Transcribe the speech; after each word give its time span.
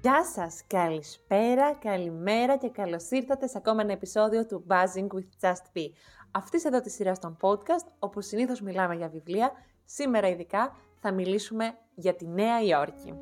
Γεια 0.00 0.24
σας, 0.24 0.62
καλησπέρα, 0.66 1.74
καλημέρα 1.74 2.56
και 2.56 2.68
καλώς 2.68 3.10
ήρθατε 3.10 3.46
σε 3.46 3.58
ακόμα 3.58 3.82
ένα 3.82 3.92
επεισόδιο 3.92 4.46
του 4.46 4.64
Buzzing 4.68 5.06
with 5.06 5.46
Just 5.48 5.76
Be. 5.76 5.90
Αυτής 6.30 6.64
εδώ 6.64 6.80
τη 6.80 6.90
σειρά 6.90 7.12
των 7.18 7.36
podcast, 7.40 7.86
όπου 7.98 8.20
συνήθως 8.20 8.60
μιλάμε 8.60 8.94
για 8.94 9.08
βιβλία, 9.08 9.52
σήμερα 9.84 10.28
ειδικά 10.28 10.76
θα 11.00 11.12
μιλήσουμε 11.12 11.78
για 11.94 12.14
τη 12.14 12.26
Νέα 12.26 12.60
Υόρκη. 12.62 13.14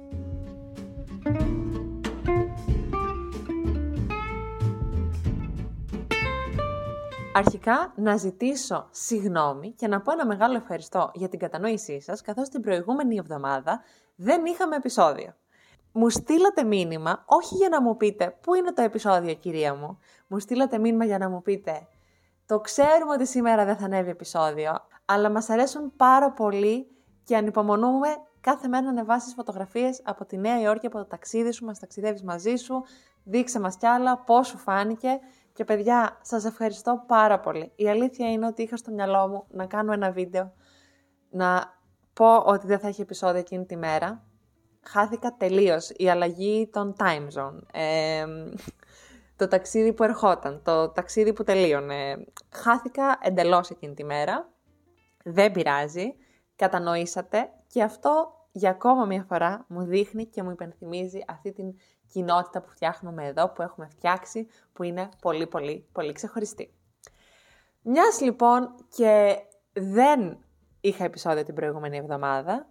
Αρχικά 7.35 7.93
να 7.97 8.17
ζητήσω 8.17 8.89
συγγνώμη 8.91 9.73
και 9.73 9.89
να 9.89 10.01
πω 10.01 10.13
ένα 10.13 10.27
μεγάλο 10.27 10.57
ευχαριστώ 10.57 11.11
για 11.15 11.29
την 11.29 11.39
κατανόησή 11.39 12.01
σας, 12.01 12.21
καθώς 12.21 12.49
την 12.49 12.61
προηγούμενη 12.61 13.17
εβδομάδα 13.17 13.81
δεν 14.17 14.45
είχαμε 14.45 14.77
επεισόδιο. 14.77 15.35
Μου 15.99 16.11
στείλατε 16.11 16.65
μήνυμα, 16.65 17.25
όχι 17.27 17.55
για 17.55 17.69
να 17.69 17.83
μου 17.83 17.97
πείτε 17.97 18.37
πού 18.41 18.55
είναι 18.55 18.73
το 18.73 18.83
επεισόδιο 18.83 19.35
κυρία 19.35 19.75
μου, 19.75 19.99
μου 20.27 20.39
στείλατε 20.39 20.79
μήνυμα 20.79 21.05
για 21.05 21.19
να 21.19 21.29
μου 21.29 21.43
πείτε 21.43 21.87
το 22.47 22.61
ξέρουμε 22.61 23.13
ότι 23.13 23.27
σήμερα 23.27 23.65
δεν 23.65 23.77
θα 23.77 23.85
ανέβει 23.85 24.11
επεισόδιο, 24.11 24.73
αλλά 25.05 25.31
μας 25.31 25.51
αρέσουν 25.51 25.93
πάρα 25.97 26.31
πολύ 26.33 26.87
και 27.25 27.37
ανυπομονούμε 27.37 28.09
κάθε 28.41 28.69
μέρα 28.69 28.83
να 28.83 28.91
ανεβάσεις 28.91 29.35
φωτογραφίες 29.35 30.01
από 30.05 30.25
τη 30.25 30.37
Νέα 30.37 30.61
Υόρκη, 30.61 30.87
από 30.87 30.99
το 30.99 31.05
ταξίδι 31.05 31.53
σου, 31.53 31.65
μας 31.65 31.79
ταξιδεύεις 31.79 32.23
μαζί 32.23 32.57
σου, 32.57 32.85
δείξε 33.25 33.61
μας 33.61 33.77
κι 33.77 33.87
άλλα, 33.87 34.19
πώς 34.19 34.47
σου 34.47 34.59
φάνηκε 34.59 35.19
και 35.53 35.65
παιδιά, 35.65 36.19
σας 36.23 36.45
ευχαριστώ 36.45 37.05
πάρα 37.07 37.41
πολύ. 37.41 37.73
Η 37.77 37.89
αλήθεια 37.89 38.31
είναι 38.33 38.47
ότι 38.47 38.63
είχα 38.63 38.77
στο 38.77 38.91
μυαλό 38.93 39.29
μου 39.29 39.45
να 39.51 39.67
κάνω 39.67 39.93
ένα 39.93 40.11
βίντεο, 40.11 40.53
να 41.31 41.75
πω 42.13 42.37
ότι 42.37 42.67
δεν 42.67 42.79
θα 42.79 42.89
έχει 42.89 43.01
επεισόδιο 43.01 43.39
εκείνη 43.39 43.67
τη 43.67 43.77
μέρα. 43.77 44.26
Χάθηκα 44.89 45.35
τελείως 45.37 45.91
η 45.97 46.11
αλλαγή 46.11 46.69
των 46.73 46.95
time 46.99 47.29
zone, 47.35 47.59
το 49.37 49.49
ταξίδι 49.49 49.93
που 49.93 50.03
ερχόταν, 50.03 50.63
το 50.65 50.89
ταξίδι 50.89 51.33
που 51.33 51.45
τελείωνε. 51.45 52.25
Χάθηκα 52.51 53.19
εντελώς 53.23 53.71
εκείνη 53.71 53.95
τη 53.95 54.05
μέρα. 54.05 54.49
Δεν 55.25 55.53
πειράζει, 55.53 56.15
κατανοήσατε 56.57 57.51
και 57.67 57.83
αυτό 57.83 58.31
για 58.53 58.71
ακόμα 58.71 59.05
μια 59.05 59.25
φορά 59.29 59.65
μου 59.69 59.83
δείχνει 59.83 60.27
και 60.27 60.43
μου 60.43 60.51
υπενθυμίζει 60.51 61.21
αυτή 61.29 61.53
την 61.53 61.75
κοινότητα 62.13 62.61
που 62.63 62.71
φτιάχνουμε 62.71 63.27
εδώ, 63.27 63.49
που 63.49 63.63
έχουμε 63.63 63.87
φτιάξει, 63.89 64.47
που 64.73 64.83
είναι 64.83 65.09
πολύ 65.21 65.47
πολύ 65.47 65.89
πολύ 65.93 66.13
ξεχωριστή. 66.13 66.75
Μιας 67.83 68.21
λοιπόν 68.21 68.75
και 68.97 69.37
δεν 69.73 70.39
είχα 70.81 71.05
επεισόδιο 71.05 71.43
την 71.43 71.55
προηγούμενη 71.55 71.97
εβδομάδα, 71.97 72.69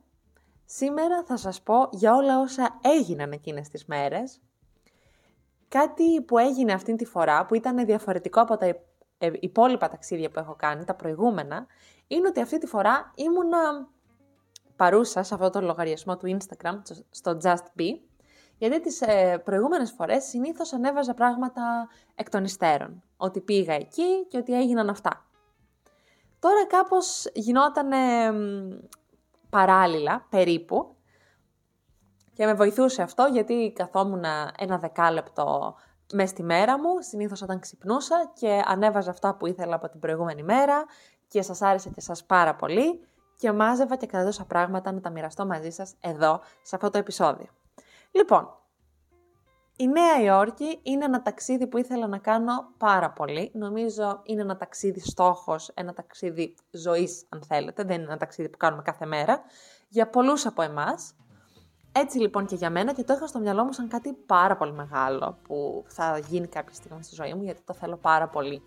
σήμερα 0.66 1.24
θα 1.24 1.38
σας 1.38 1.62
πω 1.62 1.90
για 1.92 2.16
όλα 2.16 2.40
όσα 2.40 2.80
έγιναν 2.82 3.32
εκείνες 3.32 3.68
τις 3.70 3.86
μέρες. 3.86 4.42
Κάτι 5.68 6.22
που 6.22 6.38
έγινε 6.38 6.74
αυτή 6.74 6.96
τη 6.96 7.06
φορά, 7.06 7.46
που 7.46 7.56
ήταν 7.56 7.86
διαφορετικό 7.86 8.42
από 8.42 8.58
τα 8.58 8.76
υπόλοιπα 9.40 9.88
ταξίδια 9.88 10.30
που 10.30 10.40
έχω 10.40 10.56
κάνει, 10.56 10.84
τα 10.84 10.96
προηγούμενα, 10.96 11.66
είναι 12.08 12.28
ότι 12.28 12.42
αυτή 12.42 12.58
τη 12.58 12.66
φορά 12.66 13.12
ήμουνα 13.16 13.88
παρούσα 14.76 15.24
σε 15.24 15.34
αυτό 15.34 15.50
το 15.50 15.62
λογαριασμό 15.62 16.18
του 16.18 16.38
Instagram, 16.38 16.82
στο 17.10 17.38
Just 17.44 17.80
Be, 17.80 18.00
γιατί 18.58 18.82
τις 18.82 19.02
ε, 19.02 19.42
προηγούμενες 19.46 19.92
φορές 19.92 20.24
συνήθως 20.24 20.74
ανέβαζα 20.74 21.14
πράγματα 21.14 21.90
εκ 22.16 22.30
των 22.30 22.44
υστέρων. 22.44 23.04
Ότι 23.18 23.42
πήγα 23.42 23.74
εκεί 23.74 24.26
και 24.28 24.38
ότι 24.38 24.54
έγιναν 24.54 24.90
αυτά. 24.90 25.26
Τώρα 26.40 26.66
κάπως 26.66 27.26
γινόταν 27.34 27.92
παράλληλα, 29.56 30.26
περίπου, 30.30 30.96
και 32.34 32.46
με 32.46 32.54
βοηθούσε 32.54 33.02
αυτό 33.02 33.30
γιατί 33.32 33.74
καθόμουν 33.76 34.24
ένα 34.58 34.78
δεκάλεπτο 34.78 35.76
μέσα 36.14 36.28
στη 36.28 36.44
μέρα 36.44 36.80
μου, 36.80 37.02
συνήθως 37.02 37.42
όταν 37.42 37.60
ξυπνούσα 37.60 38.32
και 38.34 38.62
ανέβαζα 38.66 39.10
αυτά 39.10 39.36
που 39.36 39.48
ήθελα 39.48 39.76
από 39.76 39.90
την 39.90 40.00
προηγούμενη 40.00 40.44
μέρα 40.44 40.86
και 41.28 41.42
σας 41.42 41.62
άρεσε 41.62 41.90
και 41.90 42.02
σας 42.02 42.26
πάρα 42.26 42.56
πολύ 42.56 43.08
και 43.38 43.52
μάζευα 43.52 43.96
και 43.96 44.06
κρατούσα 44.06 44.46
πράγματα 44.46 44.92
να 44.92 45.02
τα 45.02 45.10
μοιραστώ 45.10 45.46
μαζί 45.46 45.70
σας 45.70 45.94
εδώ, 46.00 46.40
σε 46.62 46.76
αυτό 46.76 46.90
το 46.90 46.98
επεισόδιο. 46.98 47.48
Λοιπόν, 48.12 48.58
η 49.78 49.88
Νέα 49.88 50.22
Υόρκη 50.22 50.80
είναι 50.84 51.06
ένα 51.06 51.22
ταξίδι 51.22 51.68
που 51.68 51.78
ήθελα 51.78 52.08
να 52.08 52.18
κάνω 52.18 52.68
πάρα 52.78 53.12
πολύ. 53.12 53.52
Νομίζω 53.54 54.20
είναι 54.24 54.42
ένα 54.42 54.58
ταξίδι 54.58 55.00
στόχος, 55.00 55.72
ένα 55.74 55.94
ταξίδι 55.94 56.56
ζωής 56.72 57.26
αν 57.30 57.44
θέλετε, 57.44 57.84
δεν 57.84 57.96
είναι 57.96 58.06
ένα 58.06 58.18
ταξίδι 58.18 58.50
που 58.50 58.58
κάνουμε 58.58 58.82
κάθε 58.82 59.06
μέρα, 59.06 59.42
για 59.90 60.10
πολλούς 60.10 60.46
από 60.46 60.62
εμάς. 60.62 61.16
Έτσι 61.92 62.18
λοιπόν 62.18 62.46
και 62.46 62.56
για 62.56 62.70
μένα 62.70 62.94
και 62.94 63.04
το 63.04 63.14
είχα 63.14 63.28
στο 63.28 63.40
μυαλό 63.40 63.64
μου 63.64 63.72
σαν 63.72 63.88
κάτι 63.88 64.14
πάρα 64.14 64.56
πολύ 64.56 64.72
μεγάλο 64.74 65.38
που 65.48 65.84
θα 65.88 66.18
γίνει 66.18 66.48
κάποια 66.48 66.74
στιγμή 66.74 67.04
στη 67.04 67.16
ζωή 67.16 67.34
μου 67.34 67.44
γιατί 67.44 67.62
το 67.66 67.74
θέλω 67.74 67.96
πάρα 67.98 68.28
πολύ. 68.28 68.62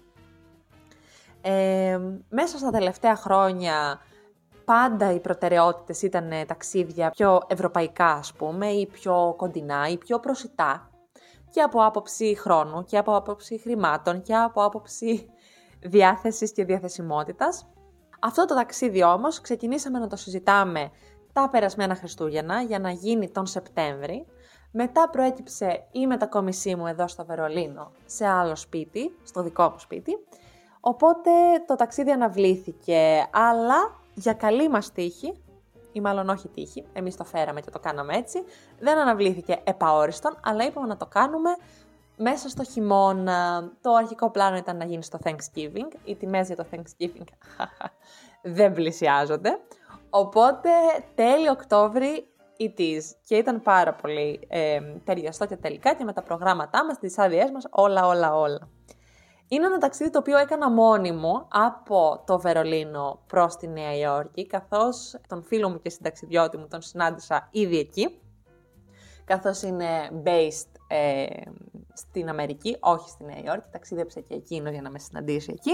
Ε, 1.41 2.01
μέσα 2.29 2.59
στα 2.59 2.71
τελευταία 2.71 3.17
χρόνια 3.17 4.01
πάντα 4.65 5.13
οι 5.13 5.21
προτεραιότητες 5.21 6.03
ήταν 6.03 6.31
ταξίδια 6.47 7.11
πιο 7.11 7.43
ευρωπαϊκά 7.47 8.07
ας 8.07 8.33
πούμε 8.33 8.67
ή 8.67 8.87
πιο 8.87 9.35
κοντινά 9.37 9.89
ή 9.89 9.99
πιο 9.99 10.21
προσιτά 10.21 10.88
και 11.51 11.61
από 11.61 11.85
άποψη 11.85 12.35
χρόνου 12.35 12.85
και 12.85 12.99
από 12.99 13.17
άποψη 13.17 13.59
χρημάτων 13.59 14.23
και 14.23 14.37
από 14.37 14.65
άποψη 14.65 15.31
διάθεσης 15.81 16.53
και 16.53 16.65
διαθεσιμότητας. 16.65 17.69
Αυτό 18.21 18.45
το 18.45 18.55
ταξίδι 18.55 19.03
όμως 19.03 19.41
ξεκινήσαμε 19.41 19.99
να 19.99 20.07
το 20.07 20.17
συζητάμε 20.17 20.91
τα 21.33 21.49
περασμένα 21.49 21.95
Χριστούγεννα 21.95 22.63
για 22.63 22.79
να 22.79 22.91
γίνει 22.91 23.31
τον 23.31 23.47
Σεπτέμβρη. 23.47 24.27
Μετά 24.73 25.09
προέκυψε 25.11 25.87
η 25.93 26.07
μετακόμισή 26.07 26.75
μου 26.75 26.87
εδώ 26.87 27.09
στο 27.09 27.25
Βερολίνο 27.25 27.93
σε 28.07 28.27
άλλο 28.27 28.57
σπίτι, 28.57 29.17
στο 29.25 29.43
δικό 29.43 29.69
μου 29.69 29.79
σπίτι. 29.79 30.13
Οπότε 30.81 31.31
το 31.67 31.75
ταξίδι 31.75 32.11
αναβλήθηκε, 32.11 33.29
αλλά 33.33 34.01
για 34.15 34.33
καλή 34.33 34.69
μας 34.69 34.93
τύχη, 34.93 35.43
ή 35.93 36.01
μάλλον 36.01 36.29
όχι 36.29 36.49
τύχη, 36.49 36.85
εμείς 36.93 37.17
το 37.17 37.25
φέραμε 37.25 37.61
και 37.61 37.71
το 37.71 37.79
κάναμε 37.79 38.17
έτσι, 38.17 38.43
δεν 38.79 38.99
αναβλήθηκε 38.99 39.61
επαόριστον, 39.65 40.37
αλλά 40.43 40.65
είπαμε 40.65 40.87
να 40.87 40.97
το 40.97 41.07
κάνουμε 41.07 41.51
μέσα 42.17 42.49
στο 42.49 42.65
χειμώνα. 42.65 43.71
Το 43.81 43.93
αρχικό 43.95 44.31
πλάνο 44.31 44.57
ήταν 44.57 44.77
να 44.77 44.85
γίνει 44.85 45.03
στο 45.03 45.19
Thanksgiving, 45.25 45.97
οι 46.05 46.15
τιμές 46.17 46.47
για 46.47 46.57
το 46.57 46.67
Thanksgiving 46.71 47.27
δεν 48.59 48.73
πλησιάζονται. 48.73 49.59
Οπότε 50.11 50.71
τέλειο 51.15 51.53
Οκτώβρη 51.53 52.29
it 52.59 52.81
is. 52.81 53.03
Και 53.25 53.37
ήταν 53.37 53.63
πάρα 53.63 53.95
πολύ 53.95 54.47
ε, 54.49 54.81
ταιριαστό 55.05 55.47
και 55.47 55.57
τελικά 55.57 55.95
και 55.95 56.05
με 56.05 56.13
τα 56.13 56.23
προγράμματά 56.23 56.85
μας, 56.85 56.99
τις 56.99 57.19
άδειές 57.19 57.51
μας, 57.51 57.67
όλα 57.71 58.07
όλα 58.07 58.35
όλα. 58.35 58.69
Είναι 59.49 59.67
ένα 59.67 59.79
ταξίδι 59.79 60.11
το 60.11 60.19
οποίο 60.19 60.39
έκανα 60.39 60.71
μόνη 60.71 61.13
μου 61.13 61.47
από 61.49 62.23
το 62.27 62.39
Βερολίνο 62.39 63.21
προς 63.27 63.57
τη 63.57 63.69
Νέα 63.69 63.97
Υόρκη, 63.97 64.47
καθώς 64.47 65.17
τον 65.29 65.43
φίλο 65.43 65.69
μου 65.69 65.81
και 65.81 65.91
συνταξιδιώτη 65.91 66.57
μου 66.57 66.67
τον 66.69 66.83
συνάντησα 66.83 67.49
ήδη 67.51 67.79
εκεί, 67.79 68.21
καθώς 69.25 69.63
είναι 69.63 69.89
based 70.25 70.69
ε, 70.89 71.27
στην 71.93 72.29
Αμερική, 72.29 72.77
όχι 72.81 73.09
στη 73.09 73.25
Νέα 73.25 73.41
Υόρκη, 73.45 73.69
ταξίδεψε 73.73 74.21
και 74.21 74.35
εκείνο 74.35 74.71
για 74.71 74.83
να 74.83 74.91
με 74.91 74.99
συναντήσει 74.99 75.53
εκεί. 75.53 75.73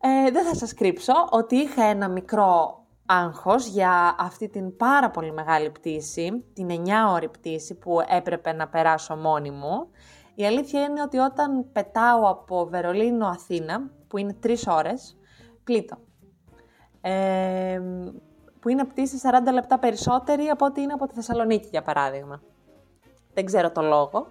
Ε, 0.00 0.30
δεν 0.30 0.44
θα 0.44 0.54
σας 0.54 0.74
κρύψω 0.74 1.12
ότι 1.30 1.56
είχα 1.56 1.84
ένα 1.84 2.08
μικρό 2.08 2.82
άγχος 3.06 3.66
για 3.66 4.16
αυτή 4.18 4.48
την 4.48 4.76
πάρα 4.76 5.10
πολύ 5.10 5.32
μεγάλη 5.32 5.70
πτήση, 5.70 6.44
την 6.52 6.68
9 6.68 6.88
ώρη 7.12 7.28
πτήση 7.28 7.74
που 7.74 8.00
έπρεπε 8.08 8.52
να 8.52 8.68
περάσω 8.68 9.16
μόνη 9.16 9.50
μου, 9.50 9.88
η 10.34 10.46
αλήθεια 10.46 10.82
είναι 10.82 11.02
ότι 11.02 11.18
όταν 11.18 11.72
πετάω 11.72 12.28
από 12.28 12.66
Βερολίνο 12.66 13.26
Αθήνα, 13.26 13.90
που 14.08 14.18
είναι 14.18 14.32
τρεις 14.32 14.66
ώρες, 14.66 15.16
πλήττω. 15.64 15.96
Ε, 17.00 17.80
που 18.60 18.68
είναι 18.68 18.84
πτήση 18.84 19.20
40 19.22 19.52
λεπτά 19.52 19.78
περισσότερη 19.78 20.48
από 20.48 20.64
ό,τι 20.64 20.82
είναι 20.82 20.92
από 20.92 21.06
τη 21.06 21.14
Θεσσαλονίκη, 21.14 21.68
για 21.70 21.82
παράδειγμα. 21.82 22.42
Δεν 23.34 23.44
ξέρω 23.44 23.70
το 23.70 23.82
λόγο, 23.82 24.26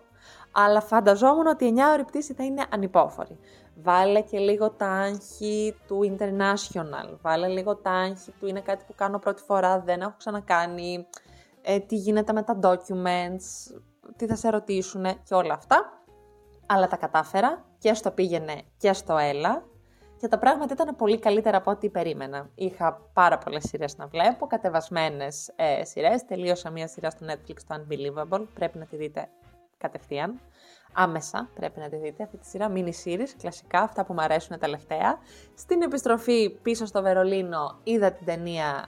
αλλά 0.51 0.81
φανταζόμουν 0.81 1.48
ότι 1.48 1.65
η 1.65 1.74
9 1.77 1.80
ώρη 1.94 2.04
πτήση 2.04 2.33
θα 2.33 2.44
είναι 2.44 2.65
ανυπόφορη. 2.69 3.39
Βάλε 3.75 4.21
και 4.21 4.38
λίγο 4.38 4.69
τα 4.69 4.88
άγχη 4.88 5.75
του 5.88 6.18
international, 6.18 7.18
βάλε 7.21 7.47
λίγο 7.47 7.75
τα 7.75 7.92
άγχη 7.92 8.31
του 8.39 8.47
είναι 8.47 8.62
κάτι 8.62 8.83
που 8.88 8.94
κάνω 8.95 9.19
πρώτη 9.19 9.42
φορά, 9.42 9.80
δεν 9.80 10.01
έχω 10.01 10.13
ξανακάνει, 10.18 11.07
ε, 11.62 11.80
τι 11.80 11.95
γίνεται 11.95 12.33
με 12.33 12.44
τα 12.44 12.59
documents, 12.62 13.75
τι 14.15 14.27
θα 14.27 14.36
σε 14.36 14.50
ρωτήσουν 14.50 15.03
και 15.24 15.33
όλα 15.33 15.53
αυτά. 15.53 16.03
Αλλά 16.65 16.88
τα 16.88 16.98
κατάφερα 16.98 17.65
και 17.77 17.94
στο 17.94 18.12
πήγαινε 18.12 18.62
και 18.77 18.94
στο 18.94 19.18
έλα 19.18 19.63
και 20.21 20.27
τα 20.27 20.38
πράγματα 20.38 20.74
ήταν 20.74 20.95
πολύ 20.95 21.19
καλύτερα 21.19 21.57
από 21.57 21.71
ό,τι 21.71 21.89
περίμενα. 21.89 22.50
Είχα 22.56 23.09
πάρα 23.13 23.38
πολλές 23.38 23.63
σειρές 23.68 23.98
να 23.98 24.07
βλέπω, 24.07 24.48
κατεβασμένες 24.48 25.51
ε, 25.56 25.83
σειρές. 25.83 26.25
Τελείωσα 26.25 26.69
μία 26.69 26.88
σειρά 26.88 27.09
στο 27.09 27.25
Netflix, 27.30 27.56
το 27.68 27.75
Unbelievable. 27.75 28.45
Πρέπει 28.53 28.77
να 28.77 28.86
τη 28.86 28.95
δείτε 28.95 29.30
κατευθείαν. 29.77 30.39
Άμεσα 30.94 31.50
πρέπει 31.54 31.80
να 31.80 31.89
τη 31.89 31.97
δείτε 31.97 32.24
αυτή 32.24 32.38
τη 32.38 32.45
σειρά, 32.45 32.71
mini 32.75 32.92
series, 33.06 33.30
κλασικά, 33.38 33.80
αυτά 33.80 34.06
που 34.06 34.13
μου 34.13 34.21
αρέσουν 34.21 34.59
τελευταία. 34.59 35.19
Στην 35.56 35.81
επιστροφή 35.81 36.50
πίσω 36.50 36.86
στο 36.86 37.01
Βερολίνο 37.01 37.80
είδα 37.83 38.12
την 38.12 38.25
ταινία 38.25 38.88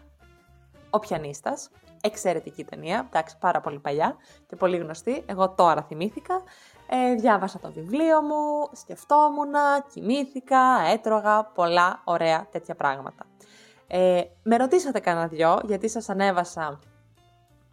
«Ο 0.90 1.00
Πιανίστας», 1.00 1.70
εξαιρετική 2.06 2.64
ταινία, 2.64 3.06
εντάξει 3.10 3.36
πάρα 3.40 3.62
πολύ 3.62 3.80
παλιά 3.80 4.16
και 4.48 4.56
πολύ 4.56 4.78
γνωστή, 4.78 5.24
εγώ 5.26 5.50
τώρα 5.50 5.82
θυμήθηκα. 5.84 6.42
Ε, 6.90 7.14
διάβασα 7.16 7.60
το 7.60 7.72
βιβλίο 7.72 8.22
μου, 8.22 8.70
σκεφτόμουν, 8.72 9.54
κοιμήθηκα, 9.94 10.60
έτρωγα 10.94 11.44
πολλά 11.46 12.02
ωραία 12.04 12.48
τέτοια 12.52 12.76
πράγματα. 12.76 13.26
Ε, 13.88 14.22
με 14.44 14.58
ρωτήσατε 14.58 15.00
κανένα 15.00 15.28
δυο, 15.28 15.60
γιατί 15.64 15.90
σας 15.90 16.10
ανέβασα 16.10 16.80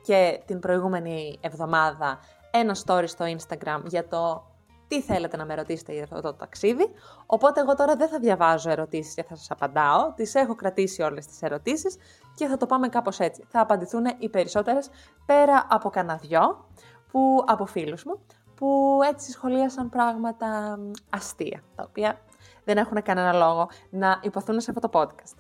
και 0.03 0.43
την 0.47 0.61
προηγούμενη 0.61 1.39
εβδομάδα 1.41 2.19
ένα 2.51 2.77
story 2.87 3.05
στο 3.07 3.25
Instagram 3.25 3.83
για 3.85 4.09
το 4.09 4.50
τι 4.91 5.01
θέλετε 5.01 5.37
να 5.37 5.45
με 5.45 5.55
ρωτήσετε 5.55 5.93
για 5.93 6.03
αυτό 6.03 6.21
το 6.21 6.35
ταξίδι. 6.35 6.91
Οπότε 7.27 7.61
εγώ 7.61 7.75
τώρα 7.75 7.97
δεν 7.97 8.09
θα 8.09 8.19
διαβάζω 8.19 8.71
ερωτήσεις 8.71 9.15
και 9.15 9.23
θα 9.23 9.37
σας 9.37 9.51
απαντάω. 9.51 10.13
Τις 10.13 10.35
έχω 10.35 10.55
κρατήσει 10.55 11.03
όλες 11.03 11.27
τις 11.27 11.43
ερωτήσεις 11.43 11.97
και 12.35 12.47
θα 12.47 12.57
το 12.57 12.67
πάμε 12.67 12.89
κάπως 12.89 13.19
έτσι. 13.19 13.45
Θα 13.49 13.61
απαντηθούν 13.61 14.05
οι 14.19 14.29
περισσότερες 14.29 14.91
πέρα 15.27 15.67
από 15.71 15.91
κανένα 15.91 16.19
δυο 16.19 16.67
που, 17.11 17.45
από 17.47 17.67
φίλους 17.67 18.05
μου 18.05 18.21
που 18.55 18.99
έτσι 19.11 19.31
σχολίασαν 19.31 19.89
πράγματα 19.89 20.79
αστεία, 21.11 21.63
τα 21.77 21.85
οποία 21.89 22.21
δεν 22.65 22.77
έχουν 22.77 23.03
κανένα 23.03 23.33
λόγο 23.33 23.69
να 23.91 24.21
υποθούν 24.23 24.61
σε 24.61 24.71
αυτό 24.71 24.89
το 24.89 25.01
podcast. 25.01 25.37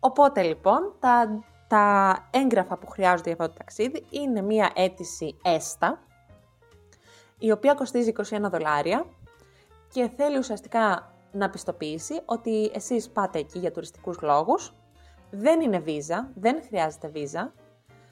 Οπότε 0.00 0.42
λοιπόν, 0.42 0.94
τα, 1.00 1.44
τα 1.66 2.16
έγγραφα 2.30 2.78
που 2.78 2.86
χρειάζονται 2.86 3.30
για 3.30 3.36
αυτό 3.40 3.48
το 3.52 3.58
ταξίδι 3.58 4.06
είναι 4.10 4.40
μία 4.40 4.70
αίτηση 4.74 5.36
έστα, 5.42 5.98
η 7.42 7.50
οποία 7.50 7.74
κοστίζει 7.74 8.12
21 8.16 8.22
δολάρια 8.50 9.06
και 9.92 10.10
θέλει 10.16 10.38
ουσιαστικά 10.38 11.14
να 11.32 11.50
πιστοποιήσει 11.50 12.20
ότι 12.24 12.70
εσείς 12.74 13.10
πάτε 13.10 13.38
εκεί 13.38 13.58
για 13.58 13.70
τουριστικούς 13.70 14.20
λόγους, 14.20 14.74
δεν 15.30 15.60
είναι 15.60 15.78
βίζα, 15.78 16.30
δεν 16.34 16.62
χρειάζεται 16.66 17.08
βίζα, 17.08 17.52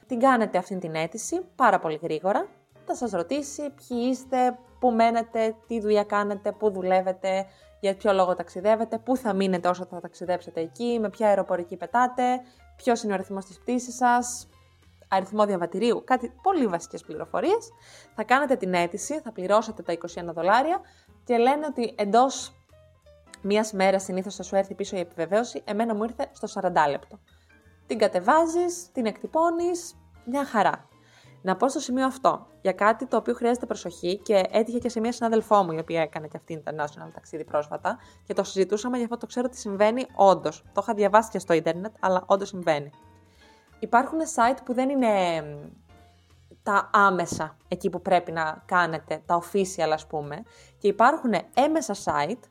την 0.06 0.18
κάνετε 0.18 0.58
αυτή 0.58 0.78
την 0.78 0.94
αίτηση 0.94 1.40
πάρα 1.54 1.78
πολύ 1.78 1.98
γρήγορα, 2.02 2.46
θα 2.86 2.94
σας 2.94 3.10
ρωτήσει 3.10 3.62
ποιοι 3.62 3.98
είστε, 4.10 4.58
πού 4.78 4.90
μένετε, 4.90 5.56
τι 5.66 5.80
δουλειά 5.80 6.04
κάνετε, 6.04 6.52
πού 6.52 6.70
δουλεύετε, 6.70 7.46
για 7.80 7.96
ποιο 7.96 8.12
λόγο 8.12 8.34
ταξιδεύετε, 8.34 8.98
πού 8.98 9.16
θα 9.16 9.32
μείνετε 9.32 9.68
όσο 9.68 9.84
θα 9.84 10.00
ταξιδέψετε 10.00 10.60
εκεί, 10.60 10.98
με 11.00 11.10
ποια 11.10 11.28
αεροπορική 11.28 11.76
πετάτε, 11.76 12.40
ποιος 12.76 13.02
είναι 13.02 13.12
ο 13.12 13.14
αριθμός 13.14 13.44
της 13.44 13.58
πτήσης 13.58 13.94
σας, 13.94 14.48
αριθμό 15.10 15.46
διαβατηρίου, 15.46 16.02
κάτι 16.04 16.32
πολύ 16.42 16.66
βασικές 16.66 17.02
πληροφορίες. 17.02 17.70
Θα 18.14 18.24
κάνετε 18.24 18.56
την 18.56 18.74
αίτηση, 18.74 19.20
θα 19.20 19.32
πληρώσετε 19.32 19.82
τα 19.82 19.92
21 19.92 20.32
δολάρια 20.34 20.80
και 21.24 21.36
λένε 21.36 21.66
ότι 21.66 21.94
εντός 21.96 22.52
μίας 23.42 23.72
μέρας 23.72 24.02
συνήθως 24.02 24.34
θα 24.34 24.42
σου 24.42 24.56
έρθει 24.56 24.74
πίσω 24.74 24.96
η 24.96 25.00
επιβεβαίωση, 25.00 25.62
εμένα 25.64 25.94
μου 25.94 26.04
ήρθε 26.04 26.30
στο 26.32 26.60
40 26.60 26.72
λεπτό. 26.90 27.18
Την 27.86 27.98
κατεβάζεις, 27.98 28.92
την 28.92 29.06
εκτυπώνεις, 29.06 29.94
μια 30.24 30.44
χαρά. 30.44 30.88
Να 31.42 31.56
πω 31.56 31.68
στο 31.68 31.80
σημείο 31.80 32.06
αυτό 32.06 32.46
για 32.60 32.72
κάτι 32.72 33.06
το 33.06 33.16
οποίο 33.16 33.34
χρειάζεται 33.34 33.66
προσοχή 33.66 34.18
και 34.18 34.42
έτυχε 34.50 34.78
και 34.78 34.88
σε 34.88 35.00
μια 35.00 35.12
συνάδελφό 35.12 35.62
μου 35.62 35.72
η 35.72 35.78
οποία 35.78 36.02
έκανε 36.02 36.28
και 36.28 36.36
αυτή 36.36 36.62
international 36.64 37.10
ταξίδι 37.14 37.44
πρόσφατα 37.44 37.98
και 38.24 38.34
το 38.34 38.44
συζητούσαμε 38.44 38.96
γι' 38.96 39.02
αυτό 39.02 39.16
το 39.16 39.26
ξέρω 39.26 39.46
ότι 39.48 39.56
συμβαίνει 39.56 40.06
όντως. 40.14 40.62
Το 40.72 40.80
είχα 40.82 40.94
διαβάσει 40.94 41.30
και 41.30 41.38
στο 41.38 41.52
ίντερνετ, 41.52 41.94
αλλά 42.00 42.22
όντως 42.26 42.48
συμβαίνει. 42.48 42.90
Υπάρχουν 43.80 44.18
site 44.34 44.58
που 44.64 44.74
δεν 44.74 44.88
είναι 44.88 45.42
τα 46.62 46.90
άμεσα 46.92 47.56
εκεί 47.68 47.90
που 47.90 48.02
πρέπει 48.02 48.32
να 48.32 48.62
κάνετε, 48.66 49.22
τα 49.26 49.42
official 49.42 49.90
ας 49.92 50.06
πούμε, 50.06 50.42
και 50.78 50.88
υπάρχουν 50.88 51.32
έμεσα 51.54 51.94
site 52.04 52.42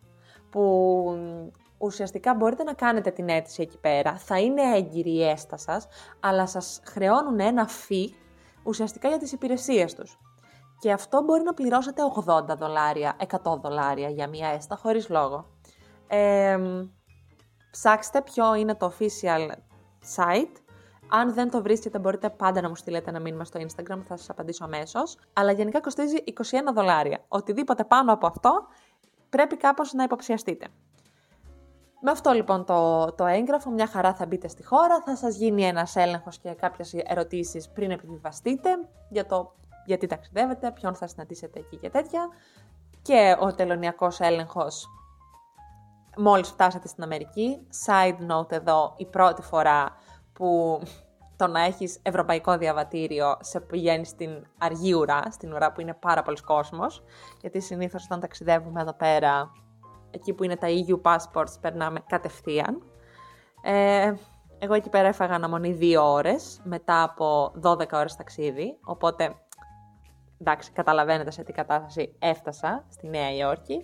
που 0.49 1.03
ουσιαστικά 1.77 2.35
μπορείτε 2.35 2.63
να 2.63 2.73
κάνετε 2.73 3.11
την 3.11 3.29
αίτηση 3.29 3.61
εκεί 3.61 3.77
πέρα, 3.77 4.17
θα 4.17 4.39
είναι 4.39 4.61
έγκυρη 4.75 5.11
η 5.11 5.23
έστα 5.29 5.57
σας, 5.57 5.87
αλλά 6.19 6.47
σας 6.47 6.81
χρεώνουν 6.85 7.39
ένα 7.39 7.67
fee 7.67 8.09
ουσιαστικά 8.63 9.07
για 9.07 9.17
τις 9.17 9.31
υπηρεσίες 9.31 9.93
τους. 9.93 10.19
Και 10.79 10.91
αυτό 10.91 11.21
μπορεί 11.21 11.43
να 11.43 11.53
πληρώσετε 11.53 12.01
80 12.25 12.55
δολάρια, 12.57 13.15
100 13.43 13.59
δολάρια 13.61 14.09
για 14.09 14.27
μία 14.27 14.47
έστα 14.47 14.75
χωρίς 14.75 15.09
λόγο. 15.09 15.45
Ε, 16.07 16.59
ψάξτε 17.71 18.21
ποιο 18.21 18.55
είναι 18.55 18.75
το 18.75 18.93
official 18.97 19.49
site. 20.15 20.55
Αν 21.09 21.33
δεν 21.33 21.49
το 21.49 21.61
βρίσκετε 21.61 21.99
μπορείτε 21.99 22.29
πάντα 22.29 22.61
να 22.61 22.69
μου 22.69 22.75
στείλετε 22.75 23.09
ένα 23.09 23.19
μήνυμα 23.19 23.43
στο 23.43 23.59
Instagram, 23.59 23.99
θα 24.07 24.17
σας 24.17 24.29
απαντήσω 24.29 24.63
αμέσως. 24.63 25.17
Αλλά 25.33 25.51
γενικά 25.51 25.81
κοστίζει 25.81 26.17
21 26.25 26.33
δολάρια. 26.73 27.23
Οτιδήποτε 27.27 27.83
πάνω 27.83 28.13
από 28.13 28.27
αυτό 28.27 28.67
πρέπει 29.29 29.57
κάπως 29.57 29.93
να 29.93 30.03
υποψιαστείτε. 30.03 30.67
Με 32.01 32.11
αυτό 32.11 32.31
λοιπόν 32.31 32.65
το, 32.65 33.05
το 33.11 33.25
έγγραφο, 33.25 33.69
μια 33.69 33.87
χαρά 33.87 34.13
θα 34.13 34.25
μπείτε 34.25 34.47
στη 34.47 34.63
χώρα, 34.63 35.01
θα 35.05 35.15
σας 35.15 35.35
γίνει 35.35 35.63
ένας 35.63 35.95
έλεγχος 35.95 36.37
και 36.37 36.49
κάποιες 36.49 36.93
ερωτήσεις 36.93 37.69
πριν 37.69 37.91
επιβιβαστείτε 37.91 38.69
για 39.09 39.25
το 39.25 39.53
γιατί 39.85 40.07
ταξιδεύετε, 40.07 40.71
ποιον 40.71 40.95
θα 40.95 41.07
συναντήσετε 41.07 41.59
εκεί 41.59 41.77
και 41.77 41.89
τέτοια. 41.89 42.29
Και 43.01 43.35
ο 43.39 43.53
τελωνιακός 43.53 44.19
έλεγχος 44.19 44.87
μόλις 46.17 46.47
φτάσατε 46.49 46.87
στην 46.87 47.03
Αμερική. 47.03 47.67
Side 47.85 48.31
note 48.31 48.51
εδώ, 48.51 48.93
η 48.97 49.05
πρώτη 49.05 49.41
φορά 49.41 49.95
που 50.39 50.81
το 51.35 51.47
να 51.47 51.63
έχεις 51.63 51.99
ευρωπαϊκό 52.01 52.57
διαβατήριο 52.57 53.37
σε 53.39 53.59
πηγαίνεις 53.59 54.07
στην 54.09 54.45
αργή 54.57 54.93
ουρά, 54.93 55.21
στην 55.31 55.53
ουρά 55.53 55.71
που 55.71 55.81
είναι 55.81 55.93
πάρα 55.93 56.21
πολλοί 56.21 56.41
κόσμος, 56.41 57.03
γιατί 57.41 57.59
συνήθως 57.59 58.03
όταν 58.05 58.19
ταξιδεύουμε 58.19 58.81
εδώ 58.81 58.93
πέρα 58.93 59.51
εκεί 60.11 60.33
που 60.33 60.43
είναι 60.43 60.55
τα 60.55 60.67
EU 60.67 61.01
passports, 61.01 61.53
περνάμε 61.61 61.99
κατευθείαν. 62.07 62.81
Ε, 63.61 64.13
εγώ 64.59 64.73
εκεί 64.73 64.89
πέρα 64.89 65.07
έφαγα 65.07 65.35
αναμονή 65.35 65.71
δύο 65.71 66.11
ώρες, 66.11 66.61
μετά 66.63 67.03
από 67.03 67.51
12 67.63 67.85
ώρες 67.91 68.15
ταξίδι, 68.15 68.77
οπότε, 68.83 69.35
εντάξει, 70.41 70.71
καταλαβαίνετε 70.71 71.31
σε 71.31 71.43
τι 71.43 71.51
κατάσταση 71.51 72.15
έφτασα 72.19 72.85
στη 72.89 73.07
Νέα 73.07 73.35
Υόρκη, 73.35 73.83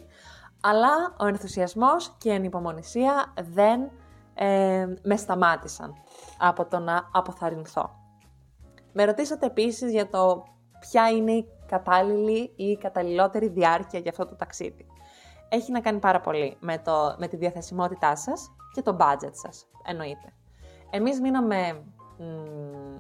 αλλά 0.62 1.16
ο 1.20 1.26
ενθουσιασμός 1.26 2.16
και 2.18 2.30
η 2.30 2.34
ανυπομονησία 2.34 3.34
δεν 3.42 3.92
ε, 4.36 4.86
με 5.04 5.16
σταμάτησαν 5.18 5.94
από 6.38 6.66
το 6.66 6.80
να 6.80 7.10
αποθαρρυνθώ. 7.12 7.90
Με 8.94 9.06
ρωτήσατε 9.06 9.46
επίσης 9.46 9.92
για 9.92 10.10
το 10.10 10.44
ποια 10.80 11.10
είναι 11.10 11.32
η 11.32 11.48
κατάλληλη 11.68 12.54
ή 12.56 12.66
η 12.66 12.78
καταλληλότερη 12.78 13.48
διάρκεια 13.48 14.00
για 14.00 14.12
αυτό 14.12 14.26
το 14.26 14.36
ταξίδι 14.36 14.88
έχει 15.50 15.72
να 15.72 15.80
κάνει 15.82 16.00
πάρα 16.00 16.22
πολύ 16.22 16.58
με, 16.60 16.78
το, 16.78 17.16
με 17.18 17.28
τη 17.28 17.36
διαθεσιμότητά 17.36 18.16
σας 18.16 18.56
και 18.74 18.82
το 18.82 18.98
budget 19.00 19.32
σας, 19.32 19.68
εννοείται. 19.86 20.34
Εμείς 20.90 21.22
μείναμε 21.22 21.84
μ, 22.18 22.96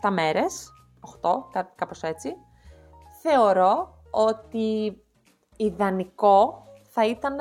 7 0.00 0.10
μέρες, 0.10 0.72
8, 1.22 1.64
κάπως 1.74 2.02
έτσι. 2.02 2.36
Θεωρώ 3.22 3.94
ότι 4.10 4.96
ιδανικό 5.56 6.64
θα 6.90 7.06
ήταν 7.06 7.36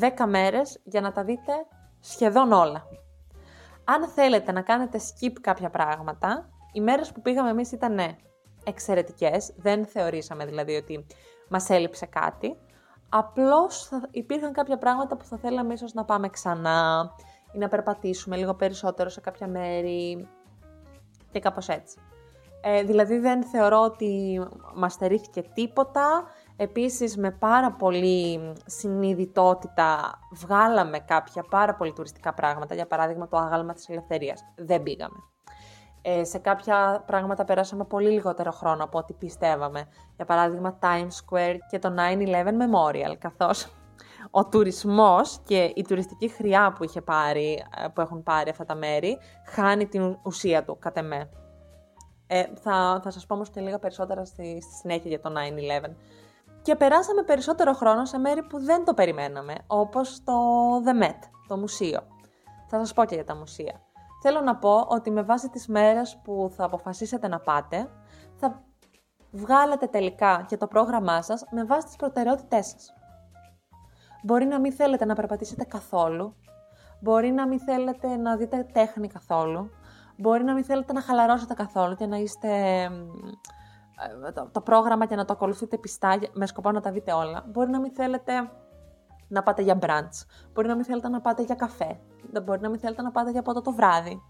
10 0.00 0.26
μέρες 0.26 0.80
για 0.84 1.00
να 1.00 1.12
τα 1.12 1.24
δείτε 1.24 1.52
σχεδόν 2.00 2.52
όλα. 2.52 2.86
Αν 3.84 4.08
θέλετε 4.08 4.52
να 4.52 4.62
κάνετε 4.62 4.98
skip 4.98 5.32
κάποια 5.40 5.70
πράγματα, 5.70 6.48
οι 6.72 6.80
μέρες 6.80 7.12
που 7.12 7.22
πήγαμε 7.22 7.50
εμείς 7.50 7.72
ήταν 7.72 7.98
εξαιρετικές, 8.64 9.52
δεν 9.56 9.86
θεωρήσαμε 9.86 10.44
δηλαδή 10.44 10.74
ότι 10.74 11.06
μας 11.48 11.70
έλειψε 11.70 12.06
κάτι. 12.06 12.56
Απλώς 13.08 13.84
θα 13.84 14.08
υπήρχαν 14.10 14.52
κάποια 14.52 14.78
πράγματα 14.78 15.16
που 15.16 15.24
θα 15.24 15.36
θέλαμε 15.36 15.72
ίσως 15.72 15.92
να 15.92 16.04
πάμε 16.04 16.28
ξανά 16.28 17.10
ή 17.52 17.58
να 17.58 17.68
περπατήσουμε 17.68 18.36
λίγο 18.36 18.54
περισσότερο 18.54 19.08
σε 19.08 19.20
κάποια 19.20 19.48
μέρη 19.48 20.28
και 21.30 21.40
κάπως 21.40 21.68
έτσι. 21.68 21.98
Ε, 22.60 22.82
δηλαδή 22.82 23.18
δεν 23.18 23.44
θεωρώ 23.44 23.80
ότι 23.80 24.40
μας 24.74 24.92
στερήθηκε 24.92 25.42
τίποτα. 25.54 26.24
Επίσης 26.60 27.16
με 27.16 27.30
πάρα 27.30 27.72
πολύ 27.72 28.52
συνειδητότητα 28.66 30.18
βγάλαμε 30.30 30.98
κάποια 30.98 31.44
πάρα 31.50 31.74
πολύ 31.74 31.92
τουριστικά 31.92 32.34
πράγματα. 32.34 32.74
Για 32.74 32.86
παράδειγμα 32.86 33.28
το 33.28 33.36
άγαλμα 33.36 33.72
της 33.72 33.88
ελευθερίας. 33.88 34.44
Δεν 34.56 34.82
πήγαμε. 34.82 35.16
Ε, 36.02 36.24
σε 36.24 36.38
κάποια 36.38 37.02
πράγματα 37.06 37.44
περάσαμε 37.44 37.84
πολύ 37.84 38.10
λιγότερο 38.10 38.50
χρόνο 38.50 38.84
από 38.84 38.98
ό,τι 38.98 39.12
πιστεύαμε. 39.12 39.88
Για 40.16 40.24
παράδειγμα, 40.24 40.78
Times 40.82 41.08
Square 41.24 41.56
και 41.70 41.78
το 41.78 41.94
9-11 41.96 42.48
Memorial, 42.48 43.16
καθώς 43.18 43.68
ο 44.30 44.46
τουρισμός 44.46 45.40
και 45.44 45.72
η 45.74 45.82
τουριστική 45.82 46.28
χρειά 46.28 46.72
που, 46.72 46.84
είχε 46.84 47.00
πάρει, 47.00 47.64
ε, 47.84 47.88
που 47.88 48.00
έχουν 48.00 48.22
πάρει 48.22 48.50
αυτά 48.50 48.64
τα 48.64 48.74
μέρη 48.74 49.18
χάνει 49.46 49.86
την 49.86 50.18
ουσία 50.22 50.64
του, 50.64 50.78
κατ' 50.78 50.96
εμέ. 50.96 51.30
Ε, 52.26 52.44
θα, 52.62 53.00
θα 53.02 53.10
σας 53.10 53.26
πω 53.26 53.34
όμως 53.34 53.50
και 53.50 53.60
λίγα 53.60 53.78
περισσότερα 53.78 54.24
στη, 54.24 54.60
στη 54.62 54.74
συνέχεια 54.74 55.10
για 55.10 55.20
το 55.20 55.32
9-11. 55.82 55.94
Και 56.68 56.76
περάσαμε 56.76 57.22
περισσότερο 57.22 57.72
χρόνο 57.72 58.04
σε 58.04 58.18
μέρη 58.18 58.42
που 58.42 58.64
δεν 58.64 58.84
το 58.84 58.94
περιμέναμε, 58.94 59.54
όπως 59.66 60.24
το 60.24 60.32
The 60.84 61.02
Met, 61.02 61.18
το 61.48 61.56
μουσείο. 61.56 62.00
Θα 62.66 62.78
σας 62.78 62.92
πω 62.92 63.04
και 63.04 63.14
για 63.14 63.24
τα 63.24 63.36
μουσεία. 63.36 63.80
Θέλω 64.22 64.40
να 64.40 64.56
πω 64.56 64.86
ότι 64.88 65.10
με 65.10 65.22
βάση 65.22 65.48
τις 65.48 65.66
μέρες 65.66 66.20
που 66.24 66.52
θα 66.56 66.64
αποφασίσετε 66.64 67.28
να 67.28 67.40
πάτε, 67.40 67.90
θα 68.36 68.62
βγάλετε 69.30 69.86
τελικά 69.86 70.44
και 70.48 70.56
το 70.56 70.66
πρόγραμμά 70.66 71.22
σας 71.22 71.44
με 71.50 71.64
βάση 71.64 71.86
τις 71.86 71.96
προτεραιότητές 71.96 72.66
σας. 72.66 72.92
Μπορεί 74.22 74.44
να 74.44 74.60
μην 74.60 74.72
θέλετε 74.72 75.04
να 75.04 75.14
περπατήσετε 75.14 75.64
καθόλου, 75.64 76.36
μπορεί 77.00 77.30
να 77.30 77.48
μην 77.48 77.60
θέλετε 77.60 78.16
να 78.16 78.36
δείτε 78.36 78.66
τέχνη 78.72 79.08
καθόλου, 79.08 79.70
Μπορεί 80.20 80.44
να 80.44 80.54
μην 80.54 80.64
θέλετε 80.64 80.92
να 80.92 81.00
χαλαρώσετε 81.00 81.54
καθόλου 81.54 81.94
και 81.94 82.06
να 82.06 82.16
είστε 82.16 82.48
ε, 82.48 82.90
το, 84.34 84.48
το 84.52 84.60
πρόγραμμα 84.60 85.06
και 85.06 85.16
να 85.16 85.24
το 85.24 85.32
ακολουθείτε 85.32 85.78
πιστά 85.78 86.18
με 86.32 86.46
σκοπό 86.46 86.72
να 86.72 86.80
τα 86.80 86.90
δείτε 86.90 87.12
όλα. 87.12 87.44
Μπορεί 87.48 87.70
να 87.70 87.80
μην 87.80 87.92
θέλετε 87.92 88.50
να 89.28 89.42
πάτε 89.42 89.62
για 89.62 89.78
brunch. 89.80 90.26
Μπορεί 90.52 90.68
να 90.68 90.74
μην 90.74 90.84
θέλετε 90.84 91.08
να 91.08 91.20
πάτε 91.20 91.42
για 91.42 91.54
καφέ. 91.54 92.00
Μπορεί 92.44 92.60
να 92.60 92.68
μην 92.68 92.78
θέλετε 92.78 93.02
να 93.02 93.10
πάτε 93.10 93.30
για 93.30 93.42
ποτό 93.42 93.62
το 93.62 93.72
βράδυ. 93.72 94.22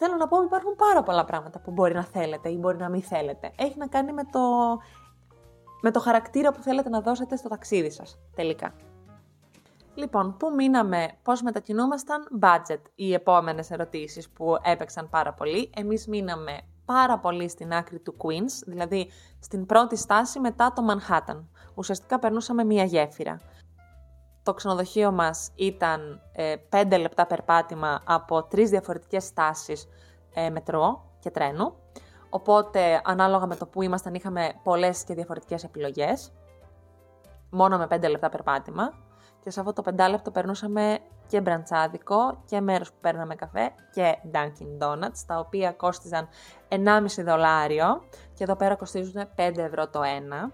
Θέλω 0.00 0.16
να 0.16 0.28
πω, 0.28 0.42
υπάρχουν 0.42 0.76
πάρα 0.76 1.02
πολλά 1.02 1.24
πράγματα 1.24 1.60
που 1.60 1.70
μπορεί 1.70 1.94
να 1.94 2.04
θέλετε 2.04 2.48
ή 2.48 2.56
μπορεί 2.60 2.76
να 2.76 2.88
μην 2.88 3.02
θέλετε. 3.02 3.52
Έχει 3.56 3.78
να 3.78 3.86
κάνει 3.86 4.12
με 4.12 4.24
το, 4.24 4.40
με 5.82 5.90
το 5.90 6.00
χαρακτήρα 6.00 6.52
που 6.52 6.62
θέλετε 6.62 6.88
να 6.88 7.00
δώσετε 7.00 7.36
στο 7.36 7.48
ταξίδι 7.48 7.90
σας, 7.90 8.18
τελικά. 8.34 8.72
Λοιπόν, 9.94 10.36
πού 10.36 10.54
μείναμε, 10.54 11.08
πώς 11.22 11.42
μετακινούμασταν, 11.42 12.22
budget, 12.40 12.80
οι 12.94 13.12
επόμενες 13.12 13.70
ερωτήσεις 13.70 14.30
που 14.30 14.56
έπαιξαν 14.62 15.08
πάρα 15.08 15.32
πολύ. 15.32 15.70
Εμείς 15.76 16.06
μείναμε 16.06 16.60
πάρα 16.94 17.18
πολύ 17.18 17.48
στην 17.48 17.72
άκρη 17.72 17.98
του 17.98 18.16
Queens, 18.18 18.62
δηλαδή 18.66 19.10
στην 19.40 19.66
πρώτη 19.66 19.96
στάση 19.96 20.40
μετά 20.40 20.72
το 20.72 20.82
Manhattan. 20.88 21.44
Ουσιαστικά 21.74 22.18
περνούσαμε 22.18 22.64
μία 22.64 22.84
γέφυρα. 22.84 23.40
Το 24.42 24.54
ξενοδοχείο 24.54 25.12
μας 25.12 25.50
ήταν 25.54 26.20
ε, 26.32 26.54
5 26.70 26.98
λεπτά 27.00 27.26
περπάτημα 27.26 28.02
από 28.04 28.42
τρεις 28.42 28.70
διαφορετικές 28.70 29.24
στάσεις 29.24 29.86
ε, 30.34 30.50
μετρό 30.50 31.04
και 31.18 31.30
τρένου. 31.30 31.74
Οπότε, 32.30 33.00
ανάλογα 33.04 33.46
με 33.46 33.56
το 33.56 33.66
που 33.66 33.82
ήμασταν, 33.82 34.14
είχαμε 34.14 34.52
πολλές 34.62 35.04
και 35.04 35.14
διαφορετικές 35.14 35.64
επιλογές. 35.64 36.32
Μόνο 37.50 37.78
με 37.78 37.86
5 37.90 38.08
λεπτά 38.10 38.28
περπάτημα. 38.28 38.92
Και 39.40 39.50
σε 39.50 39.60
αυτό 39.60 39.72
το 39.72 39.82
πεντάλεπτο 39.82 40.30
περνούσαμε 40.30 40.98
και 41.28 41.40
μπραντσάδικο 41.40 42.42
και 42.44 42.60
μέρος 42.60 42.92
που 42.92 42.98
παίρναμε 43.00 43.34
καφέ 43.34 43.74
και 43.92 44.18
Dunkin' 44.32 44.84
Donuts, 44.84 45.18
τα 45.26 45.38
οποία 45.38 45.72
κόστιζαν 45.72 46.28
1,5 46.68 47.24
δολάριο 47.24 48.02
και 48.34 48.44
εδώ 48.44 48.56
πέρα 48.56 48.74
κοστίζουν 48.76 49.28
5 49.36 49.56
ευρώ 49.56 49.88
το 49.88 50.02
ένα. 50.02 50.52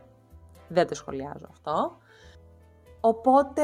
Δεν 0.68 0.86
το 0.86 0.94
σχολιάζω 0.94 1.46
αυτό. 1.50 1.96
Οπότε 3.00 3.62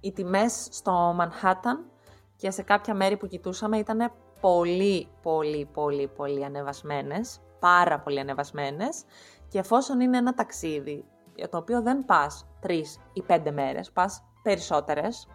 οι 0.00 0.12
τιμές 0.12 0.68
στο 0.70 1.16
Manhattan 1.20 1.78
και 2.36 2.50
σε 2.50 2.62
κάποια 2.62 2.94
μέρη 2.94 3.16
που 3.16 3.26
κοιτούσαμε 3.26 3.78
ήταν 3.78 4.12
πολύ, 4.40 5.08
πολύ, 5.22 5.68
πολύ, 5.72 6.08
πολύ 6.08 6.44
ανεβασμένες, 6.44 7.40
πάρα 7.58 8.00
πολύ 8.00 8.20
ανεβασμένες 8.20 9.04
και 9.48 9.58
εφόσον 9.58 10.00
είναι 10.00 10.16
ένα 10.16 10.34
ταξίδι 10.34 11.04
για 11.34 11.48
το 11.48 11.56
οποίο 11.56 11.82
δεν 11.82 12.04
πας 12.04 12.46
τρεις 12.60 13.00
ή 13.12 13.22
πέντε 13.22 13.50
μέρες, 13.50 13.92
πας 13.92 14.24
περισσότερες, 14.42 15.28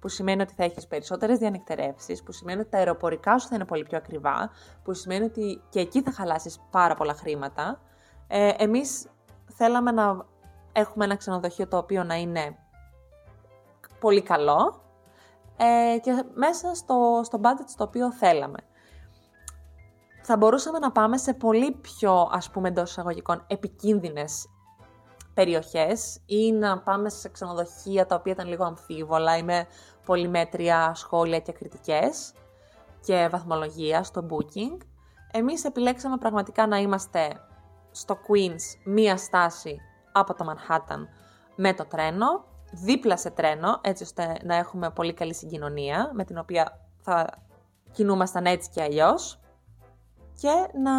που 0.00 0.08
σημαίνει 0.08 0.42
ότι 0.42 0.54
θα 0.54 0.64
έχεις 0.64 0.86
περισσότερες 0.86 1.38
διανυκτερεύσεις, 1.38 2.22
που 2.22 2.32
σημαίνει 2.32 2.60
ότι 2.60 2.70
τα 2.70 2.78
αεροπορικά 2.78 3.38
σου 3.38 3.48
θα 3.48 3.54
είναι 3.54 3.64
πολύ 3.64 3.82
πιο 3.82 3.98
ακριβά, 3.98 4.50
που 4.82 4.94
σημαίνει 4.94 5.24
ότι 5.24 5.62
και 5.68 5.80
εκεί 5.80 6.02
θα 6.02 6.12
χαλάσεις 6.12 6.60
πάρα 6.70 6.94
πολλά 6.94 7.14
χρήματα. 7.14 7.80
Ε, 8.26 8.52
εμείς 8.58 9.08
θέλαμε 9.46 9.90
να 9.90 10.26
έχουμε 10.72 11.04
ένα 11.04 11.16
ξενοδοχείο 11.16 11.68
το 11.68 11.76
οποίο 11.76 12.04
να 12.04 12.14
είναι 12.14 12.56
πολύ 14.00 14.22
καλό 14.22 14.80
ε, 15.56 15.98
και 15.98 16.24
μέσα 16.34 16.74
στο, 16.74 17.20
στο 17.24 17.40
budget 17.42 17.64
στο 17.66 17.84
οποίο 17.84 18.12
θέλαμε. 18.12 18.58
Θα 20.22 20.36
μπορούσαμε 20.36 20.78
να 20.78 20.92
πάμε 20.92 21.16
σε 21.16 21.34
πολύ 21.34 21.72
πιο, 21.72 22.28
ας 22.32 22.50
πούμε, 22.50 22.68
εντός 22.68 22.90
εισαγωγικών, 22.90 23.44
επικίνδυνες 23.46 24.46
περιοχές 25.36 26.20
ή 26.26 26.52
να 26.52 26.78
πάμε 26.78 27.08
σε 27.08 27.28
ξενοδοχεία 27.28 28.06
τα 28.06 28.14
οποία 28.14 28.32
ήταν 28.32 28.48
λίγο 28.48 28.64
αμφίβολα 28.64 29.36
ή 29.36 29.42
με 29.42 29.66
πολυμέτρια 30.04 30.92
σχόλια 30.94 31.40
και 31.40 31.52
κριτικές 31.52 32.32
και 33.04 33.28
βαθμολογία 33.30 34.02
στο 34.02 34.26
booking. 34.30 34.76
Εμείς 35.32 35.64
επιλέξαμε 35.64 36.16
πραγματικά 36.16 36.66
να 36.66 36.76
είμαστε 36.76 37.40
στο 37.90 38.18
Queens 38.28 38.80
μία 38.84 39.16
στάση 39.16 39.80
από 40.12 40.34
το 40.34 40.44
Manhattan 40.48 41.06
με 41.56 41.74
το 41.74 41.84
τρένο, 41.84 42.44
δίπλα 42.72 43.16
σε 43.16 43.30
τρένο, 43.30 43.80
έτσι 43.80 44.02
ώστε 44.02 44.36
να 44.44 44.56
έχουμε 44.56 44.90
πολύ 44.90 45.12
καλή 45.14 45.34
συγκοινωνία, 45.34 46.10
με 46.14 46.24
την 46.24 46.38
οποία 46.38 46.80
θα 47.00 47.26
κινούμασταν 47.92 48.44
έτσι 48.44 48.70
και 48.70 48.82
αλλιώς 48.82 49.40
και 50.40 50.78
να, 50.82 50.92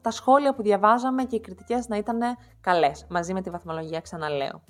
τα 0.00 0.10
σχόλια 0.10 0.54
που 0.54 0.62
διαβάζαμε 0.62 1.24
και 1.24 1.36
οι 1.36 1.40
κριτικές 1.40 1.88
να 1.88 1.96
ήταν 1.96 2.20
καλές, 2.60 3.06
μαζί 3.08 3.32
με 3.32 3.40
τη 3.40 3.50
βαθμολογία 3.50 4.00
ξαναλέω. 4.00 4.62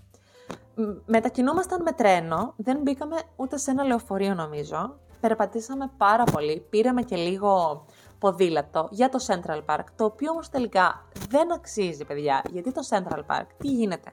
Μετακινούμασταν 1.06 1.82
με 1.82 1.92
τρένο, 1.92 2.54
δεν 2.56 2.78
μπήκαμε 2.82 3.16
ούτε 3.36 3.56
σε 3.56 3.70
ένα 3.70 3.84
λεωφορείο 3.84 4.34
νομίζω, 4.34 4.98
περπατήσαμε 5.20 5.90
πάρα 5.96 6.24
πολύ, 6.24 6.66
πήραμε 6.70 7.02
και 7.02 7.16
λίγο 7.16 7.84
ποδήλατο 8.18 8.88
για 8.90 9.08
το 9.08 9.18
Central 9.26 9.64
Park, 9.66 9.84
το 9.96 10.04
οποίο 10.04 10.30
όμως 10.30 10.48
τελικά 10.48 11.06
δεν 11.28 11.52
αξίζει 11.52 12.04
παιδιά, 12.04 12.42
γιατί 12.50 12.72
το 12.72 12.80
Central 12.88 13.18
Park, 13.18 13.46
τι 13.58 13.68
γίνεται; 13.68 14.12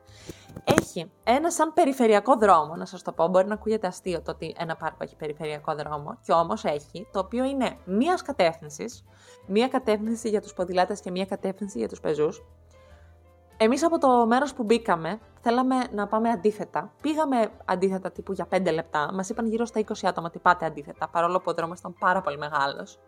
Έχει 0.63 1.11
ένα 1.23 1.51
σαν 1.51 1.73
περιφερειακό 1.73 2.37
δρόμο, 2.37 2.75
να 2.75 2.85
σας 2.85 3.01
το 3.01 3.11
πω, 3.11 3.27
μπορεί 3.27 3.47
να 3.47 3.53
ακούγεται 3.53 3.87
αστείο 3.87 4.21
το 4.21 4.31
ότι 4.31 4.55
ένα 4.57 4.75
πάρκο 4.75 4.97
έχει 4.99 5.15
περιφερειακό 5.15 5.75
δρόμο, 5.75 6.17
και 6.25 6.31
όμως 6.31 6.63
έχει, 6.63 7.07
το 7.11 7.19
οποίο 7.19 7.43
είναι 7.43 7.77
μίας 7.85 8.21
κατεύθυνσης, 8.21 9.03
μία 9.47 9.67
κατεύθυνση 9.67 10.29
για 10.29 10.41
τους 10.41 10.53
ποδηλάτες 10.53 10.99
και 10.99 11.11
μία 11.11 11.25
κατεύθυνση 11.25 11.77
για 11.77 11.87
τους 11.87 11.99
πεζούς. 11.99 12.43
Εμείς 13.57 13.83
από 13.83 13.97
το 13.97 14.25
μέρος 14.27 14.53
που 14.53 14.63
μπήκαμε, 14.63 15.19
θέλαμε 15.41 15.75
να 15.91 16.07
πάμε 16.07 16.29
αντίθετα. 16.29 16.91
Πήγαμε 17.01 17.51
αντίθετα 17.65 18.11
τύπου 18.11 18.31
για 18.31 18.47
5 18.49 18.71
λεπτά, 18.71 19.09
μας 19.13 19.29
είπαν 19.29 19.47
γύρω 19.47 19.65
στα 19.65 19.79
20 19.79 19.83
άτομα 20.03 20.27
ότι 20.27 20.39
πάτε 20.39 20.65
αντίθετα, 20.65 21.07
παρόλο 21.09 21.37
που 21.37 21.45
ο 21.47 21.53
δρόμος 21.53 21.79
ήταν 21.79 21.95
πάρα 21.99 22.21
πολύ 22.21 22.37
μεγάλος. 22.37 22.99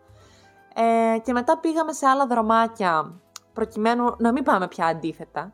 Ε, 0.74 1.18
και 1.18 1.32
μετά 1.32 1.58
πήγαμε 1.58 1.92
σε 1.92 2.06
άλλα 2.06 2.26
δρομάκια 2.26 3.20
προκειμένου 3.52 4.14
να 4.18 4.32
μην 4.32 4.44
πάμε 4.44 4.68
πια 4.68 4.86
αντίθετα. 4.86 5.52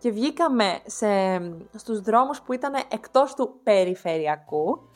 Και 0.00 0.10
βγήκαμε 0.10 0.80
σε, 0.86 1.06
στους 1.74 2.00
δρόμους 2.00 2.40
που 2.42 2.52
ήταν 2.52 2.74
εκτός 2.92 3.34
του 3.34 3.60
περιφερειακού, 3.62 4.88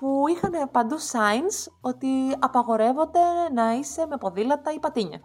που 0.00 0.24
είχαν 0.28 0.70
παντού 0.70 0.96
signs 0.98 1.72
ότι 1.80 2.08
απαγορεύονται 2.38 3.20
να 3.52 3.72
είσαι 3.72 4.06
με 4.06 4.16
ποδήλατα 4.16 4.72
ή 4.72 4.78
πατίνια. 4.78 5.20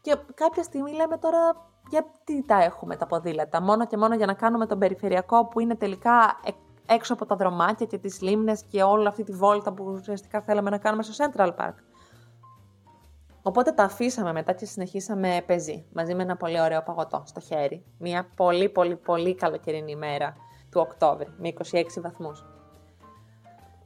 Και 0.00 0.16
κάποια 0.34 0.62
στιγμή 0.62 0.92
λέμε 0.92 1.18
τώρα 1.18 1.68
γιατί 1.90 2.44
τα 2.46 2.62
έχουμε 2.62 2.96
τα 2.96 3.06
ποδήλατα, 3.06 3.62
μόνο 3.62 3.86
και 3.86 3.96
μόνο 3.96 4.14
για 4.14 4.26
να 4.26 4.34
κάνουμε 4.34 4.66
τον 4.66 4.78
περιφερειακό 4.78 5.46
που 5.46 5.60
είναι 5.60 5.76
τελικά 5.76 6.40
έξω 6.86 7.12
από 7.12 7.26
τα 7.26 7.36
δρομάκια 7.36 7.86
και 7.86 7.98
τις 7.98 8.20
λίμνες 8.20 8.62
και 8.62 8.82
όλη 8.82 9.06
αυτή 9.06 9.24
τη 9.24 9.32
βόλτα 9.32 9.72
που 9.72 9.84
ουσιαστικά 9.84 10.40
θέλαμε 10.40 10.70
να 10.70 10.78
κάνουμε 10.78 11.02
στο 11.02 11.24
Central 11.24 11.54
Park. 11.56 11.74
Οπότε 13.42 13.72
τα 13.72 13.84
αφήσαμε 13.84 14.32
μετά 14.32 14.52
και 14.52 14.66
συνεχίσαμε 14.66 15.42
πεζί, 15.46 15.86
μαζί 15.92 16.14
με 16.14 16.22
ένα 16.22 16.36
πολύ 16.36 16.60
ωραίο 16.60 16.82
παγωτό 16.82 17.22
στο 17.26 17.40
χέρι. 17.40 17.84
Μια 17.98 18.28
πολύ 18.36 18.68
πολύ 18.68 18.96
πολύ 18.96 19.34
καλοκαιρινή 19.34 19.90
ημέρα 19.90 20.36
του 20.70 20.80
Οκτώβρη, 20.80 21.26
με 21.38 21.52
26 21.72 21.82
βαθμούς. 22.00 22.44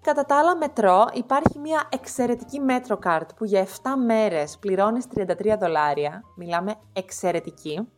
Κατά 0.00 0.24
τα 0.24 0.38
άλλα 0.38 0.56
μετρό 0.56 1.06
υπάρχει 1.12 1.58
μια 1.58 1.88
εξαιρετική 1.88 2.60
MetroCard 2.68 3.26
που 3.36 3.44
για 3.44 3.66
7 3.66 3.68
μέρες 4.06 4.58
πληρώνεις 4.58 5.06
33 5.14 5.56
δολάρια, 5.60 6.22
μιλάμε 6.36 6.74
εξαιρετική. 6.92 7.88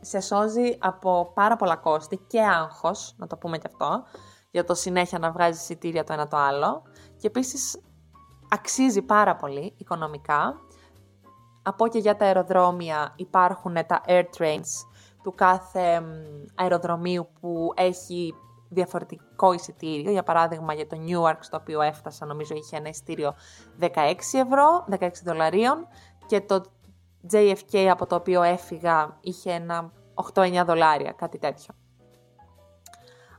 Σε 0.00 0.20
σώζει 0.20 0.76
από 0.78 1.30
πάρα 1.34 1.56
πολλά 1.56 1.76
κόστη 1.76 2.20
και 2.26 2.40
άγχος, 2.42 3.14
να 3.16 3.26
το 3.26 3.36
πούμε 3.36 3.58
και 3.58 3.66
αυτό, 3.66 4.04
για 4.50 4.64
το 4.64 4.74
συνέχεια 4.74 5.18
να 5.18 5.30
βγάζεις 5.30 5.62
εισιτήρια 5.62 6.04
το 6.04 6.12
ένα 6.12 6.28
το 6.28 6.36
άλλο. 6.36 6.82
Και 7.16 7.26
επίσης 7.26 7.80
αξίζει 8.54 9.02
πάρα 9.02 9.36
πολύ 9.36 9.74
οικονομικά. 9.76 10.60
Από 11.62 11.88
και 11.88 11.98
για 11.98 12.16
τα 12.16 12.24
αεροδρόμια 12.24 13.12
υπάρχουν 13.16 13.74
τα 13.86 14.00
air 14.06 14.24
trains 14.38 14.86
του 15.22 15.34
κάθε 15.34 16.02
αεροδρομίου 16.54 17.28
που 17.40 17.72
έχει 17.76 18.34
διαφορετικό 18.68 19.52
εισιτήριο. 19.52 20.10
Για 20.10 20.22
παράδειγμα 20.22 20.74
για 20.74 20.86
το 20.86 20.96
Newark 21.06 21.38
στο 21.40 21.56
οποίο 21.56 21.80
έφτασα 21.80 22.26
νομίζω 22.26 22.54
είχε 22.54 22.76
ένα 22.76 22.88
εισιτήριο 22.88 23.34
16 23.80 23.86
ευρώ, 24.32 24.84
16 24.90 25.08
δολαρίων 25.24 25.86
και 26.26 26.40
το 26.40 26.64
JFK 27.32 27.78
από 27.78 28.06
το 28.06 28.14
οποίο 28.14 28.42
έφυγα 28.42 29.16
είχε 29.20 29.52
ένα 29.52 29.92
8-9 30.34 30.62
δολάρια, 30.66 31.12
κάτι 31.12 31.38
τέτοιο. 31.38 31.74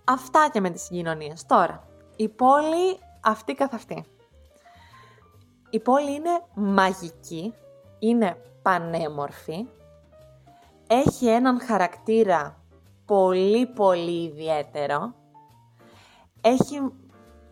Αυτά 0.03 0.49
και 0.51 0.61
με 0.61 0.69
τις 0.69 0.81
συγκοινωνίες. 0.81 1.45
Τώρα, 1.45 1.87
η 2.15 2.29
πόλη 2.29 2.99
αυτή 3.21 3.53
καθ' 3.53 3.73
αυτή. 3.73 4.05
Η 5.69 5.79
πόλη 5.79 6.13
είναι 6.13 6.41
μαγική, 6.53 7.53
είναι 7.99 8.37
πανέμορφη, 8.61 9.67
έχει 10.87 11.27
έναν 11.27 11.61
χαρακτήρα 11.61 12.63
πολύ 13.05 13.67
πολύ 13.67 14.23
ιδιαίτερο, 14.23 15.13
έχει 16.41 16.79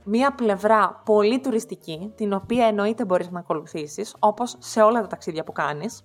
μία 0.04 0.36
πλευρά 0.36 1.02
πολύ 1.06 1.40
τουριστική, 1.40 2.14
την 2.16 2.34
οποία 2.34 2.66
εννοείται 2.66 3.06
μπορείς 3.06 3.30
να 3.30 3.40
ακολουθήσεις, 3.40 4.16
όπως 4.20 4.56
σε 4.60 4.82
όλα 4.82 5.02
τα 5.02 5.08
ταξίδια 5.08 5.44
που 5.44 5.52
κάνεις, 5.52 6.02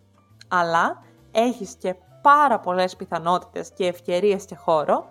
αλλά 0.49 1.03
έχεις 1.31 1.75
και 1.75 1.95
πάρα 2.23 2.61
πολλές 2.61 2.97
πιθανότητες 2.97 3.73
και 3.73 3.87
ευκαιρίες 3.87 4.45
και 4.45 4.55
χώρο 4.55 5.07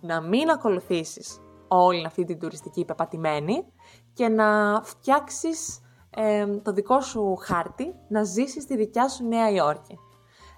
να 0.00 0.20
μην 0.20 0.50
ακολουθήσεις 0.50 1.40
όλη 1.68 2.06
αυτή 2.06 2.24
την 2.24 2.38
τουριστική 2.38 2.84
πεπατημένη 2.84 3.64
και 4.12 4.28
να 4.28 4.80
φτιάξεις 4.82 5.80
το 6.62 6.72
δικό 6.72 7.00
σου 7.00 7.36
χάρτη, 7.36 7.94
να 8.08 8.22
ζήσεις 8.22 8.62
στη 8.62 8.76
δικιά 8.76 9.08
σου 9.08 9.26
Νέα 9.26 9.50
Υόρκη. 9.50 9.98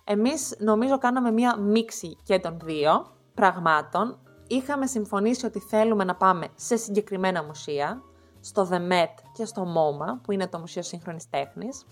Εμείς 0.04 0.56
νομίζω 0.58 0.98
κάναμε 0.98 1.30
μία 1.30 1.58
μίξη 1.58 2.16
και 2.22 2.38
των 2.38 2.58
δύο 2.64 3.06
πραγμάτων. 3.34 4.18
Είχαμε 4.46 4.86
συμφωνήσει 4.86 5.46
ότι 5.46 5.58
θέλουμε 5.58 6.04
να 6.04 6.14
πάμε 6.14 6.48
σε 6.54 6.76
συγκεκριμένα 6.76 7.44
μουσεία, 7.44 8.02
στο 8.40 8.68
The 8.70 8.92
Met 8.92 9.14
και 9.32 9.44
στο 9.44 9.62
MoMA, 9.62 10.20
που 10.22 10.32
είναι 10.32 10.46
το 10.46 10.58
Μουσείο 10.58 10.82
Σύγχρονης 10.82 11.28
Τέχνης. 11.30 11.84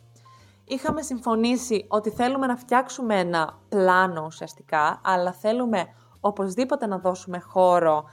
Είχαμε 0.65 1.03
συμφωνήσει 1.03 1.87
ότι 1.89 2.11
θέλουμε 2.11 2.47
να 2.47 2.57
φτιάξουμε 2.57 3.19
ένα 3.19 3.59
πλάνο 3.69 4.25
ουσιαστικά, 4.27 5.01
αλλά 5.05 5.33
θέλουμε 5.33 5.87
οπωσδήποτε 6.21 6.87
να 6.87 6.99
δώσουμε 6.99 7.39
χώρο 7.39 8.05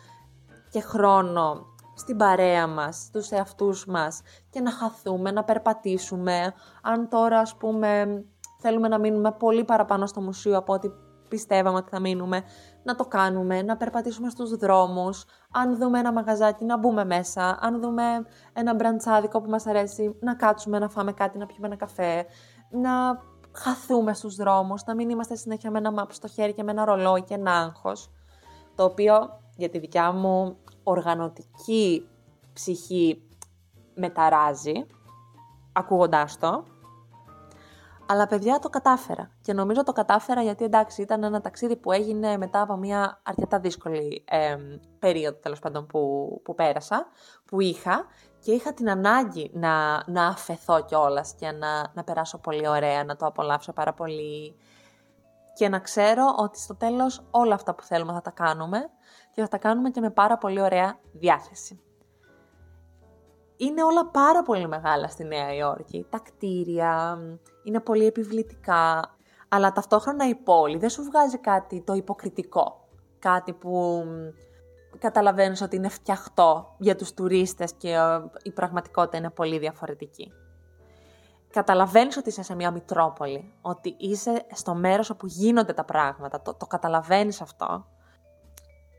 και 0.69 0.81
χρόνο 0.81 1.65
στην 1.95 2.17
παρέα 2.17 2.67
μας, 2.67 2.97
στους 2.97 3.29
εαυτούς 3.29 3.85
μας 3.85 4.21
και 4.49 4.61
να 4.61 4.71
χαθούμε, 4.71 5.31
να 5.31 5.43
περπατήσουμε. 5.43 6.53
Αν 6.81 7.09
τώρα 7.09 7.39
ας 7.39 7.55
πούμε 7.55 8.23
θέλουμε 8.59 8.87
να 8.87 8.99
μείνουμε 8.99 9.31
πολύ 9.31 9.63
παραπάνω 9.63 10.05
στο 10.05 10.21
μουσείο 10.21 10.57
από 10.57 10.73
ό,τι 10.73 10.89
πιστεύαμε 11.27 11.77
ότι 11.77 11.89
θα 11.89 11.99
μείνουμε, 11.99 12.43
να 12.83 12.95
το 12.95 13.05
κάνουμε, 13.05 13.61
να 13.61 13.77
περπατήσουμε 13.77 14.29
στους 14.29 14.55
δρόμους, 14.55 15.25
αν 15.51 15.77
δούμε 15.77 15.99
ένα 15.99 16.13
μαγαζάκι 16.13 16.65
να 16.65 16.77
μπούμε 16.77 17.05
μέσα, 17.05 17.57
αν 17.61 17.81
δούμε 17.81 18.03
ένα 18.53 18.75
μπραντσάδικο 18.75 19.41
που 19.41 19.49
μας 19.49 19.65
αρέσει 19.65 20.17
να 20.19 20.35
κάτσουμε, 20.35 20.79
να 20.79 20.89
φάμε 20.89 21.11
κάτι, 21.11 21.37
να 21.37 21.45
πιούμε 21.45 21.67
ένα 21.67 21.75
καφέ, 21.75 22.25
να 22.69 22.91
χαθούμε 23.51 24.13
στους 24.13 24.35
δρόμους, 24.35 24.83
να 24.85 24.95
μην 24.95 25.09
είμαστε 25.09 25.35
συνέχεια 25.35 25.71
με 25.71 25.77
ένα 25.77 25.91
μάπ 25.91 26.11
στο 26.11 26.27
χέρι 26.27 26.53
και 26.53 26.63
με 26.63 26.71
ένα 26.71 26.85
ρολόι 26.85 27.21
και 27.23 27.33
ένα 27.33 27.51
άγχος, 27.51 28.11
το 28.75 28.83
οποίο 28.83 29.13
για 29.55 29.69
τη 29.69 29.79
δικιά 29.79 30.11
μου 30.11 30.57
οργανωτική 30.83 32.07
ψυχή 32.53 33.21
μεταράζει, 33.93 34.85
ακούγοντάς 35.73 36.37
το, 36.37 36.63
αλλά 38.11 38.27
παιδιά 38.27 38.59
το 38.59 38.69
κατάφερα. 38.69 39.31
Και 39.41 39.53
νομίζω 39.53 39.83
το 39.83 39.91
κατάφερα 39.91 40.41
γιατί 40.41 40.63
εντάξει 40.63 41.01
ήταν 41.01 41.23
ένα 41.23 41.41
ταξίδι 41.41 41.75
που 41.75 41.91
έγινε 41.91 42.37
μετά 42.37 42.61
από 42.61 42.75
μια 42.75 43.19
αρκετά 43.23 43.59
δύσκολη 43.59 44.23
ε, 44.29 44.55
περίοδο 44.99 45.37
τέλος 45.37 45.59
πάντων 45.59 45.85
που, 45.85 46.41
που 46.43 46.55
πέρασα, 46.55 47.07
που 47.45 47.61
είχα. 47.61 48.05
Και 48.39 48.51
είχα 48.51 48.73
την 48.73 48.89
ανάγκη 48.89 49.51
να, 49.53 50.03
να 50.05 50.27
αφαιθώ 50.27 50.83
κιόλας 50.85 51.33
και 51.33 51.51
να, 51.51 51.91
να 51.93 52.03
περάσω 52.03 52.37
πολύ 52.37 52.67
ωραία, 52.67 53.03
να 53.03 53.15
το 53.15 53.25
απολαύσω 53.25 53.73
πάρα 53.73 53.93
πολύ. 53.93 54.55
Και 55.53 55.69
να 55.69 55.79
ξέρω 55.79 56.35
ότι 56.37 56.59
στο 56.59 56.75
τέλος 56.75 57.21
όλα 57.31 57.53
αυτά 57.53 57.75
που 57.75 57.83
θέλουμε 57.83 58.13
θα 58.13 58.21
τα 58.21 58.31
κάνουμε 58.31 58.89
και 59.31 59.41
θα 59.41 59.47
τα 59.47 59.57
κάνουμε 59.57 59.89
και 59.89 59.99
με 59.99 60.09
πάρα 60.09 60.37
πολύ 60.37 60.61
ωραία 60.61 60.99
διάθεση 61.13 61.81
είναι 63.61 63.83
όλα 63.83 64.05
πάρα 64.05 64.43
πολύ 64.43 64.67
μεγάλα 64.67 65.07
στη 65.07 65.23
Νέα 65.23 65.55
Υόρκη. 65.55 66.05
Τα 66.09 66.19
κτίρια 66.19 67.17
είναι 67.63 67.79
πολύ 67.79 68.05
επιβλητικά, 68.05 69.15
αλλά 69.47 69.71
ταυτόχρονα 69.71 70.27
η 70.27 70.35
πόλη 70.35 70.77
δεν 70.77 70.89
σου 70.89 71.03
βγάζει 71.03 71.37
κάτι 71.37 71.81
το 71.81 71.93
υποκριτικό. 71.93 72.87
Κάτι 73.19 73.53
που 73.53 74.03
καταλαβαίνεις 74.99 75.61
ότι 75.61 75.75
είναι 75.75 75.89
φτιαχτό 75.89 76.75
για 76.77 76.95
τους 76.95 77.13
τουρίστες 77.13 77.73
και 77.73 77.89
ε, 77.89 78.21
η 78.43 78.51
πραγματικότητα 78.51 79.17
είναι 79.17 79.29
πολύ 79.29 79.59
διαφορετική. 79.59 80.31
Καταλαβαίνεις 81.51 82.17
ότι 82.17 82.29
είσαι 82.29 82.43
σε 82.43 82.55
μια 82.55 82.71
μητρόπολη, 82.71 83.53
ότι 83.61 83.95
είσαι 83.97 84.45
στο 84.51 84.75
μέρος 84.75 85.09
όπου 85.09 85.25
γίνονται 85.25 85.73
τα 85.73 85.85
πράγματα, 85.85 86.41
το, 86.41 86.53
το 86.53 86.65
καταλαβαίνεις 86.65 87.41
αυτό. 87.41 87.85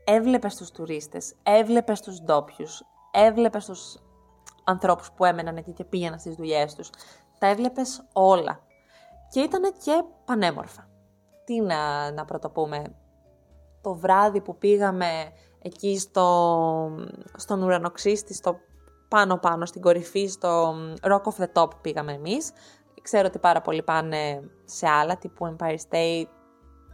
Έβλεπες 0.03 0.55
τους 0.55 0.71
τουρίστες, 0.71 1.35
έβλεπες 1.43 2.01
τους 2.01 2.21
ντόπιους, 2.21 2.83
έβλεπες 3.11 3.65
τους 3.65 3.97
ανθρώπους 4.63 5.11
που 5.11 5.25
έμεναν 5.25 5.57
εκεί 5.57 5.71
και 5.71 5.83
πήγαιναν 5.83 6.19
στις 6.19 6.35
δουλειές 6.35 6.75
τους. 6.75 6.89
Τα 7.39 7.47
έβλεπες 7.47 8.05
όλα. 8.13 8.59
Και 9.29 9.39
ήταν 9.39 9.61
και 9.83 10.03
πανέμορφα. 10.25 10.89
Τι 11.45 11.61
να, 11.61 12.11
να 12.11 12.25
πρωτοπούμε. 12.25 12.83
Το 13.81 13.93
βράδυ 13.93 14.41
που 14.41 14.57
πήγαμε 14.57 15.31
εκεί 15.61 15.97
στο, 15.97 16.89
στον 17.35 17.63
ουρανοξύστη, 17.63 18.33
στο 18.33 18.55
πάνω-πάνω, 19.07 19.65
στην 19.65 19.81
κορυφή, 19.81 20.27
στο 20.27 20.75
Rock 21.01 21.21
of 21.21 21.43
the 21.43 21.47
Top 21.53 21.69
πήγαμε 21.81 22.13
εμείς. 22.13 22.51
Ξέρω 23.01 23.27
ότι 23.27 23.39
πάρα 23.39 23.61
πολλοί 23.61 23.83
πάνε 23.83 24.49
σε 24.65 24.87
άλλα, 24.87 25.17
τύπου 25.17 25.55
Empire 25.55 25.77
State. 25.89 26.27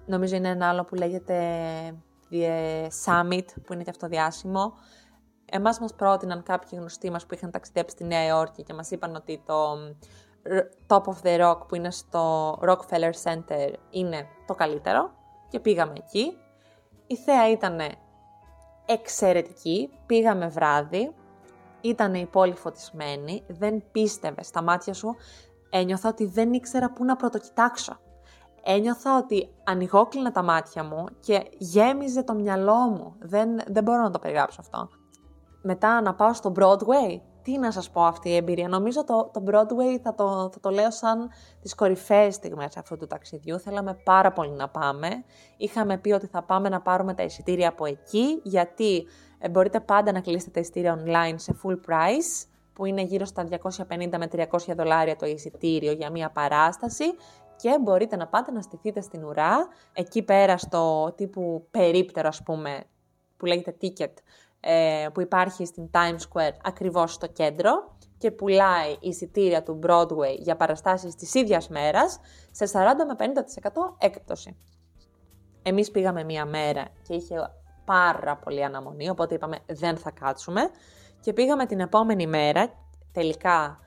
Νομίζω 0.05 0.35
είναι 0.35 0.49
ένα 0.49 0.69
άλλο 0.69 0.85
που 0.85 0.95
λέγεται 0.95 1.35
The 1.91 2.08
Summit, 3.05 3.45
που 3.65 3.73
είναι 3.73 3.83
και 3.83 3.89
αυτό 3.89 4.07
διάσημο. 4.07 4.73
Εμάς 5.51 5.79
μας 5.79 5.93
πρότειναν 5.93 6.43
κάποιοι 6.43 6.69
γνωστοί 6.79 7.09
μας 7.11 7.25
που 7.25 7.33
είχαν 7.33 7.51
ταξιδέψει 7.51 7.95
στη 7.95 8.03
Νέα 8.03 8.25
Υόρκη 8.25 8.63
και 8.63 8.73
μας 8.73 8.91
είπαν 8.91 9.15
ότι 9.15 9.43
το 9.45 9.73
Top 10.87 11.03
of 11.03 11.15
the 11.23 11.41
Rock 11.41 11.67
που 11.67 11.75
είναι 11.75 11.91
στο 11.91 12.51
Rockefeller 12.61 13.11
Center 13.23 13.73
είναι 13.89 14.27
το 14.47 14.53
καλύτερο 14.55 15.11
και 15.49 15.59
πήγαμε 15.59 15.93
εκεί. 15.95 16.37
Η 17.07 17.15
θέα 17.15 17.49
ήταν 17.49 17.79
εξαιρετική, 18.85 19.89
πήγαμε 20.05 20.47
βράδυ, 20.47 21.15
ήταν 21.81 22.13
η 22.13 22.25
πόλη 22.25 22.53
φωτισμένη, 22.53 23.43
δεν 23.47 23.83
πίστευε 23.91 24.43
στα 24.43 24.61
μάτια 24.61 24.93
σου, 24.93 25.15
ένιωθα 25.69 26.09
ότι 26.09 26.25
δεν 26.25 26.53
ήξερα 26.53 26.91
πού 26.91 27.05
να 27.05 27.15
πρωτοκοιτάξω. 27.15 27.99
Ένιωθα 28.63 29.17
ότι 29.17 29.49
ανοιγόκλεινα 29.63 30.31
τα 30.31 30.43
μάτια 30.43 30.83
μου 30.83 31.05
και 31.19 31.43
γέμιζε 31.57 32.23
το 32.23 32.33
μυαλό 32.33 32.75
μου. 32.75 33.15
Δεν, 33.19 33.49
δεν 33.67 33.83
μπορώ 33.83 34.01
να 34.01 34.11
το 34.11 34.19
περιγράψω 34.19 34.61
αυτό 34.61 34.89
μετά 35.61 36.01
να 36.01 36.13
πάω 36.13 36.33
στο 36.33 36.51
Broadway. 36.59 37.19
Τι 37.41 37.57
να 37.57 37.71
σας 37.71 37.89
πω 37.89 38.03
αυτή 38.03 38.29
η 38.29 38.35
εμπειρία. 38.35 38.67
Νομίζω 38.67 39.03
το, 39.03 39.29
το 39.33 39.43
Broadway 39.47 39.99
θα 40.03 40.15
το, 40.15 40.49
θα 40.53 40.59
το 40.61 40.69
λέω 40.69 40.91
σαν 40.91 41.29
τις 41.61 41.75
κορυφαίες 41.75 42.35
στιγμές 42.35 42.77
αυτού 42.77 42.97
του 42.97 43.07
ταξιδιού. 43.07 43.59
Θέλαμε 43.59 43.93
πάρα 44.03 44.31
πολύ 44.31 44.51
να 44.51 44.69
πάμε. 44.69 45.07
Είχαμε 45.57 45.97
πει 45.97 46.11
ότι 46.11 46.27
θα 46.27 46.43
πάμε 46.43 46.69
να 46.69 46.81
πάρουμε 46.81 47.13
τα 47.13 47.23
εισιτήρια 47.23 47.69
από 47.69 47.85
εκεί, 47.85 48.39
γιατί 48.43 49.07
ε, 49.39 49.49
μπορείτε 49.49 49.79
πάντα 49.79 50.11
να 50.11 50.19
κλείσετε 50.19 50.51
τα 50.51 50.59
εισιτήρια 50.59 51.03
online 51.05 51.35
σε 51.35 51.55
full 51.63 51.75
price, 51.75 52.47
που 52.73 52.85
είναι 52.85 53.01
γύρω 53.01 53.25
στα 53.25 53.47
250 53.87 54.17
με 54.17 54.27
300 54.31 54.45
δολάρια 54.75 55.15
το 55.15 55.25
εισιτήριο 55.25 55.91
για 55.91 56.11
μία 56.11 56.29
παράσταση 56.29 57.03
και 57.61 57.79
μπορείτε 57.81 58.15
να 58.15 58.27
πάτε 58.27 58.51
να 58.51 58.61
στηθείτε 58.61 59.01
στην 59.01 59.23
ουρά, 59.23 59.67
εκεί 59.93 60.23
πέρα 60.23 60.57
στο 60.57 61.13
τύπου 61.17 61.67
περίπτερο 61.71 62.27
ας 62.27 62.43
πούμε, 62.43 62.83
που 63.37 63.45
λέγεται 63.45 63.75
ticket, 63.81 64.13
ε, 64.59 65.07
που 65.13 65.21
υπάρχει 65.21 65.65
στην 65.65 65.89
Times 65.91 66.19
Square 66.33 66.53
ακριβώς 66.63 67.13
στο 67.13 67.27
κέντρο 67.27 67.97
και 68.17 68.31
πουλάει 68.31 68.97
εισιτήρια 68.99 69.63
του 69.63 69.79
Broadway 69.87 70.35
για 70.37 70.55
παραστάσεις 70.55 71.15
της 71.15 71.33
ίδιας 71.33 71.69
μέρας 71.69 72.19
σε 72.51 72.65
40 72.65 73.05
με 73.07 73.15
50% 73.15 73.95
έκπτωση. 73.97 74.57
Εμείς 75.63 75.91
πήγαμε 75.91 76.23
μία 76.23 76.45
μέρα 76.45 76.87
και 77.07 77.13
είχε 77.13 77.35
πάρα 77.85 78.37
πολύ 78.37 78.63
αναμονή, 78.63 79.09
οπότε 79.09 79.35
είπαμε 79.35 79.57
δεν 79.65 79.97
θα 79.97 80.11
κάτσουμε 80.11 80.69
και 81.21 81.33
πήγαμε 81.33 81.65
την 81.65 81.79
επόμενη 81.79 82.27
μέρα 82.27 82.73
τελικά 83.11 83.79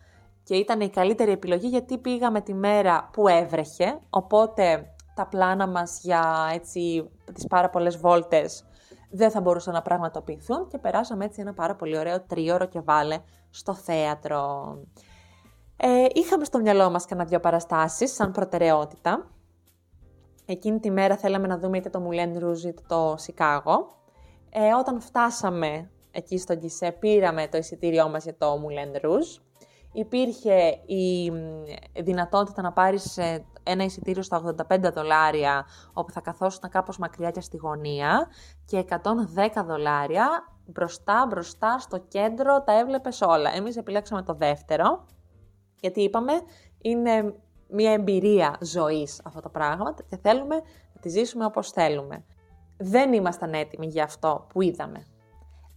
και 0.53 0.59
ήταν 0.59 0.81
η 0.81 0.91
καλύτερη 0.91 1.31
επιλογή 1.31 1.69
γιατί 1.69 1.99
πήγαμε 1.99 2.41
τη 2.41 2.55
μέρα 2.55 3.09
που 3.13 3.29
έβρεχε, 3.29 3.99
οπότε 4.11 4.95
τα 5.15 5.27
πλάνα 5.27 5.67
μας 5.67 6.01
για 6.03 6.51
έτσι, 6.53 7.11
τις 7.33 7.47
πάρα 7.47 7.71
πολλές 7.71 7.97
βόλτες 7.97 8.65
δεν 9.11 9.31
θα 9.31 9.41
μπορούσαν 9.41 9.75
να 9.75 9.83
πραγματοποιηθούν 9.83 10.69
και 10.69 10.79
περάσαμε 10.79 11.25
έτσι 11.25 11.41
ένα 11.41 11.55
πάρα 11.55 11.75
πολύ 11.77 11.99
ωραίο 11.99 12.21
τρίωρο 12.21 12.67
και 12.67 12.81
βάλε 12.81 13.19
στο 13.51 13.75
θέατρο. 13.75 14.75
Ε, 15.77 16.07
είχαμε 16.13 16.45
στο 16.45 16.59
μυαλό 16.61 16.91
μας 16.91 17.07
κανένα 17.07 17.29
δύο 17.29 17.41
παραστάσεις 17.41 18.15
σαν 18.15 18.33
προτεραιότητα. 18.33 19.31
Εκείνη 20.45 20.81
τη 20.81 20.91
μέρα 20.91 21.17
θέλαμε 21.17 21.47
να 21.47 21.59
δούμε 21.59 21.79
είτε 21.79 21.91
το 21.91 22.09
Moulin 22.09 22.43
Rouge 22.45 22.65
είτε 22.65 22.83
το 22.89 23.15
Σικάγο. 23.19 23.97
Ε, 24.51 24.75
όταν 24.81 25.01
φτάσαμε 25.01 25.91
εκεί 26.11 26.39
στον 26.39 26.59
Κισέ 26.59 26.93
πήραμε 26.93 27.49
το 27.49 27.57
εισιτήριό 27.57 28.09
μας 28.09 28.25
για 28.25 28.37
το 28.37 28.63
Moulin 28.63 29.07
Rouge. 29.07 29.41
Υπήρχε 29.93 30.79
η 30.87 31.33
δυνατότητα 32.03 32.63
να 32.63 32.73
πάρεις 32.73 33.19
ε, 33.19 33.45
ένα 33.63 33.85
εισιτήριο 33.85 34.23
στα 34.23 34.55
85 34.71 34.93
δολάρια, 34.95 35.67
όπου 35.93 36.13
θα 36.13 36.21
καθόσουν 36.21 36.69
κάπως 36.71 36.99
μακριά 36.99 37.31
και 37.31 37.41
στη 37.41 37.57
γωνία, 37.57 38.29
και 38.65 38.85
110 38.89 38.97
δολάρια 39.67 40.53
μπροστά, 40.67 41.27
μπροστά, 41.29 41.79
στο 41.79 41.99
κέντρο, 41.99 42.63
τα 42.63 42.79
έβλεπες 42.79 43.21
όλα. 43.21 43.55
Εμείς 43.55 43.77
επιλέξαμε 43.77 44.23
το 44.23 44.35
δεύτερο, 44.35 45.07
γιατί 45.81 46.03
είπαμε, 46.03 46.33
είναι 46.79 47.35
μια 47.69 47.93
εμπειρία 47.93 48.57
ζωής 48.61 49.21
αυτό 49.25 49.41
το 49.41 49.49
πράγμα 49.49 49.95
και 50.09 50.17
θέλουμε 50.17 50.55
να 50.95 51.01
τη 51.01 51.09
ζήσουμε 51.09 51.45
όπως 51.45 51.71
θέλουμε. 51.71 52.25
Δεν 52.77 53.13
ήμασταν 53.13 53.53
έτοιμοι 53.53 53.87
για 53.87 54.05
αυτό 54.05 54.47
που 54.53 54.63
είδαμε. 54.63 55.07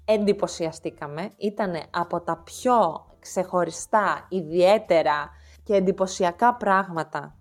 Εντυπωσιαστήκαμε, 0.05 1.31
ήταν 1.37 1.75
από 1.91 2.21
τα 2.21 2.37
πιο 2.37 3.05
ξεχωριστά, 3.25 4.25
ιδιαίτερα 4.29 5.29
και 5.63 5.73
εντυπωσιακά 5.73 6.55
πράγματα 6.55 7.35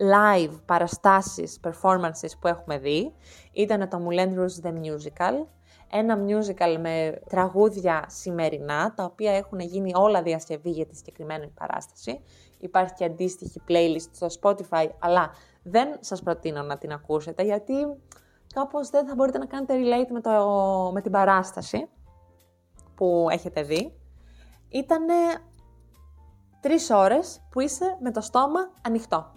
live 0.00 0.60
παραστάσεις, 0.64 1.60
performances 1.64 2.30
που 2.40 2.48
έχουμε 2.48 2.78
δει. 2.78 3.12
Ήταν 3.52 3.88
το 3.88 4.06
Moulin 4.06 4.38
Rouge 4.38 4.66
The 4.66 4.72
Musical. 4.72 5.46
ένα 5.92 6.18
musical 6.26 6.78
με 6.80 7.20
τραγούδια 7.28 8.04
σημερινά, 8.08 8.94
τα 8.94 9.04
οποία 9.04 9.32
έχουν 9.32 9.60
γίνει 9.60 9.92
όλα 9.94 10.22
διασκευή 10.22 10.70
για 10.70 10.86
τη 10.86 10.96
συγκεκριμένη 10.96 11.46
παράσταση. 11.46 12.20
Υπάρχει 12.58 12.94
και 12.94 13.04
αντίστοιχη 13.04 13.60
playlist 13.68 14.08
στο 14.10 14.26
Spotify, 14.40 14.88
αλλά 14.98 15.30
δεν 15.62 15.96
σας 16.00 16.22
προτείνω 16.22 16.62
να 16.62 16.78
την 16.78 16.92
ακούσετε, 16.92 17.42
γιατί 17.42 17.74
κάπως 18.54 18.90
δεν 18.90 19.06
θα 19.06 19.14
μπορείτε 19.14 19.38
να 19.38 19.46
κάνετε 19.46 19.74
relate 19.76 20.10
με, 20.10 20.20
το, 20.20 20.30
με 20.94 21.00
την 21.00 21.12
παράσταση 21.12 21.88
που 22.94 23.26
έχετε 23.30 23.62
δει. 23.62 23.99
Ήτανε 24.70 25.14
τρεις 26.60 26.90
ώρες 26.90 27.40
που 27.50 27.60
είσαι 27.60 27.96
με 28.00 28.10
το 28.10 28.20
στόμα 28.20 28.70
ανοιχτό. 28.82 29.32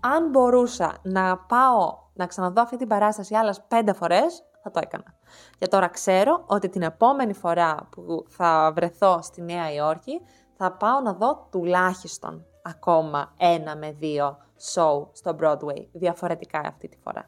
Αν 0.00 0.30
μπορούσα 0.30 0.96
να 1.02 1.38
πάω 1.38 1.98
να 2.12 2.26
ξαναδώ 2.26 2.62
αυτή 2.62 2.76
την 2.76 2.88
παράσταση 2.88 3.34
άλλες 3.34 3.62
πέντε 3.68 3.92
φορές, 3.92 4.44
θα 4.62 4.70
το 4.70 4.80
έκανα. 4.82 5.14
Και 5.58 5.66
τώρα 5.66 5.88
ξέρω 5.88 6.44
ότι 6.46 6.68
την 6.68 6.82
επόμενη 6.82 7.32
φορά 7.32 7.88
που 7.90 8.24
θα 8.28 8.72
βρεθώ 8.74 9.18
στη 9.22 9.42
Νέα 9.42 9.72
Υόρκη, 9.72 10.20
θα 10.56 10.72
πάω 10.72 11.00
να 11.00 11.12
δω 11.12 11.48
τουλάχιστον 11.50 12.46
ακόμα 12.62 13.32
ένα 13.38 13.76
με 13.76 13.92
δύο 13.92 14.36
show 14.74 15.06
στο 15.12 15.36
Broadway, 15.40 15.86
διαφορετικά 15.92 16.60
αυτή 16.64 16.88
τη 16.88 16.96
φορά. 16.96 17.24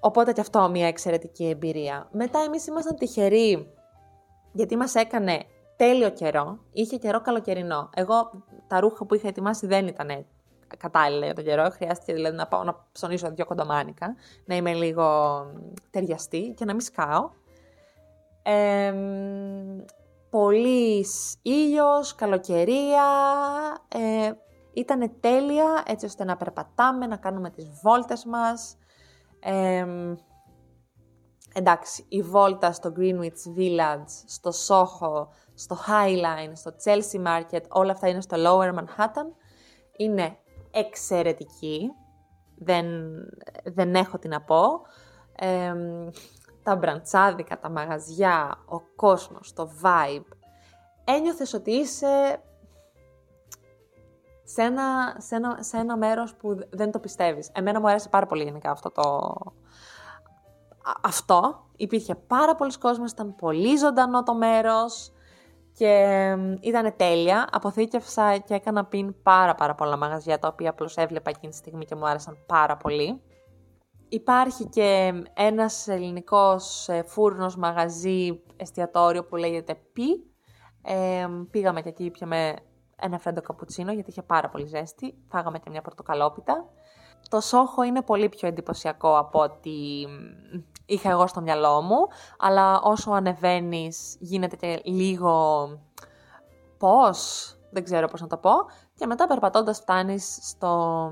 Οπότε 0.00 0.32
και 0.32 0.40
αυτό 0.40 0.68
μια 0.68 0.86
εξαιρετική 0.86 1.48
εμπειρία. 1.48 2.08
Μετά 2.12 2.38
εμείς 2.38 2.66
ήμασταν 2.66 2.96
τυχεροί, 2.96 3.74
γιατί 4.52 4.76
μας 4.76 4.94
έκανε 4.94 5.44
τέλειο 5.80 6.10
καιρό, 6.10 6.58
είχε 6.72 6.96
καιρό 6.96 7.20
καλοκαιρινό. 7.20 7.90
Εγώ 7.94 8.30
τα 8.66 8.80
ρούχα 8.80 9.06
που 9.06 9.14
είχα 9.14 9.28
ετοιμάσει 9.28 9.66
δεν 9.66 9.86
ήταν 9.86 10.26
κατάλληλα 10.78 11.24
για 11.24 11.34
τον 11.34 11.44
καιρό. 11.44 11.70
Χρειάστηκε 11.70 12.12
δηλαδή 12.12 12.36
να 12.36 12.46
πάω 12.46 12.62
να 12.64 12.86
ψωνίσω 12.92 13.30
δύο 13.30 13.44
κοντομάνικα, 13.44 14.14
να 14.44 14.54
είμαι 14.54 14.72
λίγο 14.72 15.46
ταιριαστή 15.90 16.54
και 16.56 16.64
να 16.64 16.72
μην 16.72 16.80
σκάω. 16.80 17.30
Ε, 18.42 18.94
πολύς 20.30 21.36
ήλιος, 21.42 22.14
καλοκαιρία, 22.14 23.04
ε, 23.88 24.30
ήταν 24.72 25.12
τέλεια 25.20 25.82
έτσι 25.86 26.06
ώστε 26.06 26.24
να 26.24 26.36
περπατάμε, 26.36 27.06
να 27.06 27.16
κάνουμε 27.16 27.50
τις 27.50 27.68
βόλτες 27.82 28.24
μας. 28.24 28.76
Ε, 29.40 29.86
εντάξει, 31.54 32.04
η 32.08 32.22
βόλτα 32.22 32.72
στο 32.72 32.92
Greenwich 32.96 33.58
Village, 33.58 34.24
στο 34.26 34.50
Soho, 34.68 35.26
στο 35.54 35.78
Highline, 35.86 36.52
στο 36.52 36.72
Chelsea 36.84 37.26
Market, 37.26 37.62
όλα 37.68 37.92
αυτά 37.92 38.08
είναι 38.08 38.20
στο 38.20 38.36
Lower 38.38 38.74
Manhattan. 38.74 39.26
Είναι 39.96 40.36
εξαιρετική, 40.70 41.90
δεν, 42.56 42.86
δεν 43.64 43.94
έχω 43.94 44.18
τι 44.18 44.28
να 44.28 44.40
πω. 44.40 44.80
τα 46.62 46.76
μπραντσάδικα, 46.76 47.58
τα 47.58 47.70
μαγαζιά, 47.70 48.64
ο 48.68 48.80
κόσμος, 48.96 49.52
το 49.52 49.70
vibe. 49.82 50.36
Ένιωθες 51.04 51.52
ότι 51.54 51.70
είσαι 51.70 52.42
σε 54.44 54.62
ένα, 54.62 55.16
σε, 55.18 55.36
ένα, 55.36 55.58
σε 55.62 55.76
ένα 55.76 55.96
μέρος 55.96 56.34
που 56.34 56.58
δεν 56.70 56.90
το 56.90 56.98
πιστεύεις. 56.98 57.50
Εμένα 57.52 57.80
μου 57.80 57.88
αρέσει 57.88 58.08
πάρα 58.08 58.26
πολύ 58.26 58.44
γενικά 58.44 58.70
αυτό 58.70 58.90
το... 58.90 59.34
Αυτό. 61.02 61.64
Υπήρχε 61.76 62.14
πάρα 62.14 62.54
πολλοί 62.54 62.78
κόσμος, 62.78 63.10
ήταν 63.10 63.34
πολύ 63.34 63.76
ζωντανό 63.76 64.22
το 64.22 64.34
μέρος 64.34 65.12
και 65.72 66.36
ήταν 66.60 66.94
τέλεια. 66.96 67.48
Αποθήκευσα 67.52 68.38
και 68.38 68.54
έκανα 68.54 68.84
πιν 68.84 69.22
πάρα 69.22 69.54
πάρα 69.54 69.74
πολλά 69.74 69.96
μαγαζιά 69.96 70.38
τα 70.38 70.48
οποία 70.48 70.70
απλώς 70.70 70.96
έβλεπα 70.96 71.30
εκείνη 71.30 71.52
τη 71.52 71.58
στιγμή 71.58 71.84
και 71.84 71.94
μου 71.94 72.06
άρεσαν 72.06 72.38
πάρα 72.46 72.76
πολύ. 72.76 73.22
Υπάρχει 74.08 74.64
και 74.64 75.12
ένας 75.34 75.88
ελληνικός 75.88 76.88
ε, 76.88 77.02
φούρνος 77.02 77.56
μαγαζί 77.56 78.42
εστιατόριο 78.56 79.24
που 79.24 79.36
λέγεται 79.36 79.74
Πι. 79.92 80.04
Ε, 80.82 81.26
πήγαμε 81.50 81.82
και 81.82 81.88
εκεί 81.88 82.10
πιαμε 82.10 82.56
ένα 82.96 83.18
φρέντο 83.18 83.40
καπουτσίνο 83.40 83.92
γιατί 83.92 84.10
είχε 84.10 84.22
πάρα 84.22 84.48
πολύ 84.48 84.66
ζέστη. 84.66 85.14
Φάγαμε 85.28 85.58
και 85.58 85.70
μια 85.70 85.82
πορτοκαλόπιτα. 85.82 86.68
Το 87.28 87.40
Σόχο 87.40 87.82
είναι 87.82 88.02
πολύ 88.02 88.28
πιο 88.28 88.48
εντυπωσιακό 88.48 89.18
από 89.18 89.40
ότι 89.40 90.06
είχα 90.90 91.10
εγώ 91.10 91.26
στο 91.26 91.40
μυαλό 91.40 91.80
μου, 91.80 92.06
αλλά 92.38 92.80
όσο 92.80 93.10
ανεβαίνεις 93.10 94.16
γίνεται 94.20 94.56
και 94.56 94.80
λίγο 94.84 95.66
πώς, 96.78 97.54
δεν 97.70 97.84
ξέρω 97.84 98.08
πώς 98.08 98.20
να 98.20 98.26
το 98.26 98.36
πω, 98.36 98.52
και 98.94 99.06
μετά 99.06 99.26
περπατώντας 99.26 99.78
φτάνεις 99.78 100.38
στο 100.42 101.10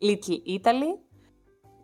Little 0.00 0.60
Italy, 0.60 0.98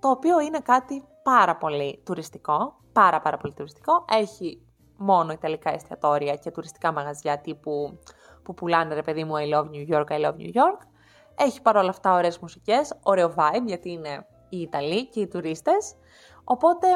το 0.01 0.11
οποίο 0.11 0.41
είναι 0.41 0.59
κάτι 0.59 1.05
πάρα 1.23 1.57
πολύ 1.57 2.03
τουριστικό, 2.05 2.75
πάρα 2.93 3.21
πάρα 3.21 3.37
πολύ 3.37 3.53
τουριστικό, 3.53 4.05
έχει 4.11 4.67
μόνο 4.97 5.33
ιταλικά 5.33 5.73
εστιατόρια 5.73 6.37
και 6.37 6.51
τουριστικά 6.51 6.93
μαγαζιά 6.93 7.41
τύπου 7.41 7.99
που 8.43 8.55
πουλάνε 8.55 8.95
ρε 8.95 9.03
παιδί 9.03 9.25
μου 9.25 9.33
I 9.35 9.55
love 9.55 9.65
New 9.65 9.95
York, 9.95 10.07
I 10.07 10.25
love 10.25 10.37
New 10.37 10.53
York. 10.55 10.87
Έχει 11.37 11.63
παρόλα 11.63 11.89
αυτά 11.89 12.15
ωραίες 12.15 12.39
μουσικές, 12.39 12.99
ωραίο 13.03 13.35
vibe 13.37 13.65
γιατί 13.67 13.91
είναι 13.91 14.27
οι 14.53 14.61
Ιταλοί 14.61 15.07
και 15.07 15.21
οι 15.21 15.29
τουρίστες. 15.29 15.95
Οπότε, 16.45 16.87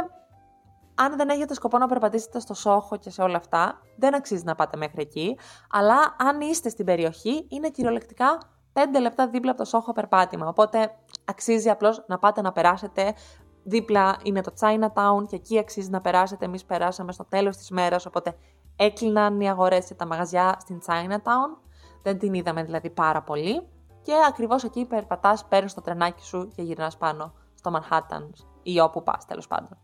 αν 0.95 1.17
δεν 1.17 1.29
έχετε 1.29 1.55
σκοπό 1.55 1.79
να 1.79 1.87
περπατήσετε 1.87 2.41
στο 2.41 2.55
Σόχο 2.55 2.97
και 2.97 3.11
σε 3.11 3.23
όλα 3.23 3.37
αυτά, 3.37 3.81
δεν 3.97 4.15
αξίζει 4.15 4.45
να 4.45 4.55
πάτε 4.55 4.77
μέχρι 4.77 5.03
εκεί. 5.03 5.39
Αλλά 5.71 6.17
αν 6.19 6.41
είστε 6.41 6.69
στην 6.69 6.85
περιοχή, 6.85 7.47
είναι 7.49 7.71
κυριολεκτικά 7.71 8.39
5 8.73 9.01
λεπτά 9.01 9.29
δίπλα 9.29 9.51
από 9.51 9.61
το 9.61 9.67
Σόχο 9.67 9.93
περπάτημα. 9.93 10.49
Οπότε, 10.49 10.91
αξίζει 11.25 11.71
απλώς 11.71 12.05
να 12.07 12.19
πάτε 12.19 12.41
να 12.41 12.53
περάσετε. 12.53 13.15
Δίπλα 13.63 14.17
είναι 14.23 14.41
το 14.41 14.53
Chinatown 14.61 15.27
και 15.29 15.37
εκεί 15.37 15.59
αξίζει 15.59 15.91
να 15.91 16.01
περάσετε. 16.01 16.45
Εμείς 16.45 16.65
περάσαμε 16.65 17.13
στο 17.13 17.25
τέλος 17.25 17.57
της 17.57 17.71
μέρας, 17.71 18.07
οπότε 18.07 18.37
έκλειναν 18.77 19.41
οι 19.41 19.49
αγορές 19.51 19.87
και 19.87 19.95
τα 19.95 20.07
μαγαζιά 20.07 20.57
στην 20.61 20.81
Chinatown. 20.87 21.59
Δεν 22.03 22.19
την 22.19 22.35
είδαμε 22.35 22.63
δηλαδή 22.63 22.91
πάρα 22.91 23.23
πολύ. 23.23 23.69
Και 24.03 24.13
ακριβώς 24.29 24.65
εκεί 24.65 24.85
περπατάς, 24.85 25.45
παίρνεις 25.45 25.75
το 25.75 25.81
τρενάκι 25.81 26.23
σου 26.23 26.51
και 26.57 26.63
γυρνάς 26.63 26.97
πάνω 26.97 27.33
στο 27.59 27.71
Manhattan 27.75 28.31
ή 28.63 28.81
όπου 28.81 29.03
πας 29.03 29.25
τέλος 29.25 29.47
πάντων. 29.47 29.79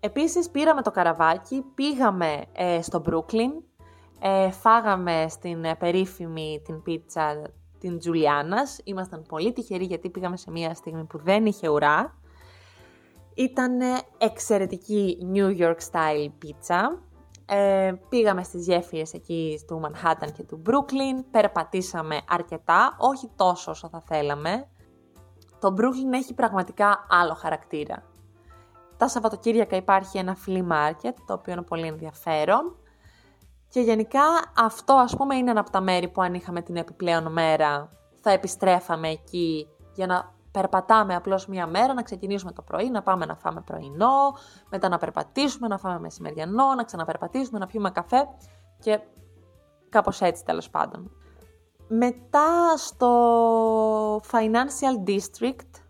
Επίσης 0.00 0.50
πήραμε 0.50 0.82
το 0.82 0.90
καραβάκι, 0.90 1.64
πήγαμε 1.74 2.44
ε, 2.52 2.82
στο 2.82 3.02
Brooklyn, 3.06 3.62
ε, 4.20 4.50
φάγαμε 4.50 5.26
στην 5.28 5.64
ε, 5.64 5.74
περίφημη 5.74 6.62
την 6.64 6.82
πίτσα 6.82 7.42
την 7.78 7.98
Τζουλιάνας. 7.98 8.80
Ήμασταν 8.84 9.22
πολύ 9.28 9.52
τυχεροί 9.52 9.84
γιατί 9.84 10.10
πήγαμε 10.10 10.36
σε 10.36 10.50
μια 10.50 10.74
στιγμή 10.74 11.04
που 11.04 11.18
δεν 11.18 11.46
είχε 11.46 11.68
ουρά. 11.68 12.18
Ήταν 13.34 13.78
εξαιρετική 14.18 15.18
New 15.34 15.58
York 15.58 15.76
style 15.90 16.30
πίτσα. 16.38 17.02
Ε, 17.46 17.92
πήγαμε 18.08 18.42
στις 18.42 18.66
γέφυρες 18.66 19.12
εκεί 19.12 19.60
του 19.66 19.80
Manhattan 19.84 20.32
και 20.32 20.42
του 20.42 20.62
Brooklyn, 20.66 21.24
περπατήσαμε 21.30 22.20
αρκετά, 22.28 22.96
όχι 22.98 23.30
τόσο 23.36 23.70
όσο 23.70 23.88
θα 23.88 24.00
θέλαμε, 24.00 24.68
το 25.66 25.74
Brooklyn 25.78 26.12
έχει 26.12 26.34
πραγματικά 26.34 27.06
άλλο 27.08 27.34
χαρακτήρα. 27.34 28.02
Τα 28.96 29.08
Σαββατοκύριακα 29.08 29.76
υπάρχει 29.76 30.18
ένα 30.18 30.36
flea 30.46 30.66
market, 30.72 31.14
το 31.26 31.32
οποίο 31.32 31.52
είναι 31.52 31.62
πολύ 31.62 31.86
ενδιαφέρον. 31.86 32.76
Και 33.68 33.80
γενικά 33.80 34.22
αυτό 34.56 34.92
ας 34.92 35.16
πούμε 35.16 35.36
είναι 35.36 35.50
ένα 35.50 35.60
από 35.60 35.70
τα 35.70 35.80
μέρη 35.80 36.08
που 36.08 36.22
αν 36.22 36.34
είχαμε 36.34 36.62
την 36.62 36.76
επιπλέον 36.76 37.32
μέρα 37.32 37.90
θα 38.20 38.30
επιστρέφαμε 38.30 39.08
εκεί 39.08 39.68
για 39.94 40.06
να 40.06 40.34
περπατάμε 40.50 41.14
απλώς 41.14 41.46
μία 41.46 41.66
μέρα, 41.66 41.94
να 41.94 42.02
ξεκινήσουμε 42.02 42.52
το 42.52 42.62
πρωί, 42.62 42.90
να 42.90 43.02
πάμε 43.02 43.26
να 43.26 43.36
φάμε 43.36 43.60
πρωινό, 43.60 44.34
μετά 44.70 44.88
να 44.88 44.98
περπατήσουμε, 44.98 45.68
να 45.68 45.78
φάμε 45.78 45.98
μεσημεριανό, 45.98 46.74
να 46.74 46.84
ξαναπερπατήσουμε, 46.84 47.58
να 47.58 47.66
πιούμε 47.66 47.90
καφέ 47.90 48.28
και 48.78 49.00
κάπως 49.88 50.20
έτσι 50.20 50.44
τέλος 50.44 50.70
πάντων. 50.70 51.10
Μετά 51.88 52.76
στο 52.76 54.16
Financial 54.16 55.08
District, 55.08 55.82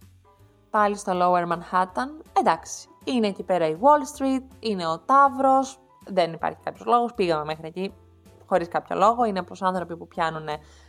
πάλι 0.70 0.96
στο 0.96 1.12
Lower 1.14 1.52
Manhattan, 1.52 2.24
εντάξει, 2.38 2.88
είναι 3.04 3.26
εκεί 3.26 3.42
πέρα 3.42 3.68
η 3.68 3.76
Wall 3.80 4.18
Street, 4.18 4.44
είναι 4.59 4.87
ο 4.87 4.98
Ταύρος, 4.98 5.78
δεν 6.06 6.32
υπάρχει 6.32 6.59
κάποιος 6.64 6.87
λόγος, 6.87 7.14
πήγαμε 7.14 7.44
μέχρι 7.44 7.66
εκεί 7.66 7.94
χωρίς 8.46 8.68
κάποιο 8.68 8.96
λόγο, 8.96 9.24
είναι 9.24 9.42
προς 9.42 9.62
άνθρωποι 9.62 9.96
που 9.96 10.09
πιάνουν 10.09 10.46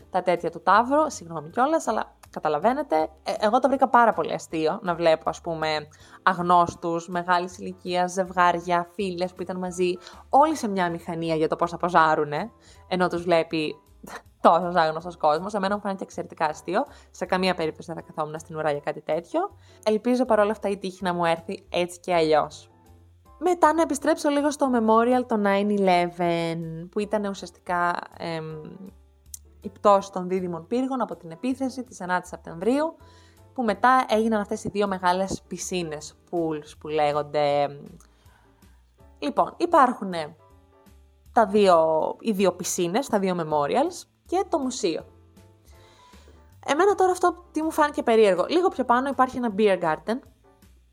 τα 0.10 0.22
τέτοια 0.22 0.52
του 0.52 0.62
Ταύρου, 0.64 1.12
συγγνώμη 1.12 1.50
κιόλας, 1.50 1.88
αλλά 1.88 2.16
καταλαβαίνετε. 2.30 2.96
Ε, 3.24 3.34
εγώ 3.40 3.60
το 3.60 3.68
βρήκα 3.68 3.90
πάρα 3.90 4.14
πολύ 4.14 4.34
αστείο 4.34 4.80
να 4.82 4.96
βλέπω, 4.96 5.30
ας 5.30 5.42
πούμε, 5.42 5.88
αγνώστους, 6.24 7.08
μεγάλης 7.08 7.58
ηλικίας, 7.58 8.12
ζευγάρια, 8.12 8.88
φίλες 8.94 9.34
που 9.34 9.42
ήταν 9.42 9.58
μαζί, 9.58 9.94
όλοι 10.30 10.56
σε 10.56 10.68
μια 10.68 10.90
μηχανία 10.90 11.36
για 11.36 11.48
το 11.48 11.56
πώς 11.56 11.72
θα 11.72 11.78
ποζάρουνε, 11.78 12.52
ενώ 12.88 13.08
τους 13.08 13.24
βλέπει 13.24 13.76
τόσο 14.42 14.80
άγνωστος 14.80 15.18
κόσμος. 15.18 15.54
Εμένα 15.54 15.76
μου 15.76 15.82
φάνηκε 15.82 16.04
εξαιρετικά 16.04 16.46
αστείο. 16.46 16.86
Σε 17.12 17.26
καμία 17.26 17.56
περίπτωση 17.56 17.94
δεν 17.94 18.04
θα 18.04 18.12
καθόμουν 18.12 18.40
στην 18.40 18.56
ουρά 18.56 18.72
για 18.72 18.80
κάτι 18.80 19.02
τέτοιο. 19.02 19.40
Ελπίζω 19.84 20.26
παρόλα 20.26 20.52
αυτά 20.52 20.70
η 20.70 20.78
τύχη 20.78 21.04
να 21.04 21.14
μου 21.14 21.26
έρθει 21.26 21.66
έτσι 21.70 22.00
και 22.00 22.14
αλλιώς. 22.14 22.70
Μετά 23.40 23.74
να 23.74 23.82
επιστρέψω 23.82 24.30
λίγο 24.30 24.52
στο 24.52 24.70
Memorial 24.74 25.26
το 25.28 25.42
9-11, 25.44 26.88
που 26.92 27.00
ήταν 27.00 27.26
ουσιαστικά 27.26 28.00
εμ, 28.18 28.46
η 29.62 29.70
πτώση 29.70 30.12
των 30.12 30.28
δίδυμων 30.28 30.68
πύργων 30.68 31.02
από 31.02 31.16
την 31.16 31.32
επίθεση 31.32 31.84
της 31.84 32.02
9 32.02 32.20
Σεπτεμβρίου, 32.22 32.96
που 33.54 33.64
μετά 33.64 34.06
έγιναν 34.10 34.42
αυτές 34.42 34.64
οι 34.64 34.70
δύο 34.70 34.88
μεγάλες 34.88 35.42
πισίνες, 35.48 36.18
pools 36.30 36.72
που 36.80 36.88
λέγονται, 36.88 37.68
Λοιπόν, 39.20 39.54
υπάρχουν 39.58 40.14
τα 41.38 41.46
δύο, 41.46 42.16
οι 42.20 42.32
δύο 42.32 42.54
πισίνες, 42.54 43.08
τα 43.08 43.20
δύο 43.20 43.36
memorials 43.40 44.08
και 44.26 44.46
το 44.50 44.58
μουσείο. 44.58 45.06
Εμένα 46.66 46.96
τώρα 46.96 47.12
αυτό 47.12 47.46
τι 47.52 47.62
μου 47.64 47.72
φάνηκε 47.72 48.04
περίεργο. 48.04 48.46
Λίγο 48.50 48.68
πιο 48.68 48.86
πάνω 48.86 49.10
υπάρχει 49.10 49.38
ένα 49.38 49.54
beer 49.58 49.82
garden, 49.84 50.20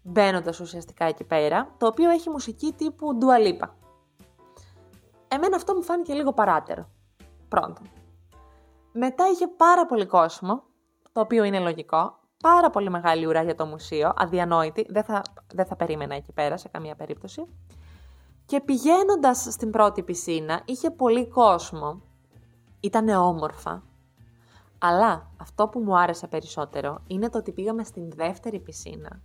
μπαίνοντας 0.02 0.60
ουσιαστικά 0.60 1.04
εκεί 1.04 1.24
πέρα, 1.24 1.74
το 1.78 1.86
οποίο 1.86 2.10
έχει 2.10 2.30
μουσική 2.30 2.72
τύπου 2.72 3.18
Dua 3.20 3.46
Lipa. 3.46 3.68
Εμένα 5.28 5.56
αυτό 5.56 5.74
μου 5.74 5.82
φάνηκε 5.82 6.14
λίγο 6.14 6.32
παράτερο. 6.32 6.88
Πρώτον. 7.48 7.90
Μετά 8.92 9.24
είχε 9.32 9.46
πάρα 9.48 9.86
πολύ 9.86 10.06
κόσμο, 10.06 10.62
το 11.12 11.20
οποίο 11.20 11.44
είναι 11.44 11.58
λογικό, 11.58 12.18
πάρα 12.42 12.70
πολύ 12.70 12.90
μεγάλη 12.90 13.26
ουρά 13.26 13.42
για 13.42 13.54
το 13.54 13.66
μουσείο, 13.66 14.12
αδιανόητη, 14.16 14.86
δεν 14.88 15.04
θα, 15.04 15.22
δεν 15.54 15.66
θα 15.66 15.76
περίμενα 15.76 16.14
εκεί 16.14 16.32
πέρα 16.32 16.56
σε 16.56 16.68
καμία 16.68 16.94
περίπτωση. 16.94 17.46
Και 18.46 18.60
πηγαίνοντας 18.60 19.46
στην 19.50 19.70
πρώτη 19.70 20.02
πισίνα, 20.02 20.62
είχε 20.64 20.90
πολύ 20.90 21.28
κόσμο, 21.28 22.02
ήταν 22.80 23.08
όμορφα, 23.08 23.82
αλλά 24.78 25.30
αυτό 25.40 25.68
που 25.68 25.80
μου 25.80 25.98
άρεσε 25.98 26.26
περισσότερο 26.26 26.98
είναι 27.06 27.30
το 27.30 27.38
ότι 27.38 27.52
πήγαμε 27.52 27.84
στην 27.84 28.10
δεύτερη 28.10 28.58
πισίνα, 28.60 29.20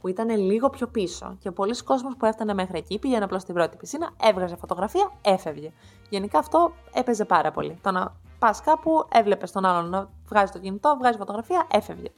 που 0.00 0.08
ήταν 0.08 0.28
λίγο 0.30 0.70
πιο 0.70 0.86
πίσω 0.86 1.36
και 1.40 1.50
πολλοί 1.50 1.82
κόσμος 1.82 2.16
που 2.16 2.26
έφτανε 2.26 2.54
μέχρι 2.54 2.78
εκεί 2.78 2.98
πήγαινε 2.98 3.24
απλώς 3.24 3.42
στην 3.42 3.54
πρώτη 3.54 3.76
πισίνα, 3.76 4.10
έβγαζε 4.22 4.56
φωτογραφία, 4.56 5.12
έφευγε. 5.22 5.72
Γενικά 6.08 6.38
αυτό 6.38 6.72
έπαιζε 6.92 7.24
πάρα 7.24 7.50
πολύ. 7.50 7.78
Το 7.82 7.90
να 7.90 8.16
πας 8.38 8.60
κάπου, 8.60 9.04
έβλεπες 9.12 9.52
τον 9.52 9.64
άλλον 9.64 9.90
να 9.90 10.08
βγάζει 10.28 10.52
το 10.52 10.58
κινητό, 10.58 10.96
βγάζει 10.98 11.18
φωτογραφία, 11.18 11.66
έφευγε. 11.70 12.08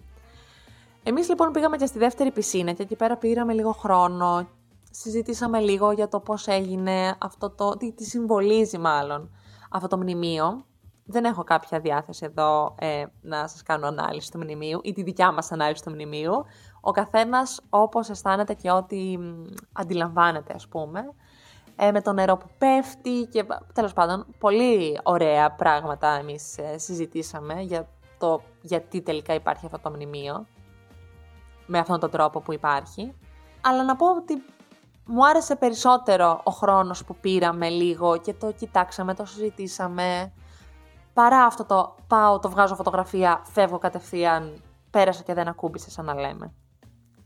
Εμείς 1.02 1.28
λοιπόν 1.28 1.52
πήγαμε 1.52 1.76
και 1.76 1.86
στη 1.86 1.98
δεύτερη 1.98 2.30
πισίνα 2.30 2.72
και 2.72 2.82
εκεί 2.82 2.96
πέρα 2.96 3.16
πήραμε 3.16 3.52
λίγο 3.52 3.72
χρόνο, 3.72 4.46
συζητήσαμε 4.90 5.60
λίγο 5.60 5.92
για 5.92 6.08
το 6.08 6.20
πώς 6.20 6.46
έγινε 6.46 7.14
αυτό 7.18 7.50
το, 7.50 7.76
τι, 7.76 7.92
τι 7.92 8.04
συμβολίζει 8.04 8.78
μάλλον 8.78 9.30
αυτό 9.70 9.88
το 9.88 9.96
μνημείο 9.96 10.64
δεν 11.10 11.24
έχω 11.24 11.44
κάποια 11.44 11.80
διάθεση 11.80 12.24
εδώ 12.24 12.74
ε, 12.78 13.04
να 13.20 13.48
σας 13.48 13.62
κάνω 13.62 13.86
ανάλυση 13.86 14.30
του 14.30 14.38
μνημείου 14.38 14.80
ή 14.82 14.92
τη 14.92 15.02
δικιά 15.02 15.32
μας 15.32 15.52
ανάλυση 15.52 15.82
του 15.82 15.90
μνημείου. 15.90 16.44
Ο 16.80 16.90
καθένας 16.90 17.60
όπως 17.68 18.08
αισθάνεται 18.10 18.54
και 18.54 18.70
ό,τι 18.70 19.18
αντιλαμβάνεται 19.72 20.52
ας 20.54 20.68
πούμε. 20.68 21.14
Ε, 21.76 21.90
με 21.90 22.02
το 22.02 22.12
νερό 22.12 22.36
που 22.36 22.46
πέφτει 22.58 23.28
και 23.30 23.46
τέλος 23.72 23.92
πάντων 23.92 24.26
πολύ 24.38 25.00
ωραία 25.02 25.52
πράγματα 25.52 26.08
εμείς 26.08 26.58
ε, 26.58 26.78
συζητήσαμε 26.78 27.60
για 27.60 27.88
το 28.18 28.40
γιατί 28.62 29.02
τελικά 29.02 29.34
υπάρχει 29.34 29.66
αυτό 29.66 29.78
το 29.78 29.90
μνημείο 29.90 30.46
με 31.66 31.78
αυτόν 31.78 32.00
τον 32.00 32.10
τρόπο 32.10 32.40
που 32.40 32.52
υπάρχει. 32.52 33.14
Αλλά 33.60 33.84
να 33.84 33.96
πω 33.96 34.06
ότι 34.16 34.42
μου 35.10 35.26
άρεσε 35.26 35.56
περισσότερο 35.56 36.40
ο 36.44 36.50
χρόνος 36.50 37.04
που 37.04 37.16
πήραμε 37.16 37.68
λίγο 37.68 38.16
και 38.16 38.34
το 38.34 38.52
κοιτάξαμε, 38.52 39.14
το 39.14 39.24
συζητήσαμε 39.24 40.32
παρά 41.12 41.44
αυτό 41.44 41.64
το 41.64 41.94
πάω, 42.06 42.38
το 42.38 42.50
βγάζω 42.50 42.74
φωτογραφία, 42.74 43.42
φεύγω 43.44 43.78
κατευθείαν, 43.78 44.62
πέρασα 44.90 45.22
και 45.22 45.34
δεν 45.34 45.48
ακούμπησε 45.48 45.90
σαν 45.90 46.04
να 46.04 46.14
λέμε. 46.14 46.52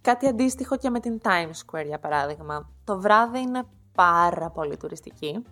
Κάτι 0.01 0.27
αντίστοιχο 0.27 0.77
και 0.77 0.90
με 0.90 1.01
την 1.01 1.21
Times 1.23 1.51
Square 1.66 1.87
για 1.87 1.99
παράδειγμα. 1.99 2.71
Το 2.85 3.01
βράδυ 3.01 3.38
είναι 3.38 3.62
πάρα 3.95 4.51
πολύ 4.51 4.77
τουριστική. 4.77 5.42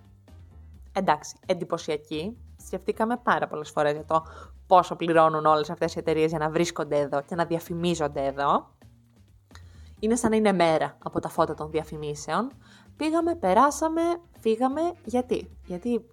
Εντάξει, 0.92 1.36
εντυπωσιακή. 1.46 2.36
Σκεφτήκαμε 2.66 3.16
πάρα 3.16 3.46
πολλές 3.46 3.70
φορές 3.70 3.92
για 3.92 4.04
το 4.04 4.24
πόσο 4.66 4.96
πληρώνουν 4.96 5.46
όλες 5.46 5.70
αυτές 5.70 5.94
οι 5.94 5.98
εταιρείες 5.98 6.30
για 6.30 6.38
να 6.38 6.50
βρίσκονται 6.50 6.98
εδώ 6.98 7.22
και 7.22 7.34
να 7.34 7.44
διαφημίζονται 7.44 8.24
εδώ. 8.24 8.68
Είναι 10.00 10.16
σαν 10.16 10.30
να 10.30 10.36
είναι 10.36 10.52
μέρα 10.52 10.96
από 11.04 11.20
τα 11.20 11.28
φώτα 11.28 11.54
των 11.54 11.70
διαφημίσεων. 11.70 12.52
Πήγαμε, 12.96 13.34
περάσαμε, 13.34 14.00
φύγαμε. 14.38 14.80
Γιατί; 15.04 15.56
Γιατί 15.66 16.06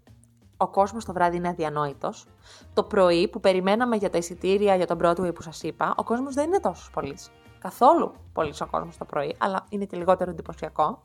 ο 0.57 0.67
κόσμος 0.67 1.05
το 1.05 1.13
βράδυ 1.13 1.37
είναι 1.37 1.47
αδιανόητος. 1.47 2.25
Το 2.73 2.83
πρωί 2.83 3.27
που 3.27 3.39
περιμέναμε 3.39 3.95
για 3.95 4.09
τα 4.09 4.17
εισιτήρια 4.17 4.75
για 4.75 4.87
τον 4.87 4.99
Broadway 5.01 5.35
που 5.35 5.41
σας 5.41 5.63
είπα, 5.63 5.93
ο 5.97 6.03
κόσμος 6.03 6.33
δεν 6.33 6.47
είναι 6.47 6.59
τόσος 6.59 6.89
πολύς. 6.89 7.31
Καθόλου 7.59 8.13
πολύς 8.33 8.61
ο 8.61 8.67
κόσμος 8.67 8.97
το 8.97 9.05
πρωί, 9.05 9.35
αλλά 9.37 9.65
είναι 9.69 9.85
και 9.85 9.97
λιγότερο 9.97 10.31
εντυπωσιακό. 10.31 11.03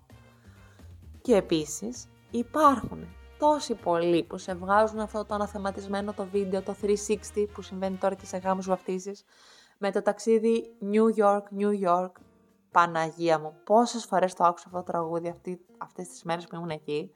Και 1.22 1.36
επίσης 1.36 2.08
υπάρχουν 2.30 3.06
τόσοι 3.38 3.74
πολλοί 3.74 4.24
που 4.24 4.38
σε 4.38 4.54
βγάζουν 4.54 5.00
αυτό 5.00 5.24
το 5.24 5.34
αναθεματισμένο 5.34 6.12
το 6.12 6.26
βίντεο, 6.32 6.62
το 6.62 6.74
360 6.82 7.46
που 7.52 7.62
συμβαίνει 7.62 7.96
τώρα 7.96 8.14
και 8.14 8.26
σε 8.26 8.36
γάμους 8.36 8.66
βαφτίσεις, 8.66 9.24
με 9.78 9.92
το 9.92 10.02
ταξίδι 10.02 10.76
New 10.92 11.24
York, 11.24 11.42
New 11.60 11.88
York, 11.88 12.10
Παναγία 12.72 13.38
μου, 13.38 13.54
πόσες 13.64 14.04
φορές 14.04 14.35
το 14.35 14.44
άκουσα 14.44 14.64
αυτό 14.66 14.78
το 14.78 14.85
τραγούδι 14.85 15.28
αυτή, 15.28 15.61
αυτές 15.78 16.08
τις 16.08 16.22
μέρες 16.22 16.46
που 16.46 16.56
ήμουν 16.56 16.70
εκεί 16.70 17.14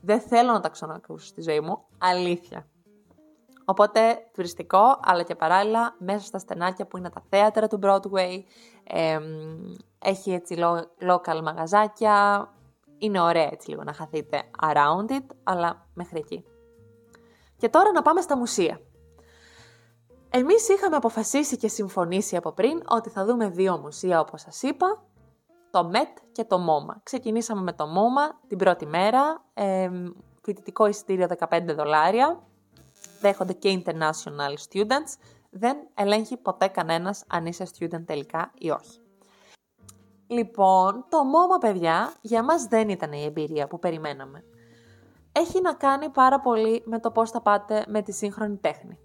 δεν 0.00 0.20
θέλω 0.20 0.52
να 0.52 0.60
τα 0.60 0.68
ξανακούσω 0.68 1.26
στη 1.26 1.42
ζωή 1.42 1.60
μου. 1.60 1.84
Αλήθεια. 1.98 2.66
Οπότε 3.64 4.00
τουριστικό, 4.32 4.98
αλλά 5.02 5.22
και 5.22 5.34
παράλληλα 5.34 5.94
μέσα 5.98 6.26
στα 6.26 6.38
στενάκια 6.38 6.86
που 6.86 6.96
είναι 6.96 7.10
τα 7.10 7.22
θέατρα 7.28 7.66
του 7.66 7.78
Broadway. 7.82 8.42
έχει 9.98 10.32
έτσι 10.32 10.56
local 11.00 11.40
μαγαζάκια. 11.42 12.48
Είναι 12.98 13.20
ωραία 13.20 13.48
έτσι 13.52 13.70
λίγο 13.70 13.82
να 13.82 13.92
χαθείτε 13.92 14.42
around 14.62 15.10
it, 15.10 15.26
αλλά 15.42 15.86
μέχρι 15.94 16.18
εκεί. 16.18 16.44
Και 17.56 17.68
τώρα 17.68 17.92
να 17.92 18.02
πάμε 18.02 18.20
στα 18.20 18.36
μουσεία. 18.36 18.80
Εμείς 20.30 20.68
είχαμε 20.68 20.96
αποφασίσει 20.96 21.56
και 21.56 21.68
συμφωνήσει 21.68 22.36
από 22.36 22.52
πριν 22.52 22.82
ότι 22.88 23.10
θα 23.10 23.24
δούμε 23.24 23.48
δύο 23.48 23.78
μουσεία 23.78 24.20
όπως 24.20 24.40
σας 24.40 24.62
είπα 24.62 25.04
το 25.70 25.90
MET 25.92 26.20
και 26.32 26.44
το 26.44 26.56
MoMA. 26.56 26.94
Ξεκινήσαμε 27.02 27.62
με 27.62 27.72
το 27.72 27.84
MoMA 27.84 28.34
την 28.46 28.58
πρώτη 28.58 28.86
μέρα, 28.86 29.44
ε, 29.54 29.90
φοιτητικό 30.42 30.86
εισιτήριο 30.86 31.26
15 31.26 31.74
δολάρια, 31.74 32.42
δέχονται 33.20 33.52
και 33.52 33.82
international 33.84 34.54
students, 34.70 35.14
δεν 35.50 35.76
ελέγχει 35.94 36.36
ποτέ 36.36 36.68
κανένας 36.68 37.24
αν 37.26 37.46
είσαι 37.46 37.66
student 37.78 38.04
τελικά 38.04 38.52
ή 38.58 38.70
όχι. 38.70 39.00
Λοιπόν, 40.26 41.04
το 41.08 41.18
MoMA, 41.18 41.60
παιδιά, 41.60 42.12
για 42.20 42.44
μας 42.44 42.64
δεν 42.64 42.88
ήταν 42.88 43.12
η 43.12 43.24
εμπειρία 43.24 43.66
που 43.66 43.78
περιμέναμε. 43.78 44.44
Έχει 45.32 45.60
να 45.60 45.74
κάνει 45.74 46.08
πάρα 46.08 46.40
πολύ 46.40 46.82
με 46.84 47.00
το 47.00 47.10
πώς 47.10 47.30
θα 47.30 47.40
πάτε 47.40 47.84
με 47.88 48.02
τη 48.02 48.12
σύγχρονη 48.12 48.56
τέχνη. 48.56 48.98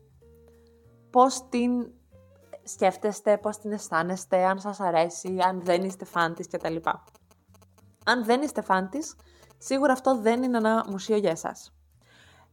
Πώς 1.12 1.50
την 1.50 1.91
σκέφτεστε, 2.63 3.38
πώς 3.38 3.58
την 3.58 3.71
αισθάνεστε, 3.71 4.45
αν 4.45 4.60
σας 4.60 4.80
αρέσει, 4.80 5.38
αν 5.47 5.62
δεν 5.62 5.84
είστε 5.84 6.06
φαν 6.06 6.34
της 6.34 6.47
κτλ. 6.47 6.76
Αν 8.06 8.26
δεν 8.26 8.41
είστε 8.41 8.62
φαν 8.62 8.89
της, 8.89 9.15
σίγουρα 9.58 9.93
αυτό 9.93 10.17
δεν 10.17 10.43
είναι 10.43 10.58
ένα 10.58 10.86
μουσείο 10.89 11.17
για 11.17 11.32
εσάς. 11.32 11.74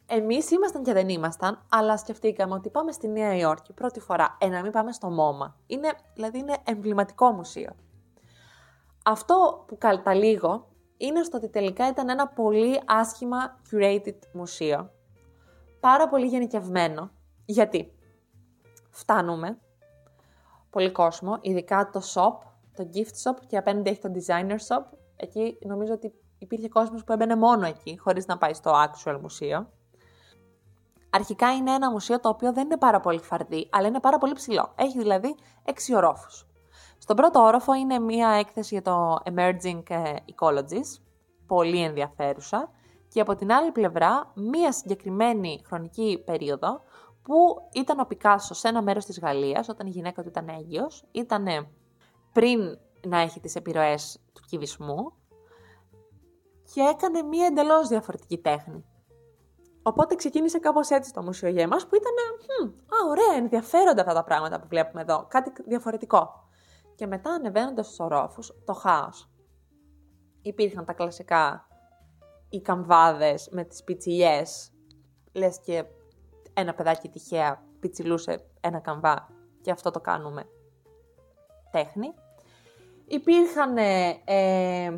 Εμείς 0.06 0.50
ήμασταν 0.50 0.82
και 0.82 0.92
δεν 0.92 1.08
ήμασταν, 1.08 1.64
αλλά 1.68 1.96
σκεφτήκαμε 1.96 2.54
ότι 2.54 2.70
πάμε 2.70 2.92
στη 2.92 3.08
Νέα 3.08 3.36
Υόρκη 3.36 3.72
πρώτη 3.72 4.00
φορά, 4.00 4.36
ε, 4.40 4.48
να 4.48 4.62
μην 4.62 4.72
πάμε 4.72 4.92
στο 4.92 5.08
MoMA. 5.08 5.52
Είναι, 5.66 5.92
δηλαδή 6.14 6.38
είναι 6.38 6.56
εμβληματικό 6.64 7.30
μουσείο. 7.32 7.70
Αυτό 9.04 9.64
που 9.66 9.78
καταλήγω 9.78 10.68
είναι 10.96 11.22
στο 11.22 11.36
ότι 11.36 11.48
τελικά 11.48 11.88
ήταν 11.88 12.08
ένα 12.08 12.28
πολύ 12.28 12.80
άσχημα 12.84 13.60
curated 13.70 14.18
μουσείο. 14.32 14.90
Πάρα 15.80 16.08
πολύ 16.08 16.26
γενικευμένο. 16.26 17.10
Γιατί; 17.44 17.92
Φτάνουμε 18.98 19.58
πολύ 20.70 20.92
κόσμο, 20.92 21.38
ειδικά 21.40 21.90
το 21.92 22.00
shop, 22.14 22.46
το 22.76 22.88
gift 22.94 23.30
shop 23.30 23.36
και 23.46 23.56
απέναντι 23.56 23.90
έχει 23.90 24.00
το 24.00 24.10
designer 24.14 24.56
shop. 24.68 24.84
Εκεί 25.16 25.58
νομίζω 25.66 25.92
ότι 25.92 26.12
υπήρχε 26.38 26.68
κόσμος 26.68 27.04
που 27.04 27.12
έμπαινε 27.12 27.36
μόνο 27.36 27.66
εκεί, 27.66 27.98
χωρίς 27.98 28.26
να 28.26 28.38
πάει 28.38 28.54
στο 28.54 28.72
actual 28.72 29.18
μουσείο. 29.20 29.68
Αρχικά 31.10 31.54
είναι 31.54 31.72
ένα 31.72 31.90
μουσείο 31.90 32.20
το 32.20 32.28
οποίο 32.28 32.52
δεν 32.52 32.64
είναι 32.64 32.76
πάρα 32.76 33.00
πολύ 33.00 33.18
φαρδί, 33.18 33.68
αλλά 33.72 33.86
είναι 33.86 34.00
πάρα 34.00 34.18
πολύ 34.18 34.32
ψηλό. 34.32 34.72
Έχει 34.74 34.98
δηλαδή 34.98 35.34
6 35.64 35.70
ορόφους. 35.96 36.46
Στον 36.98 37.16
πρώτο 37.16 37.40
όροφο 37.40 37.74
είναι 37.74 37.98
μία 37.98 38.28
έκθεση 38.28 38.74
για 38.74 38.82
το 38.82 39.18
Emerging 39.24 39.82
ε, 39.88 40.14
Ecologies, 40.34 41.00
πολύ 41.46 41.82
ενδιαφέρουσα, 41.82 42.70
και 43.08 43.20
από 43.20 43.34
την 43.34 43.52
άλλη 43.52 43.70
πλευρά 43.70 44.32
μία 44.34 44.72
συγκεκριμένη 44.72 45.62
χρονική 45.66 46.22
περίοδο 46.24 46.80
που 47.28 47.68
ήταν 47.72 48.00
ο 48.00 48.04
Πικάσο 48.04 48.54
σε 48.54 48.68
ένα 48.68 48.82
μέρος 48.82 49.04
της 49.04 49.18
Γαλλίας, 49.18 49.68
όταν 49.68 49.86
η 49.86 49.90
γυναίκα 49.90 50.22
του 50.22 50.28
ήταν 50.28 50.48
έγκυος, 50.48 51.04
ήταν 51.10 51.46
πριν 52.32 52.78
να 53.06 53.20
έχει 53.20 53.40
τις 53.40 53.54
επιρροές 53.54 54.20
του 54.32 54.42
κυβισμού 54.48 55.12
και 56.74 56.80
έκανε 56.80 57.22
μία 57.22 57.46
εντελώς 57.46 57.88
διαφορετική 57.88 58.38
τέχνη. 58.38 58.84
Οπότε 59.82 60.14
ξεκίνησε 60.14 60.58
κάπως 60.58 60.90
έτσι 60.90 61.12
το 61.12 61.22
μουσείο 61.22 61.48
για 61.48 61.62
εμάς 61.62 61.86
που 61.86 61.94
ήταν 61.94 62.12
«Α, 62.70 63.08
ωραία, 63.08 63.36
ενδιαφέροντα 63.36 64.00
αυτά 64.00 64.14
τα 64.14 64.24
πράγματα 64.24 64.60
που 64.60 64.66
βλέπουμε 64.68 65.00
εδώ, 65.00 65.26
κάτι 65.28 65.52
διαφορετικό». 65.66 66.30
Και 66.94 67.06
μετά 67.06 67.30
ανεβαίνοντας 67.30 67.86
στους 67.86 67.98
ορόφους, 67.98 68.52
το 68.64 68.72
χάος. 68.72 69.30
Υπήρχαν 70.42 70.84
τα 70.84 70.92
κλασικά 70.92 71.68
οι 72.48 72.60
καμβάδες 72.60 73.48
με 73.50 73.64
τις 73.64 73.84
πιτσιλιές, 73.84 74.72
λες 75.32 75.60
και 75.60 75.84
ένα 76.58 76.74
παιδάκι 76.74 77.08
τυχαία 77.08 77.62
πιτσιλούσε 77.80 78.44
ένα 78.60 78.78
καμβά 78.78 79.28
και 79.60 79.70
αυτό 79.70 79.90
το 79.90 80.00
κάνουμε 80.00 80.48
τέχνη. 81.70 82.14
Υπήρχαν 83.06 83.76
ε, 83.76 84.94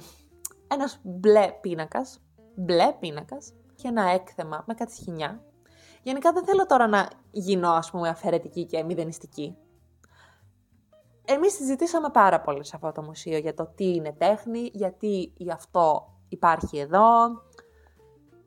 ένας 0.69 1.01
μπλε 1.03 1.53
πίνακας, 1.61 2.21
μπλε 2.55 2.93
πίνακας 3.01 3.53
και 3.75 3.89
ένα 3.89 4.11
έκθεμα 4.11 4.65
με 4.67 4.75
κάτι 4.75 4.93
σχοινιά. 4.93 5.45
Γενικά 6.03 6.33
δεν 6.33 6.45
θέλω 6.45 6.67
τώρα 6.67 6.87
να 6.87 7.09
γίνω 7.31 7.71
ας 7.71 7.91
πούμε 7.91 8.09
αφαιρετική 8.09 8.65
και 8.65 8.83
μηδενιστική. 8.83 9.57
Εμείς 11.25 11.55
συζητήσαμε 11.55 12.09
πάρα 12.11 12.41
πολύ 12.41 12.65
σε 12.65 12.73
αυτό 12.75 12.93
το 12.93 13.03
μουσείο 13.03 13.39
για 13.39 13.55
το 13.55 13.73
τι 13.75 13.95
είναι 13.95 14.13
τέχνη, 14.13 14.71
γιατί 14.73 15.33
γι' 15.37 15.53
αυτό 15.53 16.15
υπάρχει 16.29 16.79
εδώ 16.79 17.09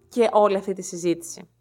και 0.09 0.29
όλη 0.31 0.55
αυτή 0.55 0.73
τη 0.73 0.81
συζήτηση. 0.81 1.52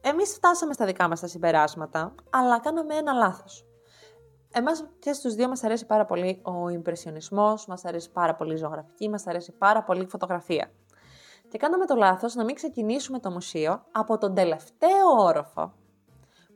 Εμείς 0.00 0.34
φτάσαμε 0.34 0.72
στα 0.72 0.86
δικά 0.86 1.08
μας 1.08 1.20
τα 1.20 1.26
συμπεράσματα, 1.26 2.14
αλλά 2.30 2.60
κάναμε 2.60 2.94
ένα 2.94 3.12
λάθος. 3.12 3.64
Εμάς 4.52 4.88
και 4.98 5.12
στους 5.12 5.34
δύο 5.34 5.48
μας 5.48 5.64
αρέσει 5.64 5.86
πάρα 5.86 6.04
πολύ 6.04 6.40
ο 6.42 6.68
ιμπρεσιονισμός, 6.68 7.66
μας 7.66 7.84
αρέσει 7.84 8.10
πάρα 8.10 8.34
πολύ 8.34 8.52
η 8.52 8.56
ζωγραφική, 8.56 9.08
μας 9.08 9.26
αρέσει 9.26 9.52
πάρα 9.52 9.82
πολύ 9.82 10.02
η 10.02 10.06
φωτογραφία. 10.08 10.70
Και 11.48 11.58
κάναμε 11.58 11.86
το 11.86 11.94
λάθος 11.94 12.34
να 12.34 12.44
μην 12.44 12.54
ξεκινήσουμε 12.54 13.18
το 13.18 13.30
μουσείο 13.30 13.82
από 13.92 14.18
τον 14.18 14.34
τελευταίο 14.34 15.06
όροφο, 15.18 15.72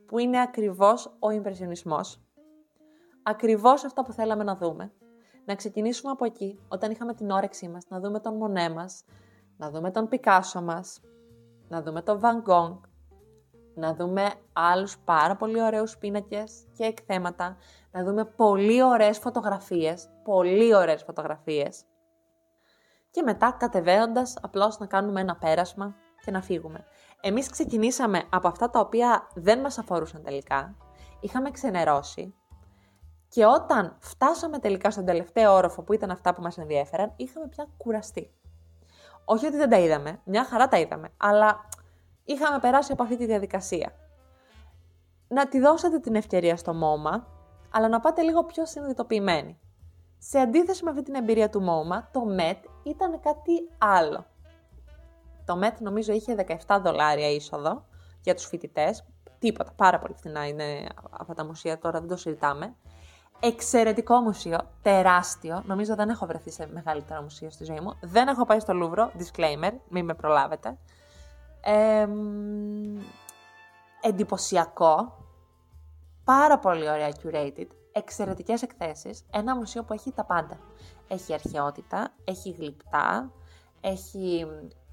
που 0.05 0.19
είναι 0.19 0.41
ακριβώς 0.41 1.15
ο 1.19 1.29
ιμπρεσιονισμός. 1.29 2.21
Ακριβώς 3.23 3.83
αυτό 3.83 4.01
που 4.01 4.11
θέλαμε 4.11 4.43
να 4.43 4.55
δούμε. 4.55 4.91
Να 5.45 5.55
ξεκινήσουμε 5.55 6.11
από 6.11 6.25
εκεί, 6.25 6.59
όταν 6.67 6.91
είχαμε 6.91 7.13
την 7.13 7.29
όρεξή 7.29 7.67
μας, 7.67 7.83
να 7.89 7.99
δούμε 7.99 8.19
τον 8.19 8.35
Μονέ 8.35 8.69
μας, 8.69 9.03
να 9.57 9.69
δούμε 9.69 9.91
τον 9.91 10.07
Πικάσο 10.07 10.61
μας, 10.61 11.01
να 11.67 11.81
δούμε 11.81 12.01
τον 12.01 12.19
Van 12.23 12.49
Gogh, 12.49 12.79
να 13.75 13.95
δούμε 13.95 14.33
άλλους 14.53 14.97
πάρα 14.97 15.35
πολύ 15.35 15.61
ωραίους 15.61 15.97
πίνακες 15.97 16.67
και 16.77 16.83
εκθέματα, 16.83 17.57
να 17.91 18.03
δούμε 18.03 18.25
πολύ 18.25 18.83
ωραίες 18.83 19.17
φωτογραφίες, 19.17 20.09
πολύ 20.23 20.75
ωραίες 20.75 21.03
φωτογραφίες. 21.03 21.83
Και 23.11 23.21
μετά 23.21 23.55
κατεβαίνοντας 23.59 24.37
απλώς 24.41 24.79
να 24.79 24.85
κάνουμε 24.85 25.21
ένα 25.21 25.35
πέρασμα 25.35 25.95
και 26.25 26.31
να 26.31 26.41
φύγουμε. 26.41 26.85
Εμείς 27.21 27.49
ξεκινήσαμε 27.49 28.23
από 28.29 28.47
αυτά 28.47 28.69
τα 28.69 28.79
οποία 28.79 29.27
δεν 29.33 29.59
μας 29.59 29.77
αφορούσαν 29.77 30.23
τελικά, 30.23 30.75
είχαμε 31.19 31.51
ξενερώσει. 31.51 32.35
Και 33.29 33.45
όταν 33.45 33.97
φτάσαμε 33.99 34.59
τελικά 34.59 34.91
στον 34.91 35.05
τελευταίο 35.05 35.53
όροφο 35.53 35.81
που 35.83 35.93
ήταν 35.93 36.11
αυτά 36.11 36.33
που 36.33 36.41
μας 36.41 36.57
ενδιέφεραν, 36.57 37.13
είχαμε 37.15 37.47
πια 37.47 37.67
κουραστεί. 37.77 38.33
Όχι 39.25 39.45
ότι 39.45 39.57
δεν 39.57 39.69
τα 39.69 39.77
είδαμε, 39.77 40.21
μια 40.23 40.45
χαρά 40.45 40.67
τα 40.67 40.77
είδαμε, 40.77 41.09
αλλά 41.17 41.67
είχαμε 42.25 42.59
περάσει 42.59 42.91
από 42.91 43.03
αυτή 43.03 43.17
τη 43.17 43.25
διαδικασία. 43.25 43.93
Να 45.27 45.47
τη 45.47 45.59
δώσετε 45.59 45.99
την 45.99 46.15
ευκαιρία 46.15 46.55
στο 46.55 46.73
μόμα, 46.73 47.27
αλλά 47.71 47.87
να 47.87 47.99
πάτε 47.99 48.21
λίγο 48.21 48.43
πιο 48.43 48.65
συνειδητοποιημένοι. 48.65 49.59
Σε 50.17 50.39
αντίθεση 50.39 50.83
με 50.83 50.89
αυτή 50.89 51.03
την 51.03 51.15
εμπειρία 51.15 51.49
του 51.49 51.61
μόμα, 51.61 52.09
το 52.11 52.21
MET 52.39 52.57
ήταν 52.83 53.19
κάτι 53.19 53.69
άλλο. 53.77 54.25
Το 55.45 55.59
MET 55.63 55.77
νομίζω 55.79 56.13
είχε 56.13 56.35
17 56.67 56.79
δολάρια 56.81 57.29
είσοδο 57.29 57.85
για 58.21 58.35
τους 58.35 58.45
φοιτητές. 58.45 59.05
Τίποτα, 59.39 59.71
πάρα 59.75 59.99
πολύ 59.99 60.13
φθηνά 60.13 60.47
είναι 60.47 60.87
αυτά 61.19 61.33
τα 61.33 61.45
μουσεία, 61.45 61.77
τώρα 61.77 61.99
δεν 61.99 62.09
το 62.09 62.17
συζητάμε. 62.17 62.75
Εξαιρετικό 63.39 64.19
μουσείο, 64.19 64.57
τεράστιο. 64.81 65.63
Νομίζω 65.65 65.95
δεν 65.95 66.09
έχω 66.09 66.25
βρεθεί 66.25 66.51
σε 66.51 66.67
μεγαλύτερο 66.73 67.21
μουσείο 67.21 67.49
στη 67.49 67.63
ζωή 67.63 67.79
μου. 67.79 67.97
Δεν 68.01 68.27
έχω 68.27 68.45
πάει 68.45 68.59
στο 68.59 68.73
Λούβρο, 68.73 69.11
disclaimer, 69.17 69.71
μην 69.89 70.05
με 70.05 70.13
προλάβετε. 70.13 70.77
Ε, 71.67 72.07
εντυπωσιακό, 74.01 75.17
πάρα 76.23 76.59
πολύ 76.59 76.89
ωραία 76.89 77.09
curated, 77.23 77.67
εξαιρετικές 77.91 78.61
εκθέσεις, 78.61 79.25
ένα 79.31 79.55
μουσείο 79.55 79.83
που 79.83 79.93
έχει 79.93 80.11
τα 80.11 80.25
πάντα. 80.25 80.57
Έχει 81.07 81.33
αρχαιότητα, 81.33 82.11
έχει 82.23 82.51
γλυπτά, 82.51 83.31
έχει 83.81 84.45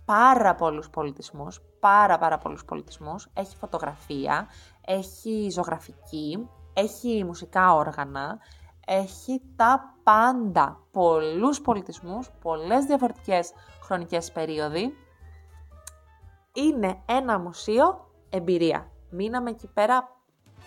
πάρα 0.04 0.54
πολλούς 0.54 0.90
πολιτισμούς, 0.90 1.61
πάρα 1.80 2.18
πάρα 2.18 2.38
πολλούς 2.38 2.64
πολιτισμούς, 2.64 3.28
έχει 3.35 3.56
φωτογραφία, 3.56 4.46
έχει 4.87 5.48
ζωγραφική, 5.50 6.48
έχει 6.72 7.24
μουσικά 7.24 7.74
όργανα, 7.74 8.38
έχει 8.87 9.42
τα 9.56 9.94
πάντα, 10.02 10.80
πολλούς 10.90 11.61
πολιτισμούς, 11.61 12.30
πολλές 12.40 12.85
διαφορετικές 12.85 13.52
χρονικές 13.82 14.32
περίοδοι. 14.32 14.94
Είναι 16.55 17.03
ένα 17.07 17.38
μουσείο 17.38 18.11
εμπειρία. 18.31 18.91
Μείναμε 19.11 19.51
εκεί 19.51 19.67
πέρα 19.67 20.17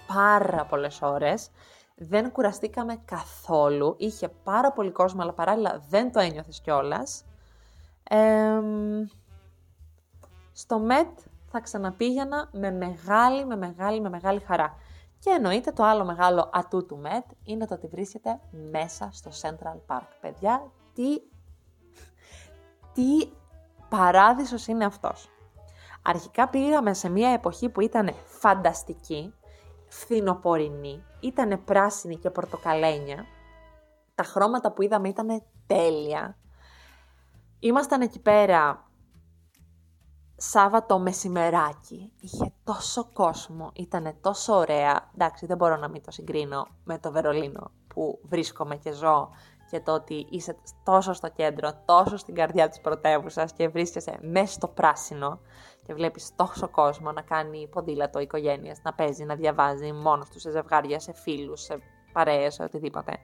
πάρα 0.08 0.65
πολλές 0.65 1.02
ώρες. 1.02 1.50
Δεν 1.95 2.32
κουραστήκαμε 2.32 3.02
καθόλου. 3.06 3.95
Είχε 3.98 4.28
πάρα 4.28 4.71
πολύ 4.71 4.91
κόσμο, 4.91 5.21
αλλά 5.21 5.34
παράλληλα 5.34 5.84
δεν 5.89 6.12
το 6.12 6.19
ένιωθες 6.19 6.62
κιόλας. 6.62 7.26
στο 10.52 10.80
ΜΕΤ 10.80 11.19
θα 11.52 11.60
ξαναπήγαινα 11.60 12.50
με 12.54 12.71
μεγάλη, 12.71 13.45
με 13.45 13.56
μεγάλη, 13.56 14.02
με 14.02 14.10
μεγάλη 14.10 14.39
χαρά. 14.39 14.76
Και 15.19 15.30
εννοείται 15.30 15.71
το 15.71 15.84
άλλο 15.84 16.06
μεγάλο 16.06 16.50
ατού 16.54 16.86
του 16.86 16.98
ΜΕΤ 16.98 17.26
είναι 17.43 17.65
το 17.65 17.74
ότι 17.74 17.88
βρίσκεται 17.88 18.39
μέσα 18.71 19.10
στο 19.12 19.32
Central 19.41 19.95
Park. 19.95 20.08
Παιδιά, 20.21 20.71
τι, 20.93 21.21
τι 22.93 23.32
παράδεισος 23.89 24.67
είναι 24.67 24.86
αυτός. 24.86 25.30
Αρχικά 26.07 26.47
πήγαμε 26.47 26.93
σε 26.93 27.09
μια 27.09 27.29
εποχή 27.29 27.69
που 27.69 27.81
ήταν 27.81 28.09
φανταστική, 28.25 29.33
φθινοπορεινή, 29.87 31.03
ήταν 31.19 31.63
πράσινη 31.63 32.15
και 32.15 32.29
πορτοκαλένια. 32.29 33.25
Τα 34.15 34.23
χρώματα 34.23 34.71
που 34.71 34.81
είδαμε 34.81 35.07
ήταν 35.07 35.43
τέλεια. 35.67 36.37
Ήμασταν 37.59 38.01
εκεί 38.01 38.19
πέρα 38.19 38.85
Σάββατο 40.37 40.99
μεσημεράκι, 40.99 42.11
είχε 42.19 42.53
τόσο 42.63 43.09
κόσμο, 43.13 43.71
ήταν 43.73 44.17
τόσο 44.21 44.53
ωραία. 44.53 45.11
Εντάξει, 45.13 45.45
δεν 45.45 45.57
μπορώ 45.57 45.77
να 45.77 45.89
μην 45.89 46.03
το 46.03 46.11
συγκρίνω 46.11 46.67
με 46.83 46.99
το 46.99 47.11
Βερολίνο 47.11 47.71
που 47.87 48.19
βρίσκομαι 48.23 48.75
και 48.75 48.91
ζω 48.91 49.29
και 49.75 49.81
το 49.81 49.93
ότι 49.93 50.27
είσαι 50.29 50.55
τόσο 50.83 51.13
στο 51.13 51.29
κέντρο, 51.29 51.71
τόσο 51.85 52.17
στην 52.17 52.35
καρδιά 52.35 52.69
της 52.69 52.79
πρωτεύουσας 52.81 53.53
και 53.53 53.67
βρίσκεσαι 53.67 54.17
μέσα 54.21 54.53
στο 54.53 54.67
πράσινο 54.67 55.39
και 55.85 55.93
βλέπεις 55.93 56.31
τόσο 56.35 56.69
κόσμο 56.69 57.11
να 57.11 57.21
κάνει 57.21 57.67
ποδήλατο 57.67 58.19
οικογένειας, 58.19 58.81
να 58.83 58.93
παίζει, 58.93 59.23
να 59.23 59.35
διαβάζει 59.35 59.91
μόνος 59.91 60.29
του 60.29 60.39
σε 60.39 60.49
ζευγάρια, 60.49 60.99
σε 60.99 61.13
φίλους, 61.13 61.61
σε 61.61 61.77
παρέες, 62.13 62.53
σε 62.53 62.63
οτιδήποτε. 62.63 63.17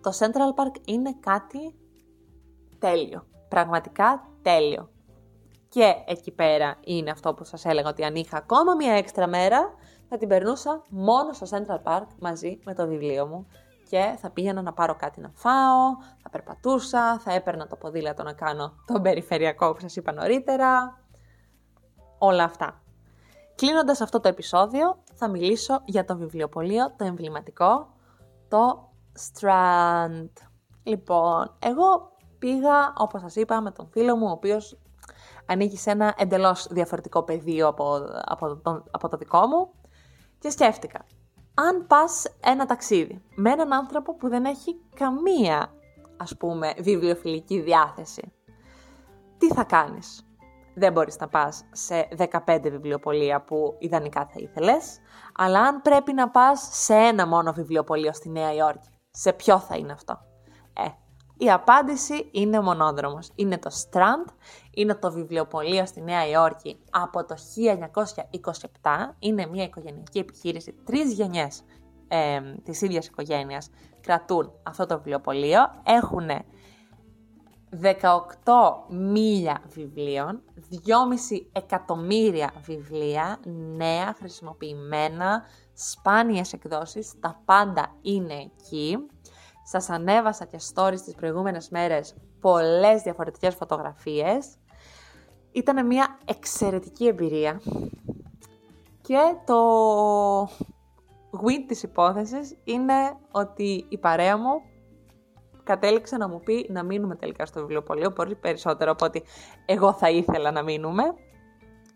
Το 0.00 0.10
Central 0.18 0.60
Park 0.60 0.80
είναι 0.84 1.16
κάτι 1.20 1.74
τέλειο. 2.78 3.26
Πραγματικά 3.48 4.28
τέλειο. 4.42 4.90
Και 5.68 5.94
εκεί 6.06 6.30
πέρα 6.30 6.76
είναι 6.84 7.10
αυτό 7.10 7.34
που 7.34 7.44
σας 7.44 7.64
έλεγα 7.64 7.88
ότι 7.88 8.04
αν 8.04 8.14
είχα 8.14 8.36
ακόμα 8.36 8.74
μία 8.74 8.92
έξτρα 8.92 9.26
μέρα 9.26 9.74
θα 10.08 10.16
την 10.16 10.28
περνούσα 10.28 10.82
μόνο 10.88 11.32
στο 11.32 11.46
Central 11.50 11.82
Park 11.92 12.06
μαζί 12.18 12.58
με 12.64 12.74
το 12.74 12.86
βιβλίο 12.86 13.26
μου 13.26 13.46
και 13.90 14.16
θα 14.20 14.30
πήγαινα 14.30 14.62
να 14.62 14.72
πάρω 14.72 14.94
κάτι 14.94 15.20
να 15.20 15.30
φάω, 15.34 15.96
θα 16.22 16.30
περπατούσα, 16.30 17.18
θα 17.18 17.32
έπαιρνα 17.32 17.66
το 17.66 17.76
ποδήλατο 17.76 18.22
να 18.22 18.32
κάνω 18.32 18.74
τον 18.86 19.02
περιφερειακό 19.02 19.72
που 19.72 19.80
σας 19.80 19.96
είπα 19.96 20.12
νωρίτερα, 20.12 20.98
όλα 22.18 22.44
αυτά. 22.44 22.82
Κλείνοντας 23.54 24.00
αυτό 24.00 24.20
το 24.20 24.28
επεισόδιο, 24.28 25.02
θα 25.14 25.28
μιλήσω 25.28 25.80
για 25.84 26.04
το 26.04 26.16
βιβλιοπωλείο, 26.16 26.94
το 26.96 27.04
εμβληματικό, 27.04 27.92
το 28.48 28.92
Strand. 29.32 30.30
Λοιπόν, 30.82 31.56
εγώ 31.58 32.12
πήγα, 32.38 32.92
όπως 32.96 33.20
σας 33.20 33.36
είπα, 33.36 33.60
με 33.60 33.70
τον 33.70 33.88
φίλο 33.90 34.16
μου, 34.16 34.26
ο 34.26 34.30
οποίος 34.30 34.78
ανήκει 35.46 35.76
σε 35.76 35.90
ένα 35.90 36.14
εντελώς 36.16 36.66
διαφορετικό 36.70 37.22
πεδίο 37.22 37.66
από, 37.68 37.96
από, 38.24 38.60
από 38.90 39.08
το 39.08 39.16
δικό 39.16 39.46
μου 39.46 39.70
και 40.38 40.50
σκέφτηκα, 40.50 41.04
αν 41.54 41.86
πας 41.86 42.26
ένα 42.40 42.66
ταξίδι 42.66 43.22
με 43.34 43.50
έναν 43.50 43.72
άνθρωπο 43.72 44.14
που 44.14 44.28
δεν 44.28 44.44
έχει 44.44 44.80
καμία, 44.94 45.72
ας 46.16 46.36
πούμε, 46.36 46.74
βιβλιοφιλική 46.78 47.60
διάθεση, 47.60 48.32
τι 49.38 49.48
θα 49.48 49.64
κάνεις; 49.64 50.24
Δεν 50.74 50.92
μπορείς 50.92 51.18
να 51.18 51.28
πας 51.28 51.64
σε 51.72 52.08
15 52.46 52.70
βιβλιοπολία 52.70 53.40
που 53.44 53.76
ιδανικά 53.78 54.26
θα 54.26 54.34
ήθελες, 54.36 54.98
αλλά 55.36 55.60
αν 55.60 55.82
πρέπει 55.82 56.12
να 56.12 56.30
πας 56.30 56.68
σε 56.72 56.94
ένα 56.94 57.26
μόνο 57.26 57.52
βιβλιοπωλείο 57.52 58.12
στη 58.12 58.28
Νέα 58.28 58.54
Υόρκη, 58.54 58.88
σε 59.10 59.32
ποιο 59.32 59.58
θα 59.58 59.76
είναι 59.76 59.92
αυτό; 59.92 60.20
Ε, 60.72 60.88
η 61.40 61.50
απάντηση 61.50 62.28
είναι 62.30 62.58
ο 62.58 62.62
μονόδρομος. 62.62 63.30
Είναι 63.34 63.58
το 63.58 63.70
Strand, 63.70 64.32
είναι 64.70 64.94
το 64.94 65.12
βιβλιοπωλείο 65.12 65.86
στη 65.86 66.00
Νέα 66.00 66.28
Υόρκη 66.28 66.78
από 66.90 67.24
το 67.24 67.34
1927. 68.82 69.14
Είναι 69.18 69.46
μια 69.46 69.64
οικογενειακή 69.64 70.18
επιχείρηση, 70.18 70.72
τρεις 70.84 71.12
γενιές 71.12 71.62
ε, 72.08 72.40
της 72.62 72.80
ίδιας 72.80 73.06
οικογένειας 73.06 73.70
κρατούν 74.00 74.52
αυτό 74.62 74.86
το 74.86 74.96
βιβλιοπωλείο. 74.96 75.60
Έχουν 75.82 76.28
18 77.82 77.92
μίλια 78.88 79.62
βιβλίων, 79.66 80.42
2,5 80.70 80.76
εκατομμύρια 81.52 82.52
βιβλία, 82.62 83.40
νέα, 83.76 84.14
χρησιμοποιημένα, 84.18 85.42
σπάνιες 85.72 86.52
εκδόσεις, 86.52 87.12
τα 87.20 87.42
πάντα 87.44 87.96
είναι 88.02 88.34
εκεί 88.34 88.98
Σας 89.72 89.90
ανέβασα 89.90 90.44
και 90.44 90.58
stories 90.74 91.00
τις 91.04 91.14
προηγούμενες 91.14 91.68
μέρες 91.68 92.14
πολλές 92.40 93.02
διαφορετικές 93.02 93.54
φωτογραφίες. 93.54 94.46
Ήταν 95.52 95.86
μια 95.86 96.18
εξαιρετική 96.24 97.06
εμπειρία 97.06 97.60
και 99.00 99.18
το 99.46 99.60
win 101.44 101.64
της 101.66 101.82
υπόθεσης 101.82 102.56
είναι 102.64 103.16
ότι 103.30 103.86
η 103.88 103.98
παρέα 103.98 104.36
μου 104.36 104.62
κατέληξε 105.64 106.16
να 106.16 106.28
μου 106.28 106.40
πει 106.40 106.66
να 106.70 106.82
μείνουμε 106.82 107.16
τελικά 107.16 107.46
στο 107.46 107.60
βιβλιοπωλείο, 107.60 108.12
πολύ 108.12 108.34
περισσότερο 108.34 108.90
από 108.90 109.04
ότι 109.04 109.22
εγώ 109.66 109.92
θα 109.92 110.10
ήθελα 110.10 110.50
να 110.50 110.62
μείνουμε, 110.62 111.02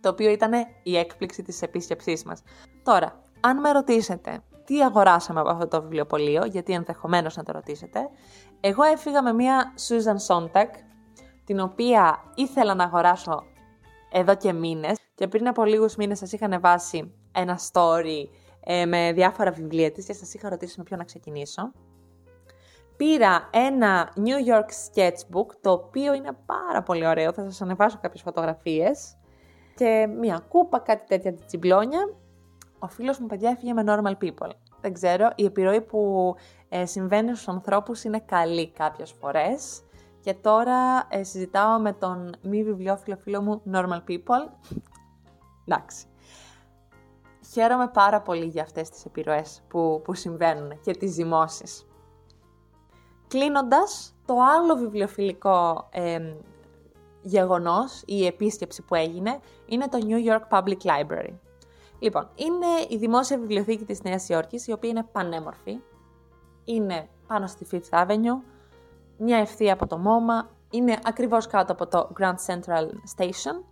το 0.01 0.09
οποίο 0.09 0.31
ήταν 0.31 0.53
η 0.83 0.97
έκπληξη 0.97 1.43
της 1.43 1.63
επίσκεψής 1.63 2.25
μας. 2.25 2.43
Τώρα, 2.83 3.23
αν 3.41 3.61
με 3.61 3.73
ρωτήσετε 3.73 4.43
τι 4.65 4.83
αγοράσαμε 4.83 5.41
από 5.41 5.51
αυτό 5.51 5.69
το 5.69 5.83
βιβλιοπωλείο, 5.83 6.45
γιατί 6.45 6.73
ενδεχομένως 6.73 7.37
να 7.37 7.43
το 7.43 7.53
ρωτήσετε, 7.53 8.09
εγώ 8.61 8.83
έφυγα 8.83 9.23
με 9.23 9.33
μία 9.33 9.73
Susan 9.89 10.35
Sontag, 10.35 10.69
την 11.45 11.61
οποία 11.61 12.33
ήθελα 12.35 12.75
να 12.75 12.85
αγοράσω 12.85 13.43
εδώ 14.13 14.37
και 14.37 14.53
μήνες 14.53 14.99
και 15.15 15.29
πριν 15.29 15.49
από 15.49 15.65
λίγους 15.65 15.97
μήνες 15.97 16.19
σας 16.19 16.33
είχα 16.33 16.45
ανεβάσει 16.45 17.15
ένα 17.33 17.59
story 17.73 18.29
ε, 18.61 18.87
με 18.87 19.13
διάφορα 19.13 19.51
βιβλία 19.51 19.93
της 19.93 20.07
και 20.07 20.13
σας 20.13 20.35
είχα 20.35 20.49
ρωτήσει 20.49 20.75
με 20.79 20.85
ποιο 20.85 20.97
να 20.97 21.05
ξεκινήσω. 21.05 21.73
Πήρα 22.97 23.49
ένα 23.53 24.13
New 24.17 24.53
York 24.53 24.69
Sketchbook, 24.87 25.47
το 25.61 25.71
οποίο 25.71 26.15
είναι 26.15 26.37
πάρα 26.47 26.83
πολύ 26.83 27.07
ωραίο, 27.07 27.33
θα 27.33 27.43
σας 27.43 27.63
ανεβάσω 27.63 27.99
κάποιες 28.01 28.23
φωτογραφίες. 28.23 29.17
Και 29.75 30.07
μια 30.21 30.45
κούπα, 30.49 30.79
κάτι 30.79 31.07
τέτοια 31.07 31.35
τσιμπλόνια. 31.47 32.15
Ο 32.85 32.89
φίλος 32.89 33.19
μου, 33.19 33.27
παιδιά, 33.27 33.51
έφυγε 33.51 33.73
με 33.73 33.85
Normal 33.87 34.25
People. 34.25 34.51
Δεν 34.81 34.93
ξέρω, 34.93 35.31
η 35.35 35.45
επιρροή 35.45 35.81
που 35.81 36.35
ε, 36.69 36.87
συμβαίνει 36.87 37.29
στους 37.29 37.49
ανθρώπους 37.49 38.05
είναι 38.05 38.21
καλή 38.21 38.71
κάποιες 38.71 39.13
φορές. 39.13 39.83
Και 40.21 40.35
τώρα 40.35 41.07
ε, 41.09 41.23
συζητάω 41.23 41.79
με 41.79 41.93
τον 41.93 42.33
μη 42.43 42.65
βιβλιοφίλο 42.65 43.17
φίλο 43.17 43.43
μου 43.43 43.63
Normal 43.73 44.01
People. 44.09 44.51
Εντάξει. 45.67 46.07
Χαίρομαι 47.53 47.89
πάρα 47.89 48.21
πολύ 48.21 48.45
για 48.45 48.63
αυτές 48.63 48.91
τις 48.91 49.05
επιρροές 49.05 49.63
που, 49.69 50.01
που 50.05 50.15
συμβαίνουν 50.15 50.81
και 50.81 50.93
τις 50.93 51.13
ζυμώσεις. 51.13 51.87
Κλείνοντας, 53.29 54.15
το 54.27 54.35
άλλο 54.57 54.75
βιβλιοφιλικό 54.75 55.89
ε, 55.91 56.35
γεγονός, 57.23 58.03
η 58.07 58.27
επίσκεψη 58.27 58.83
που 58.83 58.95
έγινε, 58.95 59.41
είναι 59.67 59.89
το 59.89 59.99
New 60.03 60.33
York 60.33 60.59
Public 60.59 60.79
Library. 60.83 61.35
Λοιπόν, 62.05 62.29
είναι 62.35 62.67
η 62.89 62.97
δημόσια 62.97 63.39
βιβλιοθήκη 63.39 63.85
της 63.85 64.03
Νέας 64.03 64.29
Υόρκης, 64.29 64.67
η 64.67 64.73
οποία 64.73 64.91
είναι 64.91 65.03
πανέμορφη. 65.13 65.79
Είναι 66.65 67.09
πάνω 67.27 67.47
στη 67.47 67.67
Fifth 67.71 68.07
Avenue, 68.07 68.43
μια 69.19 69.39
ευθεία 69.39 69.73
από 69.73 69.87
το 69.87 70.01
MoMA, 70.05 70.49
είναι 70.71 70.99
ακριβώς 71.05 71.47
κάτω 71.47 71.73
από 71.73 71.87
το 71.87 72.13
Grand 72.21 72.35
Central 72.47 72.87
Station, 73.17 73.65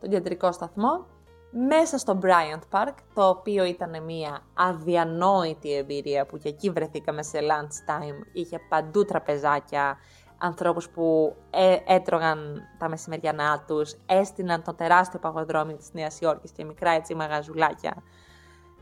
τον 0.00 0.10
κεντρικό 0.10 0.52
σταθμό 0.52 1.06
μέσα 1.50 1.98
στο 1.98 2.18
Bryant 2.22 2.78
Park, 2.78 2.94
το 3.14 3.28
οποίο 3.28 3.64
ήταν 3.64 4.04
μια 4.04 4.40
αδιανόητη 4.54 5.74
εμπειρία 5.74 6.26
που 6.26 6.38
και 6.38 6.48
εκεί 6.48 6.70
βρεθήκαμε 6.70 7.22
σε 7.22 7.38
lunch 7.38 7.90
time, 7.90 8.26
είχε 8.32 8.58
παντού 8.68 9.04
τραπεζάκια, 9.04 9.96
ανθρώπους 10.38 10.88
που 10.88 11.36
ε, 11.50 11.76
έτρωγαν 11.86 12.62
τα 12.78 12.88
μεσημεριανά 12.88 13.64
τους, 13.66 13.96
έστειναν 14.06 14.62
το 14.62 14.74
τεράστιο 14.74 15.18
παγοδρόμιο 15.18 15.76
της 15.76 15.92
Νέας 15.92 16.20
Υόρκης 16.20 16.50
και 16.50 16.64
μικρά 16.64 16.90
έτσι 16.90 17.14
μαγαζουλάκια, 17.14 18.02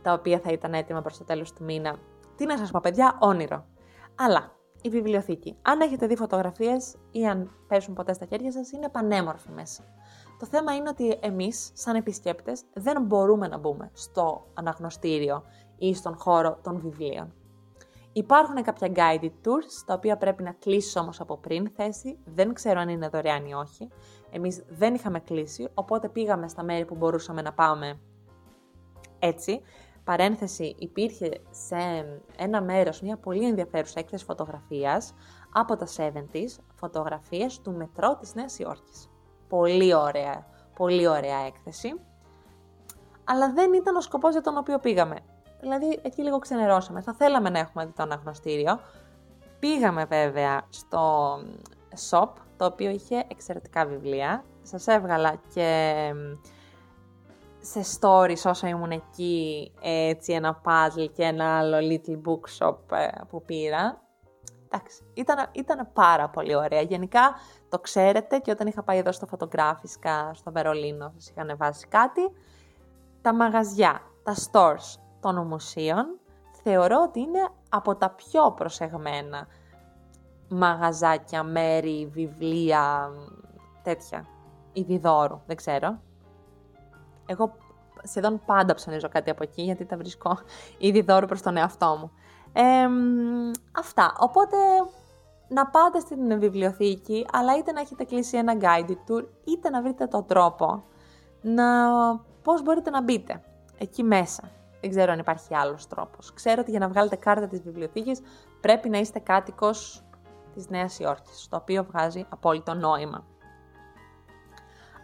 τα 0.03 0.13
οποία 0.13 0.39
θα 0.39 0.53
ήταν 0.53 0.75
έτοιμα 0.75 1.01
προς 1.03 1.19
το 1.19 1.25
τέλος 1.25 1.53
του 1.53 1.65
μήνα. 1.65 1.97
Τι 2.37 2.47
να 2.47 2.59
σας 2.59 2.71
πω 2.71 2.81
παιδιά, 2.83 3.17
όνειρο. 3.21 3.65
Αλλά 4.15 4.53
η 4.83 4.89
βιβλιοθήκη, 4.89 5.57
αν 5.63 5.81
έχετε 5.81 6.07
δει 6.07 6.17
φωτογραφίες 6.17 6.97
ή 7.11 7.27
αν 7.27 7.51
πέσουν 7.69 7.95
ποτέ 7.95 8.13
στα 8.13 8.27
χέρια 8.27 8.53
σας, 8.53 8.71
είναι 8.71 8.89
πανέμορφη 8.89 9.51
μέσα. 9.51 9.83
Το 10.39 10.47
θέμα 10.47 10.75
είναι 10.75 10.89
ότι 10.89 11.19
εμείς, 11.21 11.71
σαν 11.75 11.95
επισκέπτες, 11.95 12.63
δεν 12.73 13.03
μπορούμε 13.03 13.49
να 13.49 13.59
μπούμε 13.59 13.91
στο 13.93 14.47
αναγνωστήριο 14.55 15.43
ή 15.79 15.95
στον 15.95 16.17
χώρο 16.17 16.59
των 16.63 16.81
βιβλίων. 16.81 17.33
Υπάρχουν 18.17 18.63
κάποια 18.63 18.93
guided 18.95 19.33
tours, 19.45 19.83
τα 19.87 19.95
οποία 19.95 20.17
πρέπει 20.17 20.43
να 20.43 20.53
κλείσει 20.53 20.99
όμως 20.99 21.21
από 21.21 21.37
πριν 21.37 21.71
θέση. 21.77 22.19
Δεν 22.25 22.55
ξέρω 22.55 22.81
αν 22.81 22.89
είναι 22.89 23.09
δωρεάν 23.09 23.45
ή 23.45 23.55
όχι. 23.55 23.89
Εμείς 24.31 24.65
δεν 24.69 24.95
είχαμε 24.95 25.21
κλείσει, 25.21 25.69
οπότε 25.75 26.09
πήγαμε 26.09 26.49
στα 26.49 26.63
μέρη 26.63 26.85
που 26.85 26.95
μπορούσαμε 26.95 27.43
να 27.43 27.53
πάμε 27.53 28.01
έτσι. 29.19 29.61
Παρένθεση, 30.05 30.75
υπήρχε 30.79 31.41
σε 31.51 31.77
ένα 32.37 32.63
μέρος 32.63 33.01
μια 33.01 33.17
πολύ 33.17 33.47
ενδιαφέρουσα 33.47 34.01
έκθεση 34.01 34.25
φωτογραφίας 34.25 35.15
από 35.53 35.77
τα 35.77 35.87
70s, 35.97 36.63
φωτογραφίες 36.75 37.61
του 37.61 37.73
μετρό 37.73 38.17
της 38.17 38.35
Νέας 38.35 38.59
Υόρκης. 38.59 39.11
Πολύ 39.49 39.95
ωραία, 39.95 40.47
πολύ 40.77 41.07
ωραία 41.07 41.39
έκθεση. 41.39 42.01
Αλλά 43.25 43.53
δεν 43.53 43.73
ήταν 43.73 43.97
ο 43.97 44.01
σκοπός 44.01 44.33
για 44.33 44.41
τον 44.41 44.57
οποίο 44.57 44.79
πήγαμε. 44.79 45.17
Δηλαδή, 45.61 46.01
εκεί 46.03 46.23
λίγο 46.23 46.39
ξενερώσαμε. 46.39 47.01
Θα 47.01 47.15
θέλαμε 47.15 47.51
να 47.51 47.59
έχουμε 47.59 47.85
δει 47.85 47.93
το 47.93 48.03
αναγνωστήριο. 48.03 48.81
Πήγαμε 49.59 50.05
βέβαια 50.05 50.67
στο 50.69 51.35
shop, 52.11 52.29
το 52.57 52.65
οποίο 52.65 52.91
είχε 52.91 53.25
εξαιρετικά 53.29 53.87
βιβλία. 53.87 54.45
Σας 54.63 54.87
έβγαλα 54.87 55.35
και 55.55 56.13
σε 57.61 57.99
stories 58.01 58.51
όσο 58.51 58.67
ήμουν 58.67 58.91
εκεί, 58.91 59.73
έτσι 59.83 60.33
ένα 60.33 60.61
puzzle 60.65 61.09
και 61.13 61.23
ένα 61.23 61.59
άλλο 61.59 61.77
little 61.81 62.21
bookshop 62.29 62.77
ε, 62.91 63.09
που 63.29 63.43
πήρα. 63.43 64.01
Εντάξει, 64.65 65.03
ήταν, 65.15 65.49
ήταν 65.53 65.89
πάρα 65.93 66.29
πολύ 66.29 66.55
ωραία. 66.55 66.81
Γενικά 66.81 67.35
το 67.69 67.79
ξέρετε 67.79 68.39
και 68.39 68.51
όταν 68.51 68.67
είχα 68.67 68.83
πάει 68.83 68.99
εδώ 68.99 69.13
στο 69.13 69.27
φωτογράφισκα 69.27 70.31
στο 70.35 70.53
Βερολίνο, 70.53 71.13
σας 71.15 71.29
είχα 71.29 71.41
ανεβάσει 71.41 71.87
κάτι. 71.87 72.21
Τα 73.23 73.35
μαγαζιά, 73.35 74.01
τα 74.23 74.35
stores 74.35 75.06
των 75.21 75.39
ομοσίων 75.39 76.19
θεωρώ 76.63 77.03
ότι 77.03 77.21
είναι 77.21 77.49
από 77.69 77.97
τα 77.97 78.11
πιο 78.11 78.53
προσεγμένα 78.53 79.47
μαγαζάκια, 80.49 81.43
μέρη, 81.43 82.11
βιβλία, 82.13 83.11
τέτοια. 83.83 84.27
Ιδιδόρου, 84.73 85.41
δεν 85.47 85.57
ξέρω. 85.57 86.01
Εγώ 87.27 87.57
σχεδόν 88.03 88.41
πάντα 88.47 88.75
ψωνίζω 88.75 89.09
κάτι 89.09 89.31
από 89.31 89.43
εκεί, 89.43 89.63
γιατί 89.63 89.85
τα 89.85 89.97
βρίσκω 89.97 90.39
ήδη 90.79 91.01
δώρου 91.01 91.27
προς 91.27 91.43
τον 91.43 91.57
εαυτό 91.57 91.97
μου. 92.01 92.11
αυτά. 93.73 94.15
Οπότε 94.19 94.57
να 95.49 95.67
πάτε 95.67 96.01
στην 96.01 96.39
βιβλιοθήκη, 96.39 97.27
αλλά 97.33 97.57
είτε 97.57 97.73
να 97.73 97.81
έχετε 97.81 98.05
κλείσει 98.05 98.37
ένα 98.37 98.57
guided 98.61 99.11
tour, 99.11 99.25
είτε 99.45 99.71
να 99.71 99.83
βρείτε 99.83 100.07
τον 100.07 100.27
τρόπο 100.27 100.85
να 101.41 101.65
πώς 102.43 102.63
μπορείτε 102.63 102.91
να 102.91 103.03
μπείτε 103.03 103.43
εκεί 103.79 104.03
μέσα. 104.03 104.43
Δεν 104.81 104.91
ξέρω 104.91 105.13
αν 105.13 105.19
υπάρχει 105.19 105.55
άλλος 105.55 105.87
τρόπος. 105.87 106.33
Ξέρω 106.33 106.61
ότι 106.61 106.71
για 106.71 106.81
να 106.81 106.89
βγάλετε 106.89 107.17
κάρτα 107.17 107.47
της 107.47 107.63
βιβλιοθήκης 107.63 108.21
πρέπει 108.61 108.89
να 108.89 108.99
είστε 108.99 109.19
κάτοικος 109.19 110.05
της 110.55 110.69
Νέας 110.69 110.99
Υόρκης, 110.99 111.49
το 111.49 111.57
οποίο 111.57 111.85
βγάζει 111.85 112.27
απόλυτο 112.29 112.75
νόημα. 112.75 113.27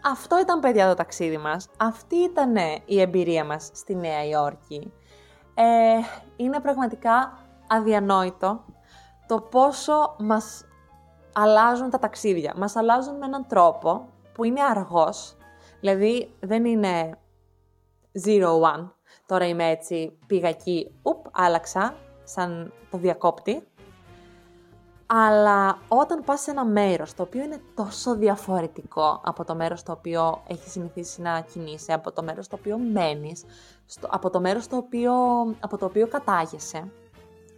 Αυτό 0.04 0.40
ήταν 0.40 0.60
παιδιά 0.60 0.88
το 0.88 0.94
ταξίδι 0.94 1.38
μας. 1.38 1.68
Αυτή 1.78 2.16
ήταν 2.16 2.56
η 2.84 3.00
εμπειρία 3.00 3.44
μας 3.44 3.70
στη 3.72 3.94
Νέα 3.94 4.24
Υόρκη. 4.24 4.92
Ε, 5.54 5.98
είναι 6.36 6.60
πραγματικά 6.60 7.38
αδιανόητο 7.68 8.64
το 9.26 9.40
πόσο 9.40 10.16
μας 10.18 10.64
αλλάζουν 11.32 11.90
τα 11.90 11.98
ταξίδια. 11.98 12.54
Μας 12.56 12.76
αλλάζουν 12.76 13.16
με 13.16 13.26
έναν 13.26 13.46
τρόπο 13.46 14.08
που 14.32 14.44
είναι 14.44 14.62
αργός, 14.62 15.36
δηλαδή 15.80 16.36
δεν 16.40 16.64
είναι 16.64 17.18
zero 18.24 18.60
one. 18.60 18.90
Τώρα 19.26 19.46
είμαι 19.46 19.68
έτσι, 19.68 20.18
πήγα 20.26 20.48
εκεί, 20.48 20.94
ουπ, 21.02 21.26
άλλαξα, 21.32 21.94
σαν 22.24 22.72
το 22.90 22.98
διακόπτη. 22.98 23.66
Αλλά 25.06 25.78
όταν 25.88 26.22
πας 26.24 26.40
σε 26.40 26.50
ένα 26.50 26.64
μέρος 26.64 27.14
το 27.14 27.22
οποίο 27.22 27.42
είναι 27.42 27.62
τόσο 27.74 28.16
διαφορετικό 28.16 29.20
από 29.24 29.44
το 29.44 29.54
μέρος 29.54 29.82
το 29.82 29.92
οποίο 29.92 30.42
έχεις 30.46 30.72
συνηθίσει 30.72 31.20
να 31.20 31.40
κινείσαι, 31.40 31.92
από 31.92 32.12
το 32.12 32.22
μέρος 32.22 32.48
το 32.48 32.56
οποίο 32.58 32.78
μένεις, 32.78 33.44
από 34.08 34.30
το 34.30 34.40
μέρος 34.40 34.66
το 34.66 34.76
οποίο, 34.76 35.12
από 35.60 35.76
το 35.78 35.84
οποίο 35.84 36.08
κατάγεσαι 36.08 36.92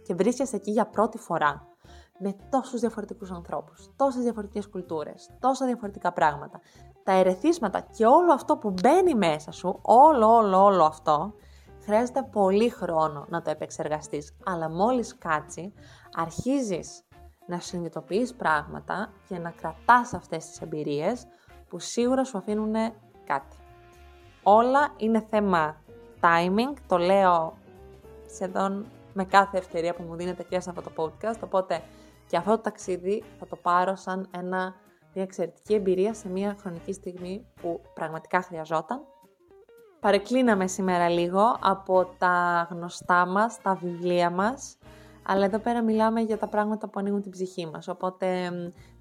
και 0.03 0.13
βρίσκεσαι 0.13 0.55
εκεί 0.55 0.71
για 0.71 0.85
πρώτη 0.85 1.17
φορά 1.17 1.67
με 2.17 2.35
τόσους 2.49 2.79
διαφορετικούς 2.79 3.31
ανθρώπους, 3.31 3.89
τόσες 3.95 4.23
διαφορετικές 4.23 4.67
κουλτούρες, 4.67 5.29
τόσα 5.39 5.65
διαφορετικά 5.65 6.11
πράγματα. 6.11 6.59
Τα 7.03 7.11
ερεθίσματα 7.11 7.79
και 7.79 8.05
όλο 8.05 8.33
αυτό 8.33 8.57
που 8.57 8.73
μπαίνει 8.81 9.15
μέσα 9.15 9.51
σου, 9.51 9.79
όλο, 9.81 10.35
όλο, 10.35 10.63
όλο 10.63 10.83
αυτό, 10.83 11.33
χρειάζεται 11.85 12.23
πολύ 12.31 12.69
χρόνο 12.69 13.25
να 13.29 13.41
το 13.41 13.49
επεξεργαστείς. 13.49 14.37
Αλλά 14.45 14.69
μόλις 14.69 15.17
κάτσει, 15.17 15.73
αρχίζεις 16.13 17.03
να 17.47 17.59
συνειδητοποιείς 17.59 18.33
πράγματα 18.33 19.13
και 19.27 19.37
να 19.37 19.49
κρατάς 19.49 20.13
αυτές 20.13 20.45
τις 20.45 20.61
εμπειρίες 20.61 21.25
που 21.69 21.79
σίγουρα 21.79 22.23
σου 22.23 22.37
αφήνουν 22.37 22.73
κάτι. 23.25 23.57
Όλα 24.43 24.93
είναι 24.97 25.25
θέμα 25.29 25.81
timing, 26.21 26.73
το 26.87 26.97
λέω 26.97 27.57
σχεδόν 28.33 28.85
με 29.13 29.25
κάθε 29.25 29.57
ευκαιρία 29.57 29.93
που 29.93 30.03
μου 30.03 30.15
δίνεται 30.15 30.43
και 30.43 30.59
σε 30.59 30.69
αυτό 30.69 30.81
το 30.81 30.91
podcast, 30.95 31.39
οπότε 31.43 31.81
Και 32.27 32.37
αυτό 32.37 32.51
το 32.51 32.61
ταξίδι 32.61 33.23
θα 33.39 33.47
το 33.47 33.55
πάρω 33.55 33.95
σαν 33.95 34.27
ένα, 34.31 34.75
μια 35.13 35.23
εξαιρετική 35.23 35.73
εμπειρία 35.73 36.13
σε 36.13 36.29
μια 36.29 36.55
χρονική 36.59 36.93
στιγμή 36.93 37.45
που 37.61 37.81
πραγματικά 37.93 38.41
χρειαζόταν. 38.41 39.01
Παρεκκλίναμε 39.99 40.67
σήμερα 40.67 41.09
λίγο 41.09 41.57
από 41.61 42.05
τα 42.17 42.67
γνωστά 42.71 43.25
μας, 43.25 43.61
τα 43.61 43.75
βιβλία 43.75 44.29
μας, 44.29 44.77
αλλά 45.23 45.45
εδώ 45.45 45.59
πέρα 45.59 45.81
μιλάμε 45.81 46.21
για 46.21 46.37
τα 46.37 46.47
πράγματα 46.47 46.89
που 46.89 46.99
ανοίγουν 46.99 47.21
την 47.21 47.31
ψυχή 47.31 47.67
μας, 47.67 47.87
οπότε 47.87 48.51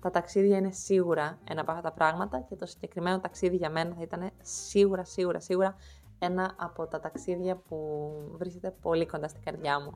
τα 0.01 0.11
ταξίδια 0.11 0.57
είναι 0.57 0.71
σίγουρα 0.71 1.39
ένα 1.51 1.61
από 1.61 1.71
αυτά 1.71 1.83
τα 1.83 1.93
πράγματα 1.93 2.41
και 2.41 2.57
το 2.57 2.67
συγκεκριμένο 2.67 3.21
ταξίδι 3.21 3.57
για 3.57 3.71
μένα 3.71 3.95
θα 3.95 4.03
ήταν 4.03 4.31
σίγουρα, 4.43 5.05
σίγουρα, 5.05 5.41
σίγουρα 5.41 5.77
ένα 6.19 6.55
από 6.59 6.87
τα 6.87 7.01
ταξίδια 7.01 7.57
που 7.57 8.11
βρίσκεται 8.39 8.75
πολύ 8.83 9.07
κοντά 9.07 9.29
στην 9.29 9.43
καρδιά 9.43 9.81
μου. 9.81 9.93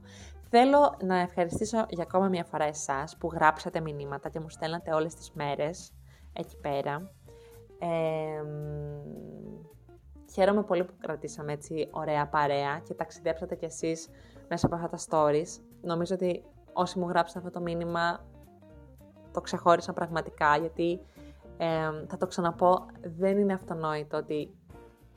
Θέλω 0.51 0.97
να 1.03 1.19
ευχαριστήσω 1.19 1.87
για 1.89 2.03
ακόμα 2.03 2.29
μια 2.29 2.45
φορά 2.45 2.65
εσάς 2.65 3.17
που 3.17 3.31
γράψατε 3.33 3.81
μηνύματα 3.81 4.29
και 4.29 4.41
μου 4.41 4.49
στέλνατε 4.49 4.93
όλες 4.93 5.15
τις 5.15 5.31
μέρες 5.33 5.93
εκεί 6.33 6.57
πέρα. 6.57 7.11
Ε, 7.79 8.43
χαίρομαι 10.39 10.63
πολύ 10.63 10.85
που 10.85 10.93
κρατήσαμε 11.01 11.53
έτσι 11.53 11.89
ωραία 11.91 12.27
παρέα 12.27 12.81
και 12.85 12.95
ταξιδέψατε 12.95 13.55
κι 13.55 13.65
εσείς 13.65 14.09
μέσα 14.49 14.67
από 14.67 14.75
αυτά 14.75 14.89
τα 14.89 14.99
stories. 15.09 15.63
Νομίζω 15.81 16.15
ότι 16.15 16.45
όσοι 16.73 16.99
μου 16.99 17.09
γράψατε 17.09 17.39
αυτό 17.39 17.51
το 17.51 17.61
μήνυμα 17.61 18.25
το 19.33 19.41
ξεχώρισα 19.41 19.93
πραγματικά 19.93 20.57
γιατί 20.57 21.01
ε, 21.57 21.67
θα 22.09 22.17
το 22.19 22.27
ξαναπώ, 22.27 22.87
δεν 23.19 23.39
είναι 23.39 23.53
αυτονόητο 23.53 24.17
ότι 24.17 24.55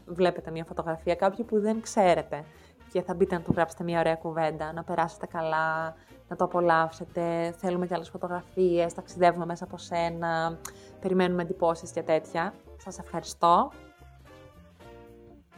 βλέπετε 0.06 0.52
μια 0.52 0.66
φωτογραφία 0.66 1.16
κάποιου 1.16 1.46
που 1.46 1.60
δεν 1.60 1.82
ξέρετε 1.82 2.44
και 2.92 3.02
θα 3.02 3.14
μπείτε 3.14 3.36
να 3.36 3.42
του 3.42 3.52
γράψετε 3.52 3.84
μια 3.84 4.00
ωραία 4.00 4.16
κουβέντα, 4.16 4.74
να 4.74 4.84
περάσετε 4.84 5.26
καλά, 5.26 5.96
να 6.28 6.36
το 6.36 6.44
απολαύσετε, 6.44 7.52
θέλουμε 7.58 7.88
και 7.88 7.94
άλλες 7.94 8.10
φωτογραφίες, 8.10 8.94
ταξιδεύουμε 8.94 9.46
μέσα 9.46 9.64
από 9.64 9.78
σένα, 9.78 10.60
περιμένουμε 11.00 11.42
εντυπώσεις 11.42 11.92
και 11.92 12.02
τέτοια. 12.02 12.54
Σας 12.78 13.00
ευχαριστώ 13.00 13.72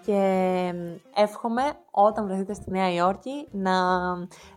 και 0.05 0.73
εύχομαι 1.15 1.61
όταν 1.91 2.25
βρεθείτε 2.25 2.53
στη 2.53 2.71
Νέα 2.71 2.93
Υόρκη 2.93 3.47
να 3.51 3.73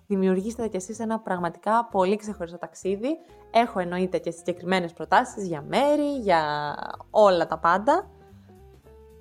δημιουργήσετε 0.07 0.69
κι 0.69 0.77
εσείς 0.77 0.99
ένα 0.99 1.19
πραγματικά 1.19 1.89
πολύ 1.91 2.17
ξεχωριστό 2.17 2.59
ταξίδι. 2.59 3.19
Έχω 3.51 3.79
εννοείται 3.79 4.19
και 4.19 4.31
συγκεκριμένες 4.31 4.93
προτάσεις 4.93 5.47
για 5.47 5.65
μέρη, 5.69 6.19
για 6.19 6.43
όλα 7.11 7.47
τα 7.47 7.59
πάντα, 7.59 8.11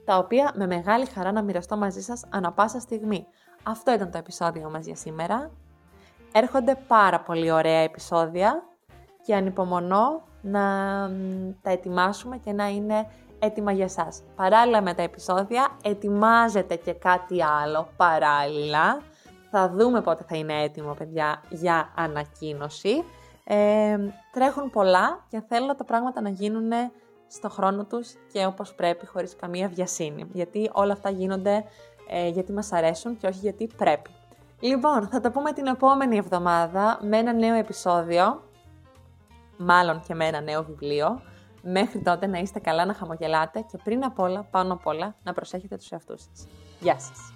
τα 0.05 0.17
οποία 0.17 0.51
με 0.55 0.67
μεγάλη 0.67 1.05
χαρά 1.05 1.31
να 1.31 1.41
μοιραστώ 1.41 1.77
μαζί 1.77 2.01
σας 2.01 2.25
ανα 2.29 2.51
πάσα 2.51 2.79
στιγμή. 2.79 3.27
Αυτό 3.63 3.93
ήταν 3.93 4.11
το 4.11 4.17
επεισόδιο 4.17 4.69
μας 4.69 4.85
για 4.85 4.95
σήμερα. 4.95 5.51
Έρχονται 6.31 6.75
πάρα 6.87 7.19
πολύ 7.19 7.51
ωραία 7.51 7.79
επεισόδια 7.79 8.63
και 9.23 9.35
ανυπομονώ 9.35 10.23
να 10.41 10.61
τα 11.61 11.69
ετοιμάσουμε 11.69 12.37
και 12.37 12.51
να 12.51 12.67
είναι 12.67 13.07
έτοιμα 13.45 13.71
για 13.71 13.87
σας. 13.87 14.23
Παράλληλα 14.35 14.81
με 14.81 14.93
τα 14.93 15.01
επεισόδια, 15.01 15.77
ετοιμάζεται 15.83 16.75
και 16.75 16.93
κάτι 16.93 17.43
άλλο 17.43 17.87
παράλληλα. 17.97 19.01
Θα 19.51 19.69
δούμε 19.69 20.01
πότε 20.01 20.25
θα 20.27 20.37
είναι 20.37 20.61
έτοιμο, 20.61 20.93
παιδιά, 20.93 21.41
για 21.49 21.93
ανακοίνωση. 21.95 23.03
Ε, 23.43 23.97
τρέχουν 24.31 24.69
πολλά 24.69 25.25
και 25.29 25.43
θέλω 25.47 25.75
τα 25.75 25.83
πράγματα 25.83 26.21
να 26.21 26.29
γίνουν 26.29 26.71
στο 27.27 27.49
χρόνο 27.49 27.85
τους 27.85 28.13
και 28.31 28.45
όπως 28.45 28.73
πρέπει, 28.73 29.05
χωρίς 29.05 29.35
καμία 29.35 29.67
βιασύνη. 29.67 30.29
Γιατί 30.33 30.69
όλα 30.73 30.93
αυτά 30.93 31.09
γίνονται 31.09 31.63
ε, 32.09 32.27
γιατί 32.27 32.51
μας 32.51 32.71
αρέσουν 32.71 33.17
και 33.17 33.27
όχι 33.27 33.39
γιατί 33.39 33.69
πρέπει. 33.77 34.09
Λοιπόν, 34.59 35.07
θα 35.07 35.19
τα 35.19 35.31
πούμε 35.31 35.51
την 35.51 35.65
επόμενη 35.65 36.17
εβδομάδα 36.17 36.99
με 37.01 37.17
ένα 37.17 37.33
νέο 37.33 37.55
επεισόδιο, 37.55 38.43
μάλλον 39.57 40.01
και 40.07 40.13
με 40.15 40.25
ένα 40.25 40.41
νέο 40.41 40.63
βιβλίο. 40.63 41.21
Μέχρι 41.67 41.99
τότε 41.99 42.27
να 42.27 42.37
είστε 42.37 42.59
καλά, 42.59 42.85
να 42.85 42.93
χαμογελάτε 42.93 43.65
και 43.71 43.77
πριν 43.83 44.03
απ' 44.03 44.19
όλα, 44.19 44.43
πάνω 44.51 44.73
απ' 44.73 44.87
όλα, 44.87 45.15
να 45.23 45.33
προσέχετε 45.33 45.77
τους 45.77 45.91
εαυτούς 45.91 46.21
σας. 46.21 46.47
Γεια 46.79 46.99
σας! 46.99 47.34